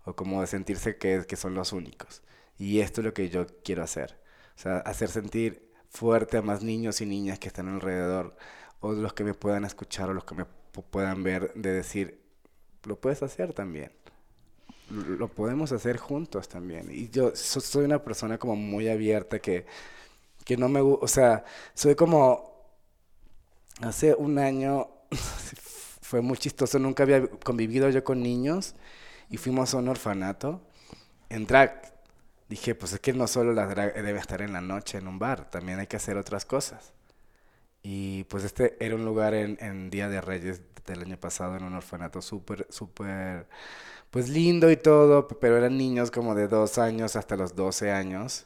o 0.06 0.16
como 0.16 0.42
de 0.42 0.48
sentirse 0.48 0.98
que, 0.98 1.26
que 1.26 1.38
son 1.38 1.54
los 1.56 1.72
únicos. 1.72 2.24
Y 2.58 2.82
esto 2.82 3.00
es 3.02 3.06
lo 3.06 3.14
que 3.14 3.30
yo 3.30 3.48
quiero 3.64 3.84
hacer. 3.84 4.20
O 4.58 4.60
sea, 4.60 4.80
hacer 4.80 5.10
sentir 5.10 5.72
fuerte 5.90 6.38
a 6.38 6.42
más 6.42 6.62
niños 6.62 7.00
y 7.00 7.06
niñas 7.06 7.40
que 7.40 7.48
están 7.48 7.70
alrededor 7.70 8.36
o 8.82 8.92
los 8.92 9.14
que 9.14 9.24
me 9.24 9.34
puedan 9.34 9.64
escuchar 9.64 10.10
o 10.10 10.14
los 10.14 10.26
que 10.26 10.36
me 10.36 10.46
puedan 10.92 11.24
ver, 11.24 11.54
de 11.54 11.72
decir, 11.72 12.22
lo 12.84 13.00
puedes 13.00 13.24
hacer 13.24 13.54
también. 13.54 13.94
Lo 14.90 15.28
podemos 15.28 15.72
hacer 15.72 15.98
juntos 15.98 16.48
también. 16.48 16.90
Y 16.92 17.10
yo 17.10 17.36
soy 17.36 17.86
una 17.86 18.04
persona 18.04 18.38
como 18.38 18.56
muy 18.56 18.90
abierta 18.90 19.40
que, 19.40 19.66
que 20.46 20.58
no 20.58 20.70
me 20.70 20.82
gusta, 20.82 21.06
o 21.06 21.08
sea, 21.08 21.46
soy 21.74 21.96
como, 21.96 22.54
hace 23.82 24.14
un 24.14 24.40
año 24.40 24.90
fue 26.02 26.22
muy 26.22 26.38
chistoso, 26.38 26.80
nunca 26.80 27.04
había 27.04 27.28
convivido 27.28 27.90
yo 27.90 28.04
con 28.04 28.22
niños 28.22 28.76
y 29.30 29.38
fuimos 29.38 29.74
a 29.74 29.78
un 29.78 29.88
orfanato 29.88 30.62
en 31.30 31.48
drag. 31.48 31.94
Dije, 32.50 32.76
pues 32.76 32.94
es 32.94 33.00
que 33.00 33.14
no 33.14 33.28
solo 33.28 33.54
la 33.54 33.66
drag 33.66 33.96
debe 33.96 34.20
estar 34.20 34.42
en 34.42 34.54
la 34.54 34.62
noche 34.62 34.98
en 35.00 35.08
un 35.08 35.18
bar, 35.18 35.50
también 35.50 35.80
hay 35.80 35.88
que 35.88 35.98
hacer 35.98 36.18
otras 36.18 36.46
cosas. 36.46 36.94
Y 37.82 38.24
pues 38.26 38.44
este 38.44 38.78
era 38.84 38.96
un 38.96 39.06
lugar 39.06 39.34
en, 39.34 39.58
en 39.60 39.90
Día 39.90 40.08
de 40.08 40.22
Reyes 40.22 40.62
del 40.86 41.02
año 41.02 41.18
pasado, 41.18 41.58
en 41.58 41.64
un 41.64 41.74
orfanato 41.74 42.22
súper, 42.22 42.68
súper, 42.70 43.48
pues 44.14 44.30
lindo 44.30 44.70
y 44.70 44.78
todo, 44.78 45.28
pero 45.28 45.58
eran 45.58 45.76
niños 45.76 46.12
como 46.12 46.36
de 46.36 46.48
dos 46.48 46.78
años 46.78 47.16
hasta 47.16 47.36
los 47.36 47.56
12 47.56 47.92
años. 47.92 48.46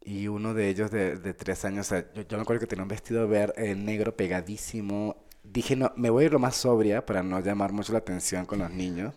Y 0.00 0.28
uno 0.28 0.54
de 0.54 0.68
ellos 0.68 0.92
de, 0.92 1.16
de 1.16 1.34
tres 1.34 1.64
años, 1.64 1.90
yo, 1.90 2.22
yo, 2.22 2.36
me 2.38 2.42
acuerdo 2.42 2.60
que 2.60 2.68
tenía 2.68 2.84
un 2.84 2.88
vestido 2.88 3.26
verde, 3.26 3.74
negro 3.74 4.16
pegadísimo. 4.16 5.16
Dije, 5.42 5.74
no, 5.74 5.92
me 5.96 6.08
voy 6.10 6.22
a 6.22 6.26
ir 6.26 6.32
lo 6.32 6.38
más 6.38 6.54
sobria 6.54 7.04
para 7.04 7.24
no 7.24 7.40
llamar 7.40 7.72
mucho 7.72 7.92
la 7.92 7.98
atención 7.98 8.46
con 8.46 8.60
los 8.60 8.70
niños. 8.70 9.12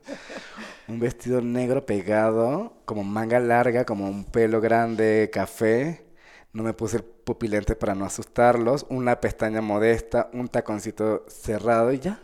un 0.88 1.00
vestido 1.00 1.40
negro 1.40 1.86
pegado, 1.86 2.74
como 2.86 3.04
manga 3.04 3.40
larga, 3.40 3.86
como 3.86 4.10
un 4.10 4.26
pelo 4.26 4.60
grande, 4.60 5.30
café 5.32 6.12
no 6.54 6.64
me 6.64 6.74
puse 6.74 6.98
el 6.98 7.04
pupilente 7.04 7.76
para 7.76 7.96
no 7.96 8.06
asustarlos, 8.06 8.86
una 8.90 9.22
pestaña 9.22 9.62
modesta, 9.62 10.30
un 10.34 10.48
taconcito 10.50 11.26
cerrado 11.30 11.94
y 11.94 12.00
ya. 12.00 12.20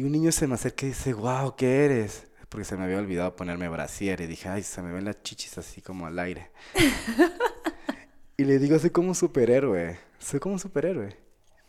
Y 0.00 0.02
un 0.02 0.12
niño 0.12 0.32
se 0.32 0.46
me 0.46 0.54
acerca 0.54 0.86
y 0.86 0.88
dice, 0.88 1.12
wow, 1.12 1.54
¿qué 1.54 1.84
eres? 1.84 2.26
Porque 2.48 2.64
se 2.64 2.74
me 2.74 2.84
había 2.84 2.96
olvidado 2.96 3.36
ponerme 3.36 3.68
brasier 3.68 4.22
y 4.22 4.26
dije, 4.26 4.48
ay, 4.48 4.62
se 4.62 4.80
me 4.80 4.90
ven 4.90 5.04
las 5.04 5.22
chichis 5.22 5.58
así 5.58 5.82
como 5.82 6.06
al 6.06 6.18
aire. 6.18 6.52
y 8.38 8.44
le 8.44 8.58
digo, 8.58 8.78
soy 8.78 8.88
como 8.88 9.08
un 9.08 9.14
superhéroe, 9.14 9.98
soy 10.18 10.40
como 10.40 10.54
un 10.54 10.58
superhéroe. 10.58 11.14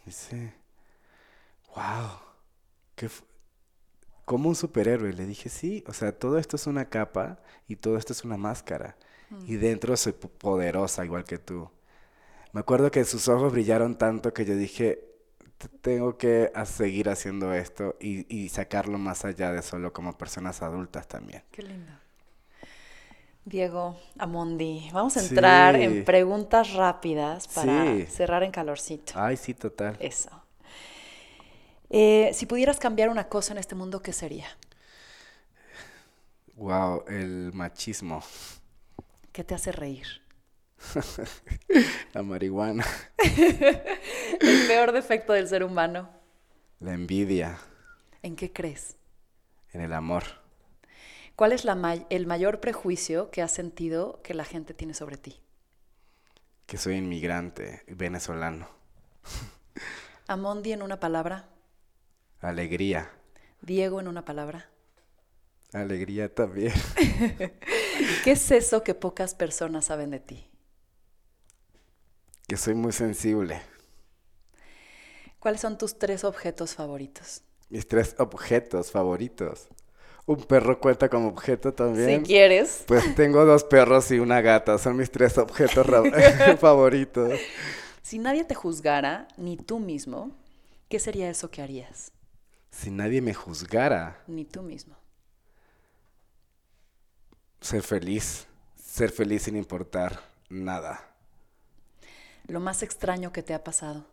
dice, 0.05 0.53
wow, 1.75 2.07
¿qué 2.95 3.09
como 4.23 4.47
un 4.47 4.55
superhéroe. 4.55 5.11
Le 5.11 5.25
dije, 5.25 5.49
sí, 5.49 5.83
o 5.85 5.91
sea, 5.91 6.17
todo 6.17 6.37
esto 6.37 6.55
es 6.55 6.67
una 6.67 6.85
capa 6.85 7.43
y 7.67 7.75
todo 7.75 7.97
esto 7.97 8.13
es 8.13 8.23
una 8.23 8.37
máscara. 8.37 8.95
Y 9.45 9.57
dentro 9.57 9.97
soy 9.97 10.13
poderosa 10.13 11.03
igual 11.03 11.25
que 11.25 11.37
tú. 11.37 11.69
Me 12.53 12.61
acuerdo 12.61 12.91
que 12.91 13.03
sus 13.03 13.27
ojos 13.27 13.51
brillaron 13.51 13.97
tanto 13.97 14.33
que 14.33 14.45
yo 14.45 14.55
dije, 14.55 15.10
tengo 15.81 16.17
que 16.17 16.51
seguir 16.65 17.09
haciendo 17.09 17.53
esto 17.53 17.95
y, 17.99 18.49
sacarlo 18.49 18.97
más 18.97 19.25
allá 19.25 19.51
de 19.51 19.61
solo 19.61 19.93
como 19.93 20.17
personas 20.17 20.61
adultas 20.61 21.07
también. 21.07 21.43
Qué 21.51 21.63
lindo. 21.63 21.91
Diego 23.43 23.99
Amondi, 24.19 24.89
vamos 24.93 25.17
a 25.17 25.21
entrar 25.21 25.75
en 25.75 26.05
preguntas 26.05 26.73
rápidas 26.73 27.47
para 27.47 28.05
cerrar 28.05 28.43
en 28.43 28.51
calorcito. 28.51 29.13
Ay, 29.15 29.35
sí, 29.35 29.53
total. 29.53 29.97
Eso. 29.99 30.29
Eh, 31.89 32.31
si 32.33 32.45
pudieras 32.45 32.79
cambiar 32.79 33.09
una 33.09 33.27
cosa 33.27 33.53
en 33.53 33.57
este 33.57 33.75
mundo, 33.75 34.01
¿qué 34.01 34.13
sería? 34.13 34.47
Wow, 36.55 37.03
el 37.07 37.51
machismo. 37.53 38.23
¿Qué 39.31 39.43
te 39.43 39.55
hace 39.55 39.71
reír? 39.71 40.20
la 42.13 42.23
marihuana. 42.23 42.85
el 43.17 44.67
peor 44.67 44.91
defecto 44.91 45.33
del 45.33 45.47
ser 45.47 45.63
humano. 45.63 46.09
La 46.79 46.93
envidia. 46.93 47.57
¿En 48.21 48.35
qué 48.35 48.51
crees? 48.51 48.97
En 49.73 49.81
el 49.81 49.93
amor. 49.93 50.23
¿Cuál 51.35 51.53
es 51.53 51.65
el 52.09 52.27
mayor 52.27 52.59
prejuicio 52.59 53.31
que 53.31 53.41
has 53.41 53.51
sentido 53.51 54.21
que 54.21 54.33
la 54.33 54.45
gente 54.45 54.73
tiene 54.73 54.93
sobre 54.93 55.17
ti? 55.17 55.41
Que 56.65 56.77
soy 56.77 56.95
inmigrante 56.95 57.83
venezolano. 57.87 58.69
Amondi 60.27 60.73
en 60.73 60.81
una 60.81 60.99
palabra. 60.99 61.49
Alegría. 62.41 63.11
Diego 63.61 63.99
en 63.99 64.07
una 64.07 64.25
palabra. 64.25 64.69
Alegría 65.73 66.33
también. 66.33 66.73
¿Qué 68.23 68.31
es 68.31 68.51
eso 68.51 68.83
que 68.83 68.93
pocas 68.93 69.35
personas 69.35 69.85
saben 69.85 70.11
de 70.11 70.19
ti? 70.19 70.50
Que 72.51 72.57
soy 72.57 72.73
muy 72.73 72.91
sensible. 72.91 73.61
¿Cuáles 75.39 75.61
son 75.61 75.77
tus 75.77 75.97
tres 75.97 76.25
objetos 76.25 76.75
favoritos? 76.75 77.43
Mis 77.69 77.87
tres 77.87 78.13
objetos 78.17 78.91
favoritos. 78.91 79.69
Un 80.25 80.43
perro 80.43 80.77
cuenta 80.77 81.07
como 81.07 81.29
objeto 81.29 81.73
también. 81.73 82.19
Si 82.19 82.27
quieres. 82.27 82.83
Pues 82.87 83.15
tengo 83.15 83.45
dos 83.45 83.63
perros 83.63 84.11
y 84.11 84.19
una 84.19 84.41
gata. 84.41 84.77
Son 84.79 84.97
mis 84.97 85.09
tres 85.09 85.37
objetos 85.37 85.87
favoritos. 86.59 87.39
Si 88.01 88.19
nadie 88.19 88.43
te 88.43 88.53
juzgara, 88.53 89.29
ni 89.37 89.55
tú 89.55 89.79
mismo, 89.79 90.35
¿qué 90.89 90.99
sería 90.99 91.29
eso 91.29 91.49
que 91.49 91.61
harías? 91.61 92.11
Si 92.69 92.91
nadie 92.91 93.21
me 93.21 93.33
juzgara. 93.33 94.21
Ni 94.27 94.43
tú 94.43 94.61
mismo 94.61 94.97
ser 97.61 97.81
feliz, 97.81 98.45
ser 98.75 99.09
feliz 99.09 99.43
sin 99.43 99.55
importar 99.55 100.19
nada. 100.49 101.10
Lo 102.47 102.59
más 102.59 102.83
extraño 102.83 103.31
que 103.31 103.43
te 103.43 103.53
ha 103.53 103.63
pasado. 103.63 104.05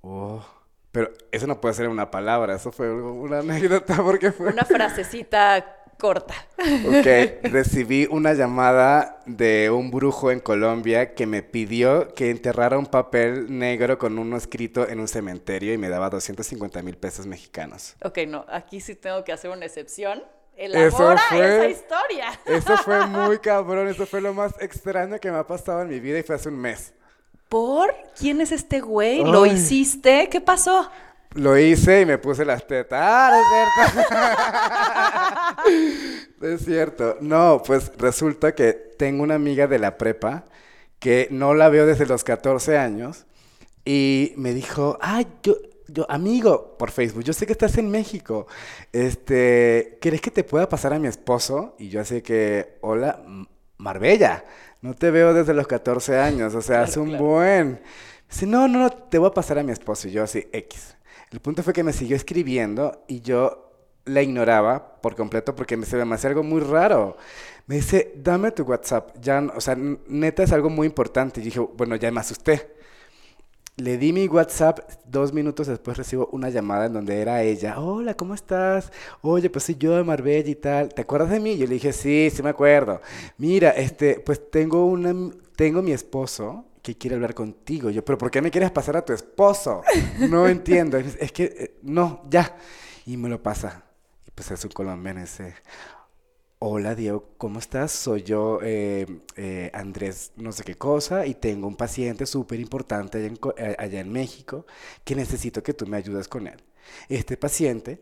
Oh, 0.00 0.44
pero 0.92 1.10
eso 1.32 1.46
no 1.46 1.60
puede 1.60 1.74
ser 1.74 1.88
una 1.88 2.10
palabra, 2.10 2.54
eso 2.54 2.70
fue 2.70 2.92
una 2.92 3.38
anécdota 3.38 4.02
porque 4.02 4.32
fue... 4.32 4.52
Una 4.52 4.64
frasecita 4.64 5.80
corta. 5.98 6.34
Ok, 6.58 7.50
recibí 7.50 8.06
una 8.10 8.34
llamada 8.34 9.22
de 9.26 9.70
un 9.70 9.90
brujo 9.90 10.30
en 10.30 10.40
Colombia 10.40 11.14
que 11.14 11.26
me 11.26 11.42
pidió 11.42 12.14
que 12.14 12.30
enterrara 12.30 12.78
un 12.78 12.86
papel 12.86 13.46
negro 13.58 13.98
con 13.98 14.18
uno 14.18 14.36
escrito 14.36 14.88
en 14.88 15.00
un 15.00 15.08
cementerio 15.08 15.72
y 15.72 15.78
me 15.78 15.88
daba 15.88 16.10
250 16.10 16.82
mil 16.82 16.96
pesos 16.96 17.26
mexicanos. 17.26 17.96
Ok, 18.02 18.18
no, 18.28 18.44
aquí 18.48 18.80
sí 18.80 18.94
tengo 18.94 19.24
que 19.24 19.32
hacer 19.32 19.50
una 19.50 19.64
excepción 19.64 20.22
elabora 20.56 21.14
eso 21.14 21.28
fue, 21.28 21.56
esa 21.56 21.68
historia. 21.68 22.40
Eso 22.46 22.76
fue 22.78 23.06
muy 23.06 23.38
cabrón, 23.38 23.88
eso 23.88 24.06
fue 24.06 24.20
lo 24.20 24.32
más 24.34 24.54
extraño 24.60 25.18
que 25.18 25.30
me 25.30 25.38
ha 25.38 25.46
pasado 25.46 25.82
en 25.82 25.88
mi 25.88 26.00
vida 26.00 26.18
y 26.18 26.22
fue 26.22 26.36
hace 26.36 26.48
un 26.48 26.58
mes. 26.58 26.92
¿Por? 27.48 27.94
¿Quién 28.18 28.40
es 28.40 28.52
este 28.52 28.80
güey? 28.80 29.22
¿Lo 29.22 29.46
hiciste? 29.46 30.28
¿Qué 30.28 30.40
pasó? 30.40 30.90
Lo 31.34 31.58
hice 31.58 32.02
y 32.02 32.06
me 32.06 32.18
puse 32.18 32.44
las 32.44 32.66
tetas. 32.66 33.00
¡Ah, 33.02 33.30
no 33.32 33.84
es 33.84 33.92
cierto! 35.60 36.46
es 36.46 36.64
cierto. 36.64 37.16
No, 37.20 37.62
pues 37.64 37.92
resulta 37.98 38.54
que 38.54 38.72
tengo 38.72 39.22
una 39.22 39.34
amiga 39.34 39.66
de 39.66 39.78
la 39.78 39.98
prepa 39.98 40.44
que 41.00 41.28
no 41.30 41.54
la 41.54 41.68
veo 41.68 41.86
desde 41.86 42.06
los 42.06 42.24
14 42.24 42.78
años 42.78 43.26
y 43.84 44.32
me 44.36 44.54
dijo, 44.54 44.98
ay, 45.02 45.26
yo, 45.42 45.54
yo, 45.88 46.06
amigo, 46.10 46.76
por 46.78 46.90
Facebook, 46.90 47.24
yo 47.24 47.32
sé 47.32 47.46
que 47.46 47.52
estás 47.52 47.76
en 47.78 47.90
México. 47.90 48.46
Este, 48.92 49.98
¿quieres 50.00 50.20
que 50.20 50.30
te 50.30 50.44
pueda 50.44 50.68
pasar 50.68 50.92
a 50.92 50.98
mi 50.98 51.08
esposo? 51.08 51.74
Y 51.78 51.88
yo 51.88 52.04
sé 52.04 52.22
que, 52.22 52.78
hola, 52.80 53.22
Marbella, 53.78 54.44
no 54.80 54.94
te 54.94 55.10
veo 55.10 55.34
desde 55.34 55.54
los 55.54 55.66
14 55.66 56.18
años, 56.18 56.54
o 56.54 56.62
sea, 56.62 56.82
hace 56.84 57.00
un 57.00 57.18
buen. 57.18 57.80
Dice, 58.30 58.46
no, 58.46 58.68
no, 58.68 58.78
no, 58.78 58.90
te 58.90 59.18
voy 59.18 59.28
a 59.28 59.34
pasar 59.34 59.58
a 59.58 59.62
mi 59.62 59.72
esposo. 59.72 60.08
Y 60.08 60.12
yo 60.12 60.22
así, 60.22 60.48
X. 60.52 60.96
El 61.30 61.40
punto 61.40 61.62
fue 61.62 61.72
que 61.72 61.82
me 61.82 61.92
siguió 61.92 62.16
escribiendo 62.16 63.04
y 63.08 63.20
yo 63.20 63.60
la 64.04 64.22
ignoraba 64.22 65.00
por 65.00 65.16
completo 65.16 65.54
porque 65.54 65.76
me, 65.76 65.86
se 65.86 66.02
me 66.04 66.14
hacía 66.14 66.30
algo 66.30 66.42
muy 66.42 66.60
raro. 66.60 67.16
Me 67.66 67.76
dice, 67.76 68.12
dame 68.16 68.50
tu 68.52 68.64
WhatsApp. 68.64 69.16
Ya, 69.20 69.42
o 69.54 69.60
sea, 69.60 69.76
neta 69.76 70.42
es 70.42 70.52
algo 70.52 70.70
muy 70.70 70.86
importante. 70.86 71.40
Y 71.40 71.44
dije, 71.44 71.60
bueno, 71.60 71.96
ya 71.96 72.10
me 72.10 72.20
asusté. 72.20 72.73
Le 73.76 73.98
di 73.98 74.12
mi 74.12 74.28
WhatsApp, 74.28 74.88
dos 75.04 75.32
minutos 75.32 75.66
después 75.66 75.96
recibo 75.96 76.28
una 76.30 76.48
llamada 76.48 76.86
en 76.86 76.92
donde 76.92 77.20
era 77.20 77.42
ella. 77.42 77.80
Hola, 77.80 78.14
¿cómo 78.14 78.32
estás? 78.32 78.92
Oye, 79.20 79.50
pues 79.50 79.64
soy 79.64 79.74
yo 79.74 79.96
de 79.96 80.04
Marbella 80.04 80.48
y 80.48 80.54
tal. 80.54 80.94
¿Te 80.94 81.02
acuerdas 81.02 81.30
de 81.30 81.40
mí? 81.40 81.56
Yo 81.56 81.66
le 81.66 81.74
dije, 81.74 81.92
sí, 81.92 82.30
sí 82.32 82.40
me 82.40 82.50
acuerdo. 82.50 83.00
Mira, 83.36 83.70
este, 83.70 84.20
pues 84.20 84.48
tengo 84.48 84.86
una, 84.86 85.12
tengo 85.56 85.82
mi 85.82 85.90
esposo 85.90 86.66
que 86.82 86.96
quiere 86.96 87.16
hablar 87.16 87.34
contigo. 87.34 87.90
Yo, 87.90 88.04
pero 88.04 88.16
¿por 88.16 88.30
qué 88.30 88.40
me 88.40 88.52
quieres 88.52 88.70
pasar 88.70 88.96
a 88.96 89.04
tu 89.04 89.12
esposo? 89.12 89.82
No 90.20 90.46
entiendo. 90.46 90.96
Es, 90.96 91.32
que, 91.32 91.44
eh, 91.44 91.78
no, 91.82 92.22
ya. 92.30 92.56
Y 93.06 93.16
me 93.16 93.28
lo 93.28 93.42
pasa. 93.42 93.82
Y 94.24 94.30
pues 94.30 94.52
es 94.52 94.64
un 94.64 94.70
colombiano 94.70 95.20
ese. 95.20 95.52
Hola 96.66 96.94
Diego, 96.94 97.28
¿cómo 97.36 97.58
estás? 97.58 97.92
Soy 97.92 98.22
yo, 98.22 98.58
eh, 98.62 99.04
eh, 99.36 99.70
Andrés, 99.74 100.32
no 100.36 100.50
sé 100.50 100.64
qué 100.64 100.76
cosa, 100.76 101.26
y 101.26 101.34
tengo 101.34 101.68
un 101.68 101.76
paciente 101.76 102.24
súper 102.24 102.58
importante 102.58 103.18
allá, 103.18 103.34
eh, 103.58 103.76
allá, 103.78 104.00
en 104.00 104.10
México 104.10 104.64
que 105.04 105.14
necesito 105.14 105.62
que 105.62 105.74
tú 105.74 105.86
me 105.86 105.98
ayudes 105.98 106.26
con 106.26 106.46
él. 106.46 106.56
Este 107.10 107.36
paciente, 107.36 108.00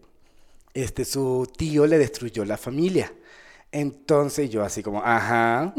este, 0.74 1.04
su 1.04 1.50
tío 1.58 1.88
le 1.88 1.98
destruyó 1.98 2.44
la 2.44 2.56
familia. 2.56 3.12
Entonces 3.72 4.48
yo 4.48 4.62
así 4.62 4.80
como, 4.80 5.02
ajá, 5.02 5.74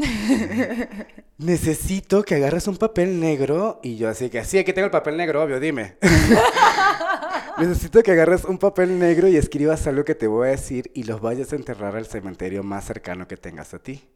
necesito 1.38 2.22
que 2.22 2.34
agarres 2.34 2.68
un 2.68 2.76
papel 2.76 3.18
negro 3.18 3.80
y 3.82 3.96
yo 3.96 4.10
así 4.10 4.28
que, 4.28 4.44
sí, 4.44 4.58
aquí 4.58 4.74
tengo 4.74 4.84
el 4.84 4.90
papel 4.90 5.16
negro, 5.16 5.42
obvio, 5.42 5.58
dime. 5.58 5.96
necesito 7.58 8.02
que 8.02 8.12
agarres 8.12 8.44
un 8.44 8.58
papel 8.58 8.98
negro 8.98 9.28
y 9.28 9.36
escribas 9.36 9.86
algo 9.86 10.04
que 10.04 10.14
te 10.14 10.26
voy 10.26 10.48
a 10.48 10.50
decir 10.52 10.90
y 10.94 11.04
los 11.04 11.20
vayas 11.20 11.52
a 11.52 11.56
enterrar 11.56 11.96
al 11.96 12.06
cementerio 12.06 12.62
más 12.62 12.84
cercano 12.84 13.28
que 13.28 13.36
tengas 13.36 13.74
a 13.74 13.78
ti. 13.78 14.08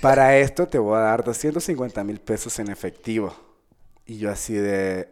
Para 0.00 0.36
esto 0.36 0.66
te 0.66 0.78
voy 0.78 0.96
a 0.96 1.02
dar 1.02 1.24
250 1.24 2.02
mil 2.04 2.20
pesos 2.20 2.58
en 2.58 2.70
efectivo. 2.70 3.34
Y 4.04 4.18
yo 4.18 4.30
así 4.30 4.54
de, 4.54 5.08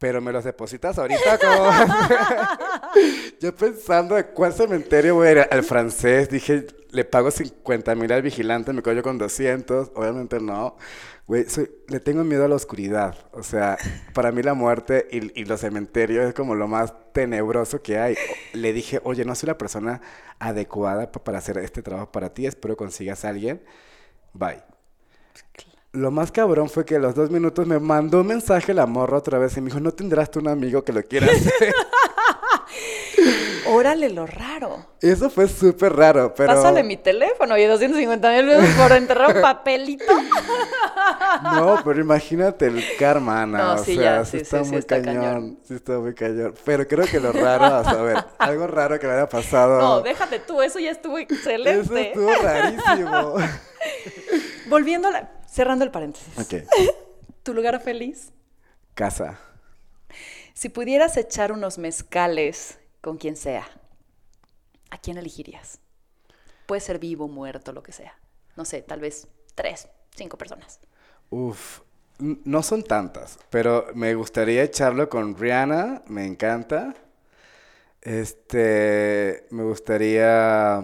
pero 0.00 0.22
me 0.22 0.32
los 0.32 0.42
depositas 0.44 0.98
ahorita 0.98 1.38
como... 1.38 1.70
yo 3.40 3.54
pensando 3.54 4.14
de 4.14 4.24
cuál 4.28 4.54
cementerio 4.54 5.16
voy 5.16 5.28
a 5.28 5.32
ir 5.32 5.46
al 5.50 5.62
francés, 5.62 6.30
dije, 6.30 6.66
le 6.90 7.04
pago 7.04 7.30
50 7.30 7.94
mil 7.94 8.10
al 8.10 8.22
vigilante, 8.22 8.72
me 8.72 8.80
cojo 8.80 9.02
con 9.02 9.18
200, 9.18 9.92
obviamente 9.94 10.40
no. 10.40 10.78
Güey, 11.26 11.44
le 11.88 12.00
tengo 12.00 12.24
miedo 12.24 12.46
a 12.46 12.48
la 12.48 12.54
oscuridad. 12.54 13.14
O 13.32 13.42
sea, 13.42 13.76
para 14.14 14.32
mí 14.32 14.42
la 14.42 14.54
muerte 14.54 15.06
y, 15.12 15.38
y, 15.38 15.44
los 15.44 15.60
cementerios 15.60 16.26
es 16.26 16.34
como 16.34 16.54
lo 16.54 16.66
más 16.66 16.94
tenebroso 17.12 17.82
que 17.82 17.98
hay. 17.98 18.16
Le 18.54 18.72
dije, 18.72 19.00
oye, 19.04 19.26
no 19.26 19.34
soy 19.34 19.48
la 19.48 19.58
persona 19.58 20.00
adecuada 20.38 21.12
para 21.12 21.38
hacer 21.38 21.58
este 21.58 21.82
trabajo 21.82 22.10
para 22.10 22.32
ti, 22.32 22.46
espero 22.46 22.74
consigas 22.74 23.26
a 23.26 23.28
alguien. 23.28 23.62
Bye. 24.32 24.62
Lo 25.92 26.12
más 26.12 26.30
cabrón 26.30 26.68
fue 26.68 26.84
que 26.84 26.96
a 26.96 26.98
los 27.00 27.16
dos 27.16 27.30
minutos 27.30 27.66
me 27.66 27.80
mandó 27.80 28.20
un 28.20 28.28
mensaje 28.28 28.72
la 28.72 28.86
morra 28.86 29.18
otra 29.18 29.38
vez 29.38 29.56
y 29.56 29.60
me 29.60 29.66
dijo, 29.66 29.80
¿no 29.80 29.90
tendrás 29.90 30.30
tú 30.30 30.38
un 30.38 30.46
amigo 30.46 30.84
que 30.84 30.92
lo 30.92 31.02
quiera 31.02 31.26
hacer? 31.26 31.74
Órale, 33.66 34.08
lo 34.10 34.24
raro. 34.24 34.86
Eso 35.00 35.30
fue 35.30 35.48
súper 35.48 35.94
raro, 35.94 36.32
pero... 36.34 36.54
Pásale 36.54 36.84
mi 36.84 36.96
teléfono 36.96 37.56
y 37.58 37.64
250 37.64 38.30
mil 38.32 38.46
pesos 38.46 38.68
por 38.76 38.92
enterrar 38.92 39.34
un 39.34 39.42
papelito. 39.42 40.12
no, 41.54 41.80
pero 41.84 42.00
imagínate 42.00 42.66
el 42.66 42.84
karma, 42.96 43.42
Ana. 43.42 43.58
No, 43.58 43.78
sí, 43.78 43.96
o 43.96 44.00
sea, 44.00 44.18
ya, 44.18 44.24
sí, 44.24 44.38
sí, 44.38 44.42
está 44.42 44.62
muy 44.62 44.82
cañón, 44.82 45.58
Sí 45.64 45.74
está 45.74 45.98
muy 45.98 46.14
cañón. 46.14 46.54
Pero 46.64 46.86
creo 46.86 47.06
que 47.06 47.18
lo 47.18 47.32
raro, 47.32 47.64
a 47.64 48.02
ver, 48.02 48.24
algo 48.38 48.66
raro 48.68 48.98
que 48.98 49.08
me 49.08 49.12
haya 49.14 49.28
pasado... 49.28 49.80
No, 49.80 50.00
déjate 50.02 50.38
tú, 50.38 50.62
eso 50.62 50.78
ya 50.78 50.92
estuvo 50.92 51.18
excelente. 51.18 51.80
Eso 51.80 51.96
estuvo 51.96 52.32
rarísimo. 52.42 53.34
Volviendo 54.68 55.08
a 55.08 55.10
la 55.12 55.39
Cerrando 55.50 55.84
el 55.84 55.90
paréntesis. 55.90 56.38
Ok. 56.38 56.62
¿Tu 57.42 57.54
lugar 57.54 57.80
feliz? 57.82 58.32
Casa. 58.94 59.40
Si 60.54 60.68
pudieras 60.68 61.16
echar 61.16 61.52
unos 61.52 61.78
mezcales 61.78 62.78
con 63.00 63.16
quien 63.16 63.34
sea, 63.34 63.66
¿a 64.90 64.98
quién 64.98 65.18
elegirías? 65.18 65.80
Puede 66.66 66.80
ser 66.80 66.98
vivo, 66.98 67.26
muerto, 67.26 67.72
lo 67.72 67.82
que 67.82 67.92
sea. 67.92 68.14
No 68.56 68.64
sé, 68.64 68.82
tal 68.82 69.00
vez 69.00 69.26
tres, 69.54 69.88
cinco 70.14 70.38
personas. 70.38 70.78
Uf, 71.30 71.80
no 72.18 72.62
son 72.62 72.84
tantas, 72.84 73.38
pero 73.48 73.86
me 73.94 74.14
gustaría 74.14 74.62
echarlo 74.62 75.08
con 75.08 75.36
Rihanna, 75.36 76.02
me 76.06 76.26
encanta. 76.26 76.94
Este, 78.02 79.46
me 79.50 79.64
gustaría 79.64 80.82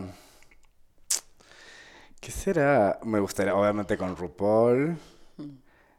¿Qué 2.26 2.32
será? 2.32 2.98
Me 3.04 3.20
gustaría, 3.20 3.54
obviamente, 3.54 3.96
con 3.96 4.16
RuPaul. 4.16 4.98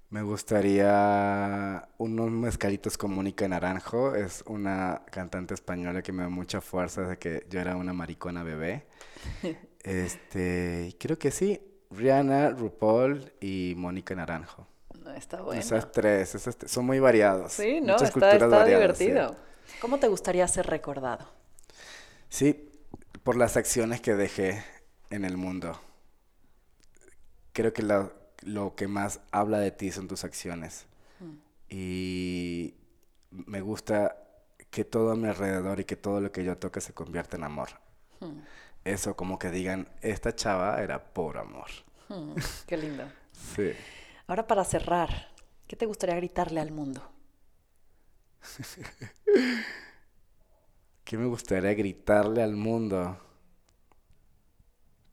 Me 0.10 0.22
gustaría 0.24 1.88
unos 2.00 2.30
mezcalitos 2.30 2.98
con 2.98 3.14
Mónica 3.16 3.48
Naranjo. 3.48 4.14
Es 4.14 4.44
una 4.46 5.04
cantante 5.10 5.54
española 5.54 6.02
que 6.02 6.12
me 6.12 6.24
da 6.24 6.30
mucha 6.30 6.60
fuerza 6.60 7.04
desde 7.04 7.18
que 7.18 7.48
yo 7.50 7.62
era 7.62 7.78
una 7.78 7.94
maricona 7.94 8.44
bebé. 8.44 8.88
este, 9.84 10.98
creo 11.00 11.18
que 11.18 11.32
sí. 11.32 11.62
Rihanna, 11.92 12.50
RuPaul 12.50 13.32
y 13.40 13.76
Mónica 13.78 14.14
Naranjo. 14.14 14.68
está 15.16 15.42
bueno. 15.42 15.62
Esas 15.62 15.94
tres, 15.94 16.36
esas 16.36 16.58
son 16.66 16.86
muy 16.86 17.00
variados. 17.00 17.54
Sí, 17.54 17.80
no, 17.80 17.96
está, 17.96 18.34
está 18.34 18.66
divertido. 18.66 19.34
¿Cómo 19.80 19.98
te 19.98 20.10
gustaría 20.10 20.46
ser 20.50 20.68
recordado? 20.68 21.26
Sí, 22.28 22.70
por 23.24 23.38
las 23.38 23.56
acciones 23.56 24.02
que 24.02 24.14
dejé 24.16 24.62
en 25.10 25.24
el 25.24 25.38
mundo 25.38 25.80
creo 27.58 27.74
que 27.74 27.82
lo, 27.82 28.76
que 28.76 28.88
más 28.88 29.20
habla 29.32 29.58
de 29.58 29.72
ti 29.72 29.92
son 29.92 30.08
tus 30.08 30.24
acciones. 30.24 30.86
Mm. 31.20 31.38
Y 31.70 32.76
me 33.32 33.62
gusta 33.62 34.16
que 34.70 34.86
todo 34.86 35.10
a 35.10 35.16
mi 35.16 35.28
alrededor 35.28 35.80
y 35.80 35.86
que 35.86 35.96
todo 35.96 36.22
lo 36.22 36.32
que 36.32 36.44
yo 36.44 36.56
toque 36.60 36.82
se 36.82 36.94
convierta 36.94 37.36
en 37.36 37.46
amor. 37.46 37.70
Mm. 38.20 38.42
Eso, 38.84 39.16
como 39.16 39.40
que 39.40 39.50
digan, 39.50 39.90
esta 40.02 40.36
chava 40.36 40.84
era 40.84 41.04
por 41.04 41.40
amor. 41.40 41.70
Mm, 42.10 42.36
qué 42.68 42.78
lindo. 42.78 43.06
sí. 43.56 43.72
Ahora 44.28 44.46
para 44.46 44.64
cerrar, 44.64 45.30
¿qué 45.66 45.76
te 45.76 45.88
gustaría 45.88 46.16
gritarle 46.16 46.60
al 46.60 46.72
mundo? 46.72 47.02
¿Qué 51.04 51.18
me 51.18 51.26
gustaría 51.26 51.74
gritarle 51.74 52.44
al 52.44 52.56
mundo? 52.56 53.18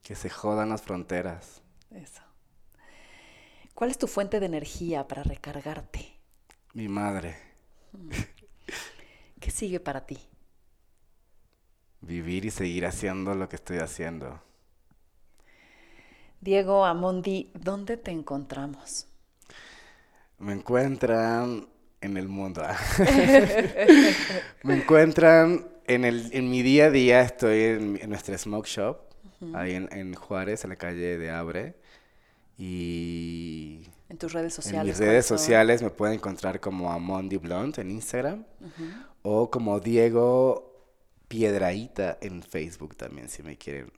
Que 0.03 0.13
se 0.13 0.29
jodan 0.29 0.69
las 0.69 0.83
fronteras. 0.83 1.63
Eso. 1.89 2.24
¿Cuál 3.75 3.91
es 3.91 3.97
tu 3.97 4.07
fuente 4.07 4.39
de 4.39 4.45
energía 4.45 5.05
para 5.05 5.21
recargarte? 5.21 6.17
Mi 6.73 6.87
madre. 6.87 7.35
¿Qué 9.41 9.51
sigue 9.51 9.81
para 9.81 10.05
ti? 10.05 10.17
Vivir 11.99 12.45
y 12.45 12.51
seguir 12.51 12.85
haciendo 12.85 13.35
lo 13.35 13.49
que 13.49 13.57
estoy 13.57 13.79
haciendo. 13.79 14.41
Diego 16.39 16.85
Amondi, 16.85 17.51
¿dónde 17.53 17.97
te 17.97 18.11
encontramos? 18.11 19.07
Me 20.37 20.53
encuentran 20.53 21.67
en 21.99 22.15
el 22.15 22.29
mundo. 22.29 22.63
Me 24.63 24.75
encuentran 24.75 25.67
en, 25.85 26.05
el, 26.05 26.29
en 26.31 26.49
mi 26.49 26.61
día 26.61 26.85
a 26.85 26.91
día, 26.91 27.21
estoy 27.23 27.63
en, 27.63 28.09
nuestra 28.09 28.37
smoke 28.37 28.67
shop, 28.67 28.99
ahí 29.53 29.73
en, 29.73 29.89
en, 29.91 30.13
Juárez, 30.13 30.63
en 30.63 30.69
la 30.69 30.77
calle 30.77 31.17
de 31.17 31.29
Abre. 31.29 31.75
Y... 32.57 33.87
En 34.09 34.17
tus 34.17 34.33
redes 34.33 34.53
sociales. 34.53 34.81
En 34.81 34.87
mis 34.87 34.97
redes 34.97 35.25
sociales 35.25 35.81
me 35.81 35.89
pueden 35.89 36.15
encontrar 36.15 36.59
como 36.59 36.91
Amondi 36.91 37.37
Blonde 37.37 37.81
en 37.81 37.91
Instagram 37.91 38.45
o 39.23 39.49
como 39.49 39.79
Diego 39.79 40.75
Piedraíta 41.27 42.17
en 42.21 42.43
Facebook 42.43 42.95
también, 42.95 43.29
si 43.29 43.41
me 43.41 43.57
quieren 43.57 43.91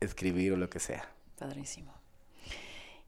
escribir 0.00 0.52
o 0.52 0.56
lo 0.56 0.68
que 0.68 0.80
sea. 0.80 1.08
Padrísimo. 1.38 1.92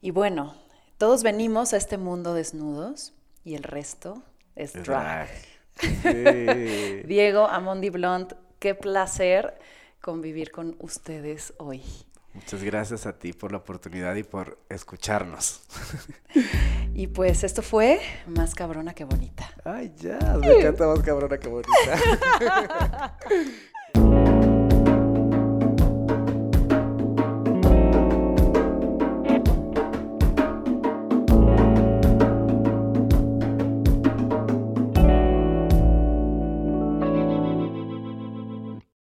Y 0.01 0.11
bueno, 0.11 0.55
todos 0.97 1.23
venimos 1.23 1.73
a 1.73 1.77
este 1.77 1.97
mundo 1.97 2.33
desnudos 2.33 3.13
y 3.43 3.55
el 3.55 3.63
resto 3.63 4.23
es, 4.55 4.73
drag. 4.73 5.29
Diego 7.05 7.47
Amondi 7.47 7.89
Blonde, 7.89 8.35
qué 8.59 8.75
placer 8.75 9.57
convivir 10.01 10.51
con 10.51 10.75
ustedes 10.79 11.53
hoy. 11.57 11.83
Muchas 12.33 12.63
gracias 12.63 13.05
a 13.05 13.19
ti 13.19 13.33
por 13.33 13.51
la 13.51 13.57
oportunidad 13.57 14.15
y 14.15 14.23
por 14.23 14.57
escucharnos. 14.69 15.61
Y 16.93 17.07
pues 17.07 17.45
esto 17.45 17.61
fue 17.61 18.01
Más 18.27 18.53
cabrona 18.53 18.93
que 18.93 19.05
bonita. 19.05 19.49
Ay, 19.63 19.93
ya, 19.97 20.19
me 20.39 20.51
encanta 20.59 20.87
más 20.87 20.99
cabrona 20.99 21.37
que 21.37 21.47
bonita. 21.47 23.17